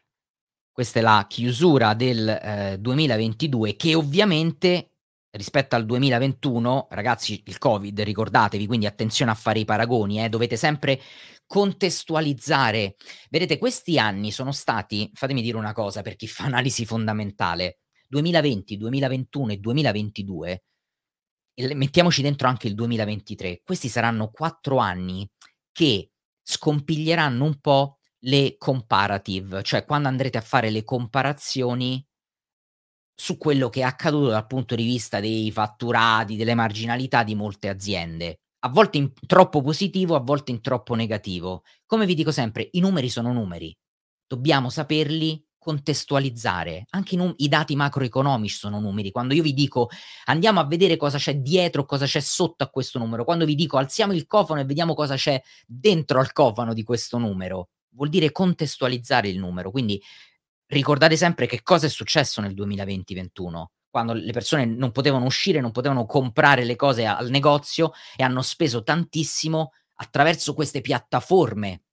questa 0.72 1.00
è 1.00 1.02
la 1.02 1.26
chiusura 1.28 1.94
del 1.94 2.28
eh, 2.30 2.78
2022, 2.80 3.76
che 3.76 3.96
ovviamente 3.96 4.92
rispetto 5.32 5.76
al 5.76 5.86
2021, 5.86 6.88
ragazzi, 6.92 7.42
il 7.46 7.58
Covid, 7.58 8.02
ricordatevi, 8.02 8.66
quindi 8.66 8.86
attenzione 8.86 9.32
a 9.32 9.36
fare 9.36 9.60
i 9.60 9.66
paragoni, 9.66 10.24
eh, 10.24 10.30
dovete 10.30 10.58
sempre 10.58 11.00
contestualizzare. 11.46 12.96
Vedete, 13.30 13.58
questi 13.58 13.98
anni 14.00 14.32
sono 14.32 14.52
stati, 14.52 15.10
fatemi 15.14 15.42
dire 15.42 15.58
una 15.58 15.74
cosa 15.74 16.02
per 16.02 16.16
chi 16.16 16.28
fa 16.28 16.46
analisi 16.46 16.86
fondamentale, 16.86 17.80
2020, 18.08 18.78
2021 18.78 19.52
e 19.52 19.58
2022, 19.58 20.64
e 21.54 21.74
mettiamoci 21.74 22.22
dentro 22.22 22.48
anche 22.48 22.68
il 22.68 22.76
2023, 22.76 23.62
questi 23.64 23.90
saranno 23.90 24.30
quattro 24.30 24.78
anni 24.78 25.28
che 25.72 26.12
scompiglieranno 26.50 27.44
un 27.44 27.60
po' 27.60 27.98
le 28.20 28.56
comparative, 28.58 29.64
cioè 29.64 29.84
quando 29.84 30.08
andrete 30.08 30.38
a 30.38 30.42
fare 30.42 30.70
le 30.70 30.86
comparazioni 30.86 32.04
su 33.14 33.38
quello 33.38 33.70
che 33.70 33.82
è 33.82 33.84
accaduto 33.84 34.30
dal 34.30 34.48
punto 34.48 34.76
di 34.76 34.86
vista 34.86 35.20
dei 35.20 35.52
fatturati, 35.52 36.38
delle 36.38 36.56
marginalità 36.56 37.24
di 37.24 37.36
molte 37.36 37.68
aziende. 37.68 38.40
A 38.60 38.70
volte 38.70 38.98
in 38.98 39.12
troppo 39.26 39.62
positivo, 39.62 40.16
a 40.16 40.22
volte 40.22 40.52
in 40.52 40.62
troppo 40.62 40.96
negativo. 40.96 41.64
Come 41.86 42.06
vi 42.06 42.16
dico 42.16 42.32
sempre, 42.32 42.70
i 42.72 42.80
numeri 42.80 43.10
sono 43.10 43.34
numeri. 43.34 43.76
Dobbiamo 44.26 44.70
saperli 44.70 45.46
contestualizzare. 45.58 46.86
Anche 46.92 47.16
i, 47.16 47.18
num- 47.18 47.34
i, 47.38 47.48
dati 47.48 47.76
macroeconomici 47.76 48.56
sono 48.56 48.80
numeri. 48.80 49.12
Quando 49.12 49.34
io 49.34 49.44
vi 49.44 49.54
dico 49.54 49.90
andiamo 50.26 50.60
a 50.60 50.66
vedere 50.66 50.98
cosa 50.98 51.18
c'è 51.18 51.38
dietro, 51.38 51.86
cosa 51.86 52.06
c'è 52.06 52.20
sotto 52.20 52.64
a 52.64 52.70
questo 52.70 53.00
numero, 53.00 53.24
quando 53.24 53.46
vi 53.46 53.56
dico 53.56 53.78
alziamo 53.78 54.14
il 54.14 54.28
cofano 54.28 54.60
e 54.60 54.66
vediamo 54.66 54.94
cosa 54.94 55.16
c'è 55.16 55.42
dentro 55.66 56.20
al 56.20 56.32
cofano 56.32 56.74
di 56.74 56.84
questo 56.84 57.18
numero, 57.18 57.70
vuol 57.90 58.10
dire 58.10 58.32
contestualizzare 58.32 59.30
il 59.30 59.40
numero. 59.40 59.72
Quindi 59.72 60.02
ricordate 60.68 61.18
sempre 61.18 61.48
che 61.48 61.64
cosa 61.64 61.86
è 61.86 61.90
successo 61.90 62.42
nel 62.42 62.54
2020-21 62.54 63.66
quando 63.90 64.14
le 64.14 64.32
persone 64.32 64.66
non 64.66 64.92
potevano 64.92 65.26
uscire, 65.26 65.60
non 65.60 65.72
potevano 65.72 66.06
comprare 66.06 66.66
le 66.66 66.76
cose 66.76 67.06
al 67.06 67.30
negozio 67.30 67.94
e 68.16 68.24
hanno 68.24 68.44
speso 68.44 68.84
tantissimo 68.84 69.72
attraverso 69.96 70.54
queste 70.54 70.82
piattaforme 70.82 71.84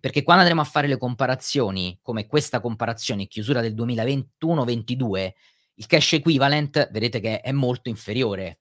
perché 0.00 0.22
quando 0.22 0.42
andremo 0.42 0.60
a 0.60 0.66
fare 0.66 0.86
le 0.86 0.98
comparazioni, 0.98 1.98
come 2.02 2.26
questa 2.26 2.60
comparazione, 2.60 3.26
chiusura 3.26 3.60
del 3.60 3.74
2021-22, 3.74 5.32
il 5.74 5.86
cash 5.86 6.14
equivalent 6.14 6.90
vedete 6.90 7.20
che 7.20 7.40
è 7.40 7.52
molto 7.52 7.88
inferiore. 7.88 8.60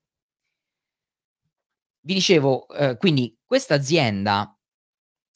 Vi 2.01 2.13
dicevo, 2.13 2.67
eh, 2.69 2.95
quindi 2.97 3.37
questa 3.43 3.75
azienda 3.75 4.57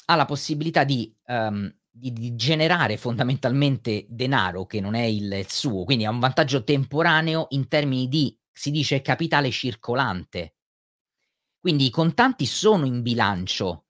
ha 0.06 0.16
la 0.16 0.26
possibilità 0.26 0.84
di, 0.84 1.14
um, 1.28 1.74
di, 1.90 2.14
di, 2.14 2.36
generare 2.36 2.98
fondamentalmente 2.98 4.06
denaro 4.08 4.66
che 4.66 4.80
non 4.80 4.94
è 4.94 5.04
il, 5.04 5.32
il 5.32 5.50
suo, 5.50 5.84
quindi 5.84 6.06
ha 6.06 6.10
un 6.10 6.20
vantaggio 6.20 6.64
temporaneo 6.64 7.48
in 7.50 7.68
termini 7.68 8.08
di, 8.08 8.38
si 8.52 8.72
dice, 8.72 9.02
capitale 9.02 9.52
circolante. 9.52 10.56
Quindi 11.60 11.86
i 11.86 11.90
contanti 11.90 12.46
sono 12.46 12.86
in 12.86 13.02
bilancio, 13.02 13.88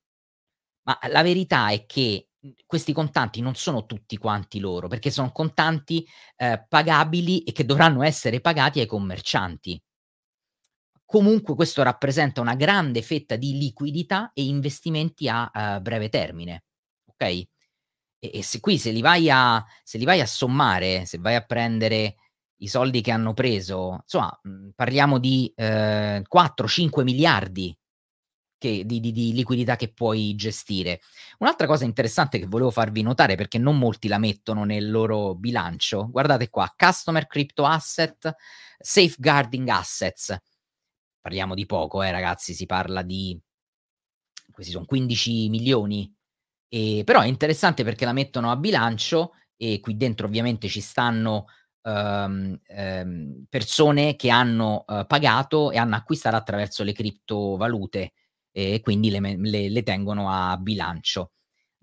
ma 0.84 0.98
la 1.10 1.22
verità 1.24 1.70
è 1.70 1.86
che 1.86 2.30
mhmm, 2.40 2.52
questi 2.66 2.94
contanti 2.94 3.42
non 3.42 3.56
sono 3.56 3.86
tutti 3.86 4.18
quanti 4.18 4.60
loro, 4.60 4.88
perché 4.88 5.12
sono 5.12 5.32
contanti 5.32 6.06
eh, 6.38 6.66
pagabili 6.68 7.44
e 7.44 7.52
che 7.52 7.66
dovranno 7.66 8.04
essere 8.04 8.42
pagati 8.42 8.80
ai 8.80 8.88
commercianti. 8.88 9.82
Comunque 11.06 11.56
questo 11.56 11.84
rappresenta 11.84 12.40
una 12.40 12.56
grande 12.56 13.02
fetta 13.02 13.36
di 13.36 13.58
liquidità 13.58 14.32
e 14.34 14.46
investimenti 14.46 15.28
a 15.28 15.52
uh, 15.54 15.82
breve 15.82 16.08
termine. 16.08 16.64
Ok? 17.06 17.22
E, 17.22 17.50
e, 18.20 18.44
se 18.44 18.62
qui 18.62 18.78
se 18.78 18.92
li, 18.92 19.02
vai 19.02 19.30
a, 19.30 19.64
se 19.84 19.98
li 19.98 20.06
vai 20.06 20.22
a 20.22 20.26
sommare, 20.26 21.06
se 21.06 21.18
vai 21.18 21.36
a 21.36 21.42
prendere 21.42 22.16
i 22.62 22.68
soldi 22.68 23.02
che 23.02 23.12
hanno 23.12 23.34
preso, 23.34 24.00
insomma, 24.04 24.40
mhmm, 24.42 24.70
parliamo 24.76 25.18
di 25.20 25.52
eh, 25.56 26.24
4-5 26.28 27.04
miliardi 27.04 27.76
che, 28.62 28.84
di, 28.86 29.00
di, 29.00 29.12
di, 29.12 29.34
liquidità 29.34 29.76
che 29.76 29.92
puoi 29.92 30.36
gestire. 30.36 31.02
Un'altra 31.40 31.66
cosa 31.66 31.84
interessante 31.84 32.38
che 32.38 32.46
volevo 32.46 32.70
farvi 32.70 33.02
notare, 33.02 33.36
perché 33.36 33.58
non 33.58 33.80
molti 33.80 34.08
la 34.08 34.20
mettono 34.20 34.66
nel 34.66 34.92
loro 34.92 35.34
bilancio, 35.34 36.08
guardate 36.12 36.48
qua, 36.52 36.72
Customer 36.78 37.26
Crypto 37.26 37.66
Asset, 37.66 38.36
Safeguarding 38.78 39.68
Assets. 39.68 40.38
Parliamo 41.20 41.56
di 41.56 41.66
poco, 41.66 42.04
eh, 42.04 42.12
ragazzi, 42.12 42.54
si 42.54 42.68
parla 42.68 43.02
di... 43.02 43.36
questi 44.52 44.72
sono 44.72 44.86
15 44.86 45.50
milioni. 45.50 46.14
E, 46.70 47.02
però 47.04 47.22
è 47.22 47.28
interessante 47.28 47.84
perché 47.84 48.06
la 48.06 48.14
mettono 48.14 48.52
a 48.52 48.58
bilancio 48.58 49.34
e 49.58 49.80
qui 49.80 49.98
dentro 49.98 50.28
ovviamente 50.28 50.68
ci 50.68 50.82
stanno 50.82 51.48
Um, 51.84 52.60
um, 52.78 53.46
persone 53.50 54.16
che 54.16 54.30
hanno 54.30 54.84
uh, 54.86 55.04
pagato 55.08 55.72
e 55.72 55.80
hanno 55.80 55.96
acquistato 55.96 56.36
attraverso 56.36 56.84
le 56.84 56.94
criptovalute 56.94 58.12
e 58.52 58.80
quindi 58.82 59.10
le, 59.10 59.20
le, 59.38 59.70
le 59.70 59.84
tengono 59.84 60.30
a 60.30 60.58
bilancio. 60.58 61.32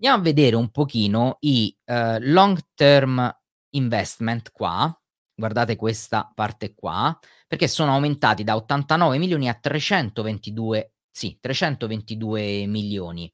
Andiamo 0.01 0.21
a 0.21 0.23
vedere 0.23 0.55
un 0.55 0.69
pochino 0.69 1.37
i 1.41 1.75
uh, 1.85 2.17
long 2.19 2.57
term 2.73 3.29
investment 3.71 4.51
qua, 4.51 4.97
guardate 5.33 5.75
questa 5.75 6.31
parte 6.33 6.73
qua, 6.73 7.17
perché 7.47 7.67
sono 7.67 7.93
aumentati 7.93 8.43
da 8.43 8.55
89 8.55 9.17
milioni 9.17 9.49
a 9.49 9.55
322, 9.55 10.93
sì, 11.11 11.37
322 11.39 12.65
milioni. 12.65 13.31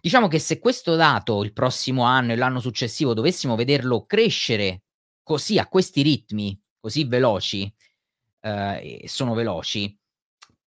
Diciamo 0.00 0.28
che 0.28 0.38
se 0.38 0.58
questo 0.58 0.94
dato 0.94 1.42
il 1.42 1.52
prossimo 1.52 2.02
anno 2.02 2.32
e 2.32 2.36
l'anno 2.36 2.60
successivo 2.60 3.14
dovessimo 3.14 3.56
vederlo 3.56 4.04
crescere 4.04 4.82
così 5.22 5.58
a 5.58 5.66
questi 5.66 6.02
ritmi, 6.02 6.60
così 6.78 7.04
veloci, 7.04 7.72
eh, 8.40 9.04
sono 9.06 9.34
veloci, 9.34 9.98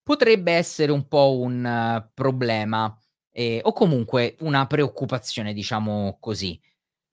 potrebbe 0.03 0.51
essere 0.51 0.91
un 0.91 1.07
po' 1.07 1.39
un 1.39 1.63
uh, 1.63 2.09
problema 2.13 2.95
eh, 3.31 3.61
o 3.63 3.73
comunque 3.73 4.35
una 4.41 4.67
preoccupazione, 4.67 5.53
diciamo 5.53 6.17
così, 6.19 6.59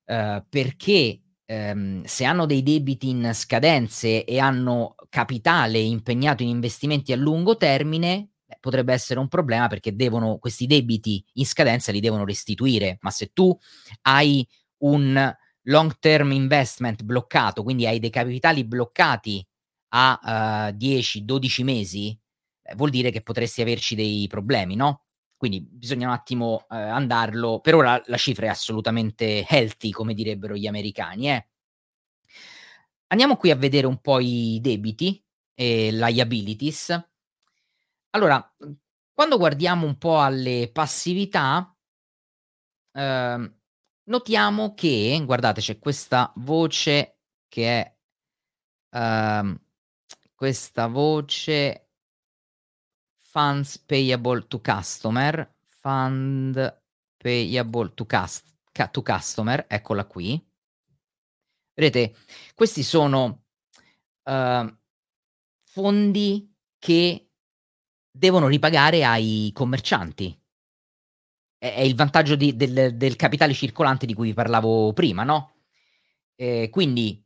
uh, 0.06 0.44
perché 0.48 1.20
um, 1.46 2.02
se 2.04 2.24
hanno 2.24 2.46
dei 2.46 2.62
debiti 2.62 3.08
in 3.08 3.30
scadenze 3.32 4.24
e 4.24 4.38
hanno 4.38 4.96
capitale 5.08 5.78
impegnato 5.78 6.42
in 6.42 6.50
investimenti 6.50 7.12
a 7.12 7.16
lungo 7.16 7.56
termine, 7.56 8.30
beh, 8.44 8.58
potrebbe 8.60 8.92
essere 8.92 9.20
un 9.20 9.28
problema 9.28 9.66
perché 9.68 9.94
devono, 9.94 10.38
questi 10.38 10.66
debiti 10.66 11.24
in 11.34 11.46
scadenza 11.46 11.92
li 11.92 12.00
devono 12.00 12.24
restituire, 12.24 12.98
ma 13.00 13.10
se 13.10 13.30
tu 13.32 13.56
hai 14.02 14.46
un 14.78 15.34
long 15.64 15.98
term 15.98 16.32
investment 16.32 17.02
bloccato, 17.02 17.62
quindi 17.62 17.86
hai 17.86 17.98
dei 17.98 18.10
capitali 18.10 18.64
bloccati 18.64 19.46
a 19.92 20.68
uh, 20.72 20.76
10-12 20.76 21.64
mesi, 21.64 22.10
eh, 22.10 22.18
vuol 22.76 22.90
dire 22.90 23.10
che 23.10 23.22
potresti 23.22 23.60
averci 23.60 23.94
dei 23.94 24.26
problemi, 24.28 24.76
no? 24.76 25.04
Quindi 25.36 25.60
bisogna 25.60 26.08
un 26.08 26.12
attimo 26.12 26.66
eh, 26.68 26.76
andarlo. 26.76 27.60
Per 27.60 27.74
ora 27.74 28.02
la 28.06 28.16
cifra 28.16 28.46
è 28.46 28.48
assolutamente 28.50 29.46
healthy, 29.46 29.90
come 29.90 30.14
direbbero 30.14 30.54
gli 30.54 30.66
americani. 30.66 31.30
Eh. 31.30 31.48
Andiamo 33.08 33.36
qui 33.36 33.50
a 33.50 33.56
vedere 33.56 33.86
un 33.86 34.00
po' 34.00 34.20
i 34.20 34.58
debiti 34.60 35.22
e 35.54 35.90
liabilities. 35.92 37.08
Allora, 38.10 38.54
quando 39.12 39.38
guardiamo 39.38 39.86
un 39.86 39.96
po' 39.98 40.20
alle 40.20 40.70
passività, 40.72 41.74
eh, 42.92 43.52
notiamo 44.04 44.74
che, 44.74 45.22
guardate, 45.24 45.60
c'è 45.60 45.78
questa 45.78 46.32
voce 46.36 47.18
che 47.48 47.80
è 47.80 47.96
uh, 48.96 49.60
questa 50.34 50.86
voce 50.86 51.89
funds 53.30 53.78
payable 53.78 54.48
to 54.48 54.60
customer, 54.60 55.48
fund 55.64 56.80
payable 57.16 57.94
to, 57.94 58.04
cust- 58.04 58.56
to 58.90 59.02
customer, 59.02 59.64
eccola 59.68 60.04
qui. 60.04 60.44
Vedete, 61.72 62.16
questi 62.54 62.82
sono 62.82 63.44
uh, 64.24 64.76
fondi 65.62 66.52
che 66.78 67.30
devono 68.10 68.48
ripagare 68.48 69.04
ai 69.04 69.52
commercianti. 69.54 70.36
È, 71.56 71.72
è 71.72 71.80
il 71.82 71.94
vantaggio 71.94 72.34
di, 72.34 72.56
del, 72.56 72.96
del, 72.96 73.14
capitale 73.14 73.54
circolante 73.54 74.06
di 74.06 74.14
cui 74.14 74.28
vi 74.28 74.34
parlavo 74.34 74.92
prima, 74.92 75.22
no? 75.22 75.52
Eh, 76.34 76.68
quindi 76.68 77.24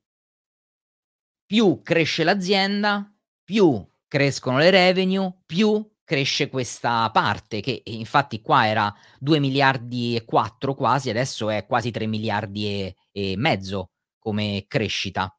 più 1.46 1.80
cresce 1.82 2.24
l'azienda, 2.24 3.10
più 3.42 3.82
crescono 4.06 4.58
le 4.58 4.70
revenue, 4.70 5.32
più 5.46 5.92
cresce 6.04 6.48
questa 6.48 7.10
parte 7.10 7.60
che 7.60 7.82
infatti 7.84 8.40
qua 8.40 8.66
era 8.66 8.94
2 9.18 9.40
miliardi 9.40 10.14
e 10.14 10.24
4 10.24 10.74
quasi, 10.74 11.10
adesso 11.10 11.50
è 11.50 11.66
quasi 11.66 11.90
3 11.90 12.06
miliardi 12.06 12.66
e, 12.66 12.96
e 13.10 13.34
mezzo 13.36 13.90
come 14.18 14.66
crescita. 14.68 15.34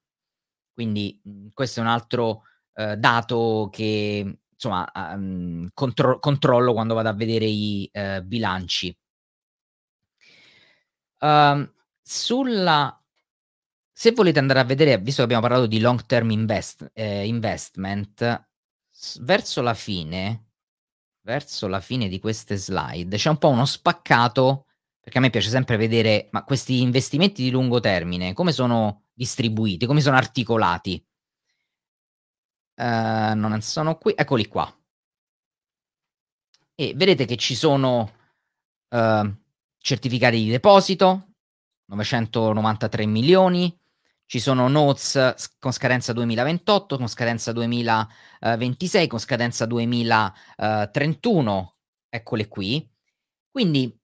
Quindi 0.73 1.19
mhmm, 1.23 1.49
questo 1.53 1.79
è 1.79 1.83
un 1.83 1.89
altro 1.89 2.41
uh, 2.73 2.95
dato 2.95 3.69
che 3.71 4.39
insomma 4.49 4.89
um, 4.93 5.69
contro- 5.73 6.19
controllo 6.19 6.73
quando 6.73 6.93
vado 6.95 7.09
a 7.09 7.13
vedere 7.13 7.45
i 7.45 7.89
uh, 7.93 8.21
bilanci. 8.23 8.97
Um, 11.19 11.71
sulla 12.01 12.99
se 13.97 14.11
volete 14.11 14.39
andare 14.39 14.59
a 14.59 14.65
vedere, 14.65 14.97
visto 14.97 15.19
che 15.19 15.23
abbiamo 15.23 15.41
parlato 15.41 15.67
di 15.67 15.79
long 15.79 16.05
term 16.05 16.29
invest, 16.29 16.91
eh, 16.93 17.25
investment, 17.25 18.45
verso 19.21 19.61
la 19.61 19.73
fine 19.73 20.44
verso 21.25 21.67
la 21.67 21.81
fine 21.81 22.07
di 22.07 22.19
queste 22.19 22.55
slide 22.55 23.17
c'è 23.17 23.29
un 23.29 23.37
po' 23.37 23.49
uno 23.49 23.65
spaccato, 23.65 24.67
perché 24.99 25.17
a 25.17 25.21
me 25.21 25.31
piace 25.31 25.49
sempre 25.49 25.75
vedere, 25.75 26.27
ma 26.31 26.43
questi 26.43 26.81
investimenti 26.81 27.41
di 27.41 27.49
lungo 27.49 27.79
termine, 27.79 28.33
come 28.33 28.51
sono 28.51 29.05
distribuiti, 29.11 29.87
come 29.87 30.01
sono 30.01 30.17
articolati? 30.17 31.03
Uh, 32.75 33.33
non 33.33 33.57
sono 33.61 33.97
qui, 33.97 34.13
eccoli 34.15 34.47
qua. 34.47 34.71
E 36.75 36.93
vedete 36.95 37.25
che 37.25 37.37
ci 37.37 37.55
sono 37.55 38.11
uh, 38.89 39.35
certificati 39.79 40.43
di 40.43 40.49
deposito, 40.49 41.29
993 41.85 43.05
milioni, 43.07 43.75
ci 44.25 44.39
sono 44.39 44.67
notes 44.67 45.53
con 45.59 45.71
scadenza 45.71 46.13
2028, 46.13 46.97
con 46.97 47.07
scadenza 47.07 47.51
2026, 47.51 49.07
con 49.07 49.19
scadenza 49.19 49.65
2031, 49.65 51.75
eccole 52.09 52.47
qui. 52.47 52.87
Quindi 53.51 53.97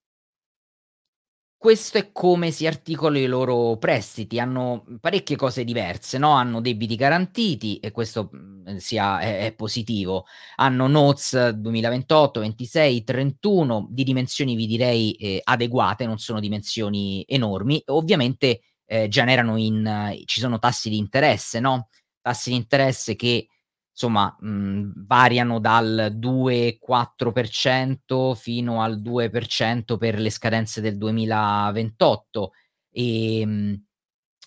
questo 1.58 2.00
è 2.00 2.12
come 2.12 2.50
si 2.50 2.66
articolano 2.66 3.20
i 3.24 3.28
loro 3.28 3.78
prestiti. 3.78 4.40
Hanno 4.40 4.84
parecchie 5.00 5.36
cose 5.36 5.64
diverse, 5.64 6.18
no, 6.18 6.32
hanno 6.32 6.60
debiti 6.60 6.96
garantiti 6.96 7.78
e 7.78 7.92
questo, 7.92 8.30
mhmm, 8.32 8.78
sia 8.78 9.20
è 9.20 9.46
è 9.46 9.54
positivo. 9.54 10.26
Hanno 10.56 10.88
notes 10.88 11.50
2028, 11.50 12.40
26, 12.40 13.04
31 13.04 13.86
di 13.92 14.04
dimensioni 14.04 14.56
vi 14.56 14.66
direi, 14.66 15.12
ehm, 15.14 15.40
adeguate, 15.44 16.06
non 16.08 16.18
sono 16.18 16.40
dimensioni 16.40 17.24
enormi. 17.28 17.80
Ovviamente, 17.88 18.62
ehm, 18.92 19.08
generano 19.08 19.58
in 19.58 20.14
ci 20.26 20.40
sono 20.40 20.60
tassi 20.60 20.90
di 20.90 20.98
interesse, 20.98 21.60
no, 21.60 21.88
tassi 22.22 22.50
di 22.52 22.56
interesse 22.58 23.16
che 23.16 23.48
insomma, 23.92 24.36
mhmm, 24.40 24.94
variano 25.08 25.60
dal 25.60 26.12
2,4% 26.16 28.34
fino 28.36 28.82
al 28.82 29.02
2% 29.02 29.98
per 29.98 30.20
le 30.20 30.30
scadenze 30.30 30.82
del 30.82 30.98
2028. 30.98 32.52
Ehm, 32.94 33.84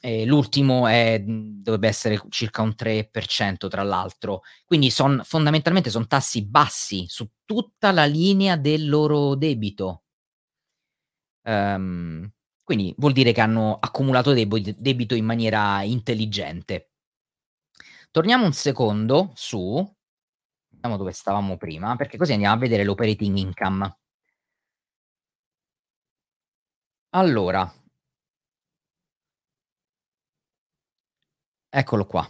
e 0.01 0.27
l'ultimo 0.27 0.87
è 0.87 1.19
mhmm, 1.19 1.63
dovrebbe 1.63 1.89
essere 1.89 2.21
circa 2.29 2.63
un 2.63 2.75
3% 2.75 3.69
tra 3.69 3.83
l'altro. 3.83 4.43
Quindi 4.67 4.91
son 4.91 5.21
fondamentalmente 5.25 5.91
son 5.91 6.07
tassi 6.07 6.45
bassi 6.47 7.07
su 7.09 7.29
tutta 7.45 7.91
la 7.93 8.05
linea 8.07 8.57
del 8.57 8.89
loro 8.89 9.35
debito. 9.37 10.01
Ehm, 11.47 12.33
quindi 12.65 12.95
vuol 12.99 13.13
dire 13.13 13.33
che 13.33 13.41
hanno 13.43 13.77
accumulato 13.81 14.33
debito 14.33 15.15
in 15.15 15.25
maniera 15.25 15.83
intelligente. 15.83 16.89
Torniamo 18.15 18.45
un 18.45 18.53
secondo 18.53 19.33
su, 19.35 19.85
vediamo 20.69 20.97
dove 20.97 21.11
stavamo 21.11 21.57
prima, 21.57 21.97
perché 21.97 22.17
così 22.17 22.33
andiamo 22.33 22.55
a 22.55 22.59
vedere 22.59 22.85
l'operating 22.85 23.37
income. 23.37 23.97
Allora. 27.13 27.73
Eccolo 31.73 32.07
qua. 32.07 32.29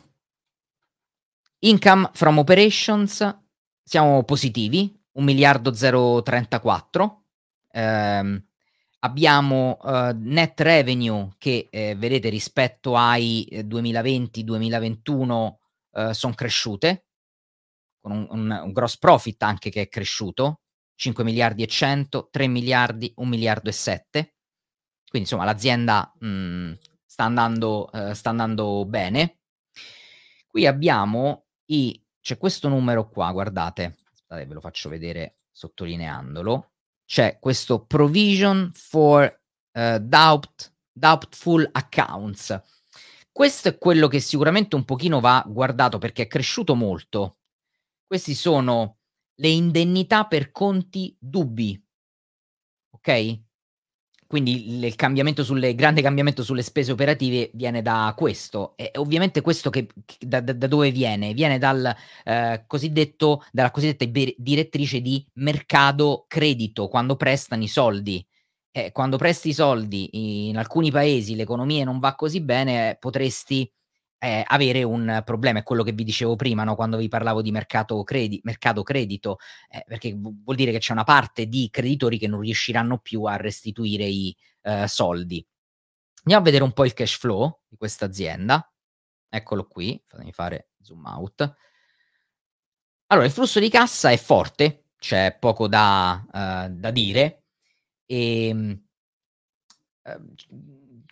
Income 1.62 2.10
from 2.12 2.38
operations, 2.38 3.36
siamo 3.82 4.22
positivi, 4.24 4.94
1.034.000.000, 5.12 7.24
ehm, 7.70 8.44
abbiamo, 9.04 9.78
uhm, 9.82 10.20
net 10.24 10.60
revenue 10.60 11.30
che, 11.38 11.68
ehm, 11.70 11.98
vedete 11.98 12.28
rispetto 12.30 12.96
ai 12.96 13.46
2020, 13.64 14.44
2021 14.44 15.60
uhm, 15.92 16.10
son 16.12 16.34
cresciute, 16.34 17.04
con 18.00 18.12
un 18.12 18.26
un 18.30 18.50
un 18.64 18.72
gross 18.72 18.98
profit 18.98 19.42
anche 19.44 19.70
che 19.70 19.82
è 19.82 19.88
cresciuto, 19.88 20.60
5.100.000.000, 20.96 22.28
3.000.000.000, 22.30 23.12
1.700.000.000. 23.16 24.34
Quindi 25.10 25.28
insomma 25.30 25.44
l'azienda, 25.46 26.12
mhmm, 26.20 26.78
sta 27.06 27.24
andando 27.24 27.88
uhm, 27.92 28.12
sta 28.12 28.30
andando 28.30 28.84
bene. 28.86 29.36
Qui 30.54 30.66
abbiamo 30.68 31.46
i 31.70 32.00
c'è 32.20 32.38
questo 32.38 32.68
numero 32.68 33.08
qua, 33.08 33.32
guardate, 33.32 33.96
ve 34.28 34.46
lo 34.46 34.60
faccio 34.60 34.88
vedere 34.88 35.38
sottolineandolo. 35.50 36.68
C'è 37.08 37.38
questo 37.38 37.84
provision 37.84 38.70
for, 38.74 39.40
uhm, 39.72 39.96
doubt 39.98 40.72
doubtful 40.96 41.68
accounts. 41.72 42.60
Questo 43.32 43.68
è 43.68 43.78
quello 43.78 44.06
che 44.06 44.20
sicuramente 44.20 44.76
un 44.76 44.84
pochino 44.84 45.18
va 45.20 45.44
guardato 45.46 45.98
perché 45.98 46.22
è 46.22 46.26
cresciuto 46.28 46.74
molto. 46.76 47.38
Questi 48.06 48.34
sono 48.34 48.98
le 49.40 49.48
indennità 49.48 50.26
per 50.26 50.52
conti 50.52 51.16
dubbi. 51.18 51.80
Okay? 52.94 53.44
Quindi 54.34 54.84
il 54.84 54.96
cambiamento 54.96 55.44
sulle 55.44 55.76
grande 55.76 56.02
cambiamento 56.02 56.42
sulle 56.42 56.62
spese 56.62 56.90
operative 56.90 57.50
viene 57.54 57.82
da 57.82 58.12
questo. 58.16 58.72
E 58.76 58.90
ovviamente 58.96 59.40
questo 59.42 59.70
che 59.70 59.86
da 60.18 60.40
da 60.40 60.66
dove 60.66 60.90
viene? 60.90 61.32
Viene 61.34 61.56
dal, 61.56 61.94
ehm, 62.24 62.64
cosiddetto 62.66 63.44
dalla 63.52 63.70
cosiddetta 63.70 64.04
direttrice 64.36 65.00
di 65.00 65.24
mercato 65.34 66.24
credito, 66.26 66.88
quando 66.88 67.14
prestano 67.14 67.62
i 67.62 67.68
soldi. 67.68 68.26
Eh, 68.72 68.90
quando 68.90 69.16
presti 69.18 69.50
i 69.50 69.54
soldi 69.54 70.48
in 70.48 70.56
alcuni 70.56 70.90
paesi 70.90 71.36
l'economia 71.36 71.84
non 71.84 72.00
va 72.00 72.16
così 72.16 72.40
bene, 72.40 72.96
potresti, 72.98 73.70
ehm, 74.24 74.42
avere 74.46 74.82
un 74.82 75.22
problema. 75.24 75.60
È 75.60 75.62
quello 75.62 75.82
che 75.82 75.92
vi 75.92 76.04
dicevo 76.04 76.36
prima, 76.36 76.64
no, 76.64 76.74
quando 76.76 76.96
vi 76.96 77.08
parlavo 77.08 77.42
di 77.42 77.50
mercato 77.50 78.02
credi 78.04 78.40
mercato 78.44 78.82
credito, 78.82 79.38
eh, 79.70 79.84
perché 79.86 80.12
vu 80.14 80.34
vuol 80.44 80.56
dire 80.56 80.72
che 80.72 80.78
c'è 80.78 80.92
una 80.92 81.04
parte 81.04 81.46
di 81.46 81.68
creditori 81.70 82.18
che 82.18 82.28
non 82.28 82.40
riusciranno 82.40 82.98
più 82.98 83.24
a 83.24 83.36
restituire 83.36 84.04
i, 84.06 84.34
ehm, 84.62 84.84
soldi. 84.86 85.44
Andiamo 86.24 86.42
a 86.42 86.44
vedere 86.44 86.64
un 86.64 86.72
po' 86.72 86.84
il 86.86 86.94
cash 86.94 87.18
flow 87.18 87.60
di 87.68 87.76
questa 87.76 88.06
azienda. 88.06 88.66
Eccolo 89.28 89.66
qui, 89.66 90.00
fatemi 90.06 90.32
fare 90.32 90.70
zoom 90.80 91.04
out. 91.06 91.54
Allora, 93.10 93.26
il 93.26 93.32
flusso 93.32 93.60
di 93.60 93.68
cassa 93.68 94.10
è 94.10 94.16
forte, 94.16 94.86
c'è 94.98 95.36
poco 95.38 95.68
da 95.68 96.24
uhm, 96.32 96.68
da 96.80 96.90
dire. 96.90 97.44
Ehm, 98.06 98.82
ehm, 100.04 100.34
c 100.36 100.46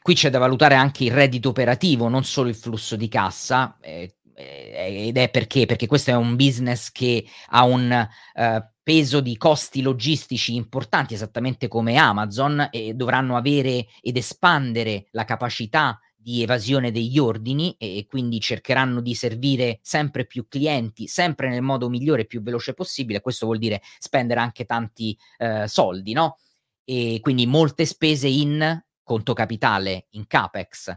qui 0.03 0.15
c'è 0.15 0.31
da 0.31 0.39
valutare 0.39 0.75
anche 0.75 1.05
il 1.05 1.13
reddito 1.13 1.49
operativo, 1.51 2.09
non 2.09 2.25
solo 2.25 2.49
il 2.49 2.55
flusso 2.57 2.97
di 2.97 3.09
cassa, 3.09 3.77
ehm, 3.81 4.09
ed 4.35 5.17
è 5.19 5.31
perché? 5.31 5.67
Perché 5.67 5.87
questo 5.87 6.11
è 6.11 6.15
un 6.17 6.35
business 6.37 6.91
che 6.91 7.25
ha 7.51 7.65
un, 7.65 8.09
uhm, 8.35 8.71
peso 8.83 9.21
di 9.21 9.37
costi 9.37 9.81
logistici 9.83 10.55
importanti, 10.57 11.15
esattamente 11.15 11.69
come 11.69 11.97
Amazon, 11.97 12.69
e 12.73 12.95
dovranno 12.95 13.37
avere 13.37 13.87
ed 14.01 14.17
espandere 14.17 15.07
la 15.13 15.25
capacità 15.25 16.01
di 16.17 16.43
evasione 16.43 16.91
degli 16.93 17.19
ordini 17.19 17.75
e 17.79 18.07
quindi 18.09 18.41
cercheranno 18.41 19.01
di 19.01 19.15
servire 19.15 19.79
sempre 19.83 20.25
più 20.27 20.47
clienti, 20.49 21.07
sempre 21.09 21.49
nel 21.49 21.63
modo 21.63 21.89
migliore 21.89 22.23
e 22.23 22.27
più 22.27 22.43
veloce 22.43 22.75
possibile. 22.75 23.21
Questo 23.21 23.47
vuol 23.47 23.59
dire 23.59 23.81
spendere 23.99 24.41
anche 24.41 24.65
tanti, 24.65 25.17
uhm, 25.39 25.65
soldi, 25.67 26.13
no, 26.13 26.39
e 26.85 27.19
quindi 27.21 27.47
molte 27.47 27.85
spese 27.87 28.29
in 28.29 28.83
conto 29.03 29.33
capitale, 29.35 30.07
in 30.11 30.27
Capex. 30.27 30.95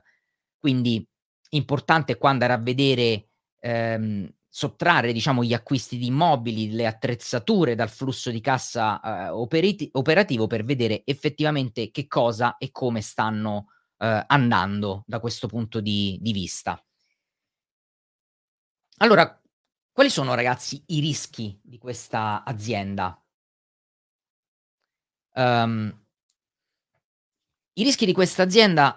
Quindi 0.60 1.06
importante 1.52 2.18
qua 2.18 2.30
andare 2.32 2.54
a 2.54 2.58
vedere 2.58 3.30
ehm, 3.60 4.28
sottrarre 4.50 5.14
diciamo 5.14 5.44
gli 5.44 5.54
acquisti 5.54 5.98
di 5.98 6.08
immobili, 6.08 6.72
le 6.72 6.88
attrezzature 6.88 7.76
dal 7.76 7.90
flusso 7.90 8.32
di 8.32 8.42
cassa, 8.42 9.00
uhm, 9.04 9.30
operiti 9.40 9.90
operativo 9.94 10.48
per 10.48 10.64
vedere 10.64 11.02
effettivamente 11.06 11.92
che 11.92 12.08
cosa 12.08 12.58
e 12.58 12.72
come 12.72 13.02
stanno, 13.02 13.68
uhm, 13.98 14.24
andando 14.28 15.04
da 15.08 15.20
questo 15.20 15.48
punto 15.48 15.80
di 15.82 16.18
di 16.22 16.32
vista. 16.34 16.80
Allora, 19.00 19.38
quali 19.92 20.10
sono 20.10 20.34
ragazzi 20.36 20.82
i 20.88 21.00
rischi 21.02 21.58
di 21.62 21.78
questa 21.78 22.44
azienda? 22.46 23.20
Uhm 25.36 26.05
i 27.78 27.84
rischi 27.84 28.06
di 28.06 28.14
questa 28.14 28.44
azienda, 28.44 28.96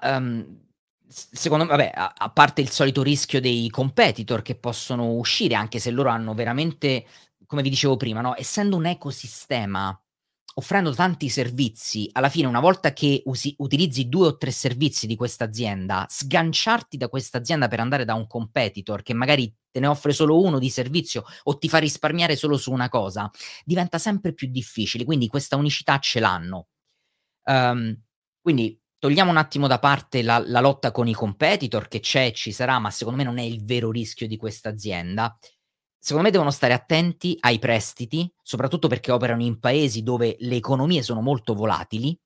s 1.09 1.29
secondo 1.33 1.65
me 1.65 1.71
vabbè, 1.71 1.91
a 1.95 2.13
a 2.17 2.31
parte 2.31 2.61
il 2.61 2.71
solito 2.71 3.03
rischio 3.03 3.41
dei 3.41 3.69
competitor 3.71 4.43
che 4.43 4.55
possono 4.57 5.13
uscire, 5.15 5.55
anche 5.57 5.79
se 5.81 5.91
loro 5.91 6.11
hanno 6.11 6.33
veramente 6.35 7.05
come 7.47 7.63
vi 7.63 7.71
dicevo 7.71 7.97
prima, 7.97 8.21
no, 8.21 8.37
essendo 8.37 8.77
un 8.77 8.85
ecosistema, 8.87 9.99
offrendo 10.57 10.95
tanti 10.95 11.29
servizi, 11.31 12.09
alla 12.13 12.29
fine 12.29 12.47
una 12.47 12.61
volta 12.61 12.93
che 12.93 13.23
usi 13.25 13.55
utilizzi 13.59 14.09
2 14.09 14.27
o 14.27 14.37
3 14.37 14.51
servizi 14.51 15.07
di 15.07 15.17
questa 15.17 15.45
azienda, 15.45 16.05
sganciarti 16.09 16.97
da 16.99 17.09
questa 17.09 17.39
azienda 17.39 17.67
per 17.69 17.81
andare 17.81 18.05
da 18.05 18.13
un 18.15 18.27
competitor 18.27 19.03
che 19.03 19.15
magari 19.15 19.53
te 19.71 19.81
ne 19.81 19.87
offre 19.87 20.13
solo 20.13 20.41
1 20.43 20.59
di 20.59 20.69
servizio 20.71 21.25
o 21.45 21.57
ti 21.59 21.69
fa 21.71 21.79
risparmiare 21.79 22.37
solo 22.37 22.57
su 22.59 22.71
una 22.71 22.89
cosa, 22.91 23.31
diventa 23.65 23.99
sempre 23.99 24.35
più 24.35 24.49
difficile, 24.51 25.05
quindi 25.05 25.27
questa 25.29 25.57
unicità 25.57 25.99
ce 26.01 26.21
l'hanno. 26.21 26.67
Uhm, 27.45 27.97
quindi 28.49 28.81
togliamo 28.99 29.31
un 29.31 29.37
attimo 29.37 29.67
da 29.67 29.79
parte 29.79 30.23
la 30.23 30.39
la 30.39 30.61
lotta 30.61 30.91
con 30.91 31.07
i 31.07 31.13
competitor 31.13 31.87
che 31.87 32.01
c'è 32.01 32.33
ci 32.33 32.51
sarà, 32.51 32.79
ma 32.79 32.91
secondo 32.91 33.19
me 33.19 33.25
non 33.25 33.37
è 33.37 33.43
il 33.43 33.63
vero 33.63 33.91
rischio 33.91 34.27
di 34.27 34.39
questa 34.39 34.71
azienda. 34.71 35.37
Secondo 35.99 36.25
me 36.25 36.31
devono 36.33 36.51
stare 36.51 36.73
attenti 36.73 37.37
ai 37.41 37.59
prestiti, 37.59 38.33
soprattutto 38.43 38.89
perché 38.89 39.13
operano 39.13 39.43
in 39.43 39.59
paesi 39.61 40.03
dove 40.03 40.37
le 40.41 40.57
economie 40.57 41.03
sono 41.03 41.21
molto 41.21 41.53
volatili, 41.55 42.19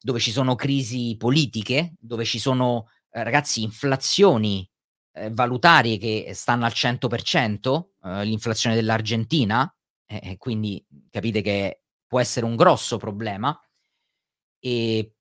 dove 0.00 0.20
ci 0.20 0.30
sono 0.30 0.54
crisi 0.54 1.16
politiche, 1.18 1.92
dove 2.00 2.24
ci 2.24 2.38
sono, 2.38 2.86
ehm, 3.10 3.22
ragazzi 3.24 3.62
inflazioni, 3.62 4.66
ehm, 5.12 5.34
valutarie 5.34 5.98
che 5.98 6.30
stanno 6.34 6.64
al 6.64 6.72
100%, 6.72 7.92
uhm, 8.00 8.22
l'inflazione 8.22 8.74
dell'Argentina, 8.74 9.70
eh, 10.06 10.20
eh, 10.22 10.36
quindi 10.38 10.82
capite 11.10 11.42
che 11.42 11.82
può 12.06 12.20
essere 12.20 12.46
un 12.46 12.56
grosso 12.56 12.96
problema. 12.96 13.54
E 14.60 15.12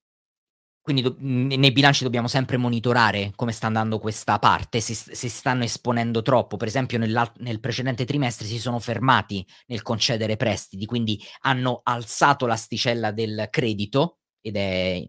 quindi 0.91 1.01
do 1.01 1.15
nei 1.19 1.71
bilanci 1.71 2.03
dobbiamo 2.03 2.27
sempre 2.27 2.57
monitorare 2.57 3.31
come 3.35 3.53
sta 3.53 3.67
andando 3.67 3.97
questa 3.97 4.39
parte, 4.39 4.81
se 4.81 4.93
se 4.93 5.29
stanno 5.29 5.63
esponendo 5.63 6.21
troppo. 6.21 6.57
Per 6.57 6.67
esempio 6.67 6.97
nel 6.97 7.59
precedente 7.59 8.05
trimestre 8.05 8.45
si 8.45 8.59
sono 8.59 8.79
fermati 8.79 9.45
nel 9.67 9.81
concedere 9.81 10.35
prestiti, 10.35 10.85
quindi 10.85 11.21
hanno 11.41 11.81
alzato 11.83 12.45
l'asticella 12.45 13.11
del 13.11 13.47
credito 13.49 14.19
ed 14.41 14.57
è 14.57 15.03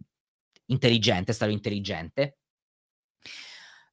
intelligente, 0.66 1.32
stadio 1.32 1.54
intelligente. 1.54 2.36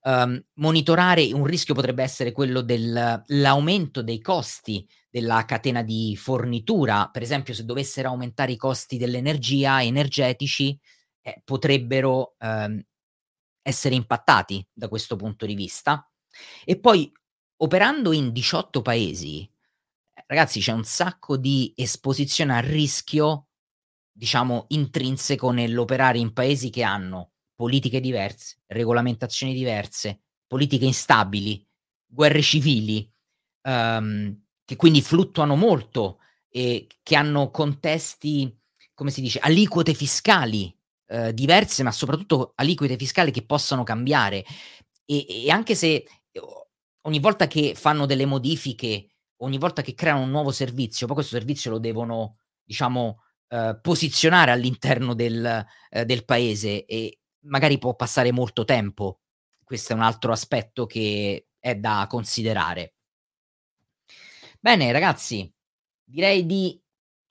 Um, 0.01 0.41
monitorare 0.55 1.33
un 1.33 1.43
rischio 1.43 1.73
potrebbe 1.73 2.03
essere 2.03 2.31
quello 2.31 2.61
dell'aumento 2.61 4.01
dei 4.01 4.21
costi 4.21 4.87
della 5.09 5.43
catena 5.43 5.81
di 5.81 6.15
fornitura, 6.15 7.09
per 7.11 7.21
esempio 7.21 7.53
se 7.53 7.65
dovessero 7.65 8.09
aumentare 8.09 8.53
i 8.53 8.57
costi 8.57 8.97
dell'energia 8.97 9.83
energetici 9.83 10.79
eh, 11.35 11.41
potrebbero 11.43 12.35
um, 12.39 12.81
essere 13.61 13.95
impattati 13.95 14.65
da 14.71 14.87
questo 14.87 15.15
punto 15.15 15.45
di 15.45 15.55
vista. 15.55 16.09
E 16.63 16.79
poi 16.79 17.11
operando 17.57 18.11
in 18.11 18.31
18 18.31 18.81
paesi, 18.81 19.41
eh, 19.41 20.23
ragazzi, 20.27 20.59
c'è 20.59 20.71
un 20.71 20.83
sacco 20.83 21.37
di 21.37 21.73
esposizione 21.75 22.55
al 22.55 22.63
rischio, 22.63 23.47
diciamo, 24.11 24.65
intrinseco 24.69 25.51
nell'operare 25.51 26.17
in 26.17 26.33
paesi 26.33 26.69
che 26.69 26.83
hanno 26.83 27.31
politiche 27.55 27.99
diverse, 27.99 28.61
regolamentazioni 28.67 29.53
diverse, 29.53 30.21
politiche 30.47 30.85
instabili, 30.85 31.65
guerre 32.05 32.41
civili, 32.41 33.11
um, 33.63 34.45
che 34.63 34.75
quindi 34.75 35.01
fluttuano 35.01 35.55
molto 35.55 36.19
e 36.49 36.87
che 37.03 37.15
hanno 37.15 37.51
contesti, 37.51 38.57
come 38.93 39.11
si 39.11 39.21
dice, 39.21 39.39
aliquote 39.39 39.93
fiscali 39.93 40.73
uh, 41.09 41.31
diverse, 41.31 41.83
ma 41.83 41.91
soprattutto 41.91 42.53
aliquote 42.55 42.97
fiscali 42.97 43.31
che 43.31 43.45
possono 43.45 43.83
cambiare. 43.83 44.45
E, 45.05 45.45
e 45.45 45.49
anche 45.51 45.75
se 45.75 46.05
ogni 47.01 47.19
volta 47.19 47.47
che 47.47 47.75
fanno 47.75 48.05
delle 48.05 48.25
modifiche, 48.25 49.09
ogni 49.37 49.57
volta 49.57 49.81
che 49.81 49.93
creano 49.93 50.21
un 50.21 50.29
nuovo 50.29 50.51
servizio, 50.51 51.05
poi 51.05 51.15
questo 51.15 51.35
servizio 51.37 51.71
lo 51.71 51.79
devono, 51.79 52.37
diciamo, 52.63 53.23
uh, 53.49 53.79
posizionare 53.81 54.51
all'interno 54.51 55.13
del, 55.13 55.65
uh, 55.91 56.03
del 56.03 56.25
paese 56.25 56.85
e 56.85 57.19
magari 57.45 57.77
può 57.77 57.95
passare 57.95 58.31
molto 58.31 58.65
tempo. 58.65 59.21
Questo 59.63 59.93
è 59.93 59.95
un 59.95 60.01
altro 60.01 60.31
aspetto 60.31 60.85
che 60.85 61.47
è 61.59 61.75
da 61.75 62.05
considerare. 62.09 62.95
Bene, 64.59 64.91
ragazzi, 64.91 65.51
direi 66.03 66.45
di 66.45 66.79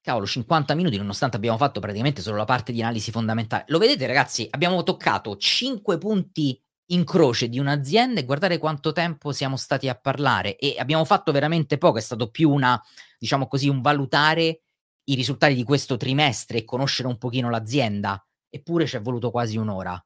cavolo, 0.09 0.25
50 0.25 0.75
minuti, 0.75 0.97
nonostante 0.97 1.37
abbiamo 1.37 1.59
fatto 1.59 1.81
praticamente 1.81 2.23
solo 2.23 2.39
la 2.39 2.47
parte 2.47 2.73
di 2.73 2.81
analisi 2.81 3.11
fondamentale. 3.11 3.65
Lo 3.69 3.77
vedete, 3.77 4.07
ragazzi? 4.07 4.49
Abbiamo 4.51 4.83
toccato 4.83 5.37
5 5.37 5.99
punti 5.99 6.59
in 6.93 7.05
croce 7.05 7.51
di 7.51 7.59
un'azienda 7.59 8.21
e 8.21 8.25
guardate 8.25 8.57
quanto 8.57 8.93
tempo 8.93 9.33
siamo 9.33 9.59
stati 9.59 9.87
a 9.87 9.95
parlare 9.95 10.57
e 10.57 10.77
abbiamo 10.79 11.05
fatto 11.05 11.31
veramente 11.31 11.77
poco, 11.77 11.99
è 11.99 12.01
stato 12.01 12.31
più 12.31 12.51
una, 12.51 12.83
diciamo 13.19 13.47
così, 13.47 13.69
un 13.69 13.83
valutare 13.83 14.63
i 15.05 15.15
risultati 15.15 15.55
di 15.55 15.63
questo 15.63 15.99
trimestre 15.99 16.59
e 16.59 16.65
conoscere 16.65 17.09
un 17.09 17.19
pochino 17.19 17.51
l'azienda 17.51 18.25
eppure 18.49 18.87
ci 18.87 18.97
è 18.97 19.03
voluto 19.03 19.31
quasi 19.31 19.59
un'ora. 19.59 20.03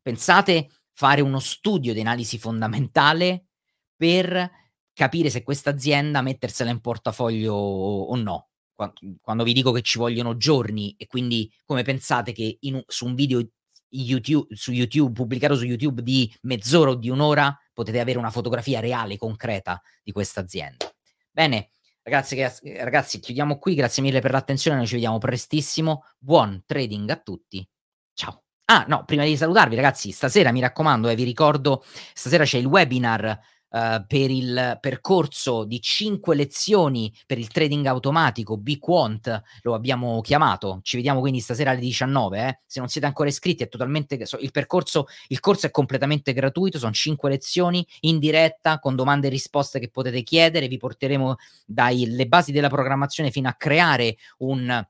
Pensate 0.00 0.70
fare 0.92 1.20
uno 1.20 1.40
studio 1.40 1.92
di 1.92 2.00
analisi 2.00 2.38
fondamentale 2.38 3.48
per 3.94 4.50
capire 4.94 5.28
se 5.28 5.42
questa 5.42 5.68
azienda 5.68 6.22
mettersela 6.22 6.70
in 6.70 6.80
portafoglio 6.80 7.52
o 7.52 8.16
no. 8.16 8.46
Quando 8.74 9.44
vi 9.44 9.52
dico 9.52 9.70
che 9.72 9.82
ci 9.82 9.98
vogliono 9.98 10.36
giorni 10.36 10.94
e 10.96 11.06
quindi 11.06 11.52
come 11.64 11.82
pensate 11.82 12.32
che 12.32 12.56
in, 12.60 12.82
su 12.86 13.06
un 13.06 13.14
video 13.14 13.46
YouTube, 13.88 14.54
su 14.54 14.72
YouTube, 14.72 15.12
pubblicato 15.12 15.54
su 15.54 15.64
YouTube 15.64 16.02
di 16.02 16.32
mezz'ora 16.42 16.90
o 16.90 16.94
di 16.94 17.10
un'ora, 17.10 17.56
potete 17.72 18.00
avere 18.00 18.18
una 18.18 18.30
fotografia 18.30 18.80
reale, 18.80 19.16
concreta 19.16 19.80
di 20.02 20.12
questa 20.12 20.40
azienda. 20.40 20.90
Bene, 21.30 21.70
ragazzi, 22.02 22.36
ragazzi, 22.78 23.20
chiudiamo 23.20 23.58
qui. 23.58 23.74
Grazie 23.74 24.02
mille 24.02 24.20
per 24.20 24.32
l'attenzione. 24.32 24.76
Noi 24.76 24.86
ci 24.86 24.94
vediamo 24.94 25.18
prestissimo. 25.18 26.04
Buon 26.18 26.62
trading 26.66 27.10
a 27.10 27.16
tutti. 27.16 27.66
Ciao. 28.14 28.42
Ah, 28.66 28.84
no, 28.88 29.04
prima 29.04 29.24
di 29.24 29.36
salutarvi, 29.36 29.74
ragazzi, 29.74 30.12
stasera 30.12 30.50
mi 30.50 30.60
raccomando, 30.60 31.08
eh, 31.08 31.14
vi 31.14 31.24
ricordo, 31.24 31.84
stasera 32.14 32.44
c'è 32.44 32.58
il 32.58 32.64
webinar 32.64 33.38
uh, 33.72 34.04
per 34.06 34.30
il 34.30 34.78
percorso 34.80 35.64
di 35.64 35.80
5 35.80 36.34
lezioni 36.34 37.12
per 37.26 37.38
il 37.38 37.48
trading 37.48 37.86
automatico, 37.86 38.56
B-Quant, 38.56 39.42
lo 39.62 39.74
abbiamo 39.74 40.20
chiamato. 40.20 40.80
Ci 40.82 40.96
vediamo 40.96 41.20
quindi 41.20 41.40
stasera 41.40 41.70
alle 41.70 41.80
19. 41.80 42.46
Eh. 42.46 42.60
Se 42.66 42.80
non 42.80 42.88
siete 42.88 43.06
ancora 43.06 43.28
iscritti, 43.28 43.64
è 43.64 43.68
totalmente. 43.68 44.18
Il 44.40 44.50
percorso, 44.50 45.06
il 45.28 45.40
corso 45.40 45.66
è 45.66 45.70
completamente 45.70 46.32
gratuito, 46.32 46.78
sono 46.78 46.92
5 46.92 47.28
lezioni 47.28 47.86
in 48.00 48.18
diretta 48.18 48.78
con 48.78 48.94
domande 48.94 49.26
e 49.26 49.30
risposte 49.30 49.78
che 49.78 49.90
potete 49.90 50.22
chiedere. 50.22 50.68
Vi 50.68 50.76
porteremo 50.76 51.36
dalle 51.66 52.26
basi 52.26 52.52
della 52.52 52.68
programmazione 52.68 53.30
fino 53.30 53.48
a 53.48 53.54
creare 53.54 54.16
un 54.38 54.84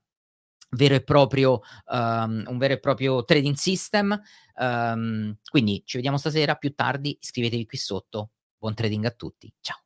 vero 0.74 0.94
e 0.94 1.02
proprio, 1.02 1.60
um, 1.90 2.44
un 2.46 2.58
vero 2.58 2.74
e 2.74 2.80
proprio 2.80 3.24
trading 3.24 3.56
system. 3.56 4.20
Um, 4.54 5.36
quindi 5.50 5.82
ci 5.84 5.96
vediamo 5.96 6.18
stasera 6.18 6.54
più 6.56 6.74
tardi, 6.74 7.16
iscrivetevi 7.20 7.66
qui 7.66 7.78
sotto. 7.78 8.30
Buon 8.62 8.74
trading 8.76 9.04
a 9.06 9.10
tutti, 9.10 9.52
ciao. 9.60 9.81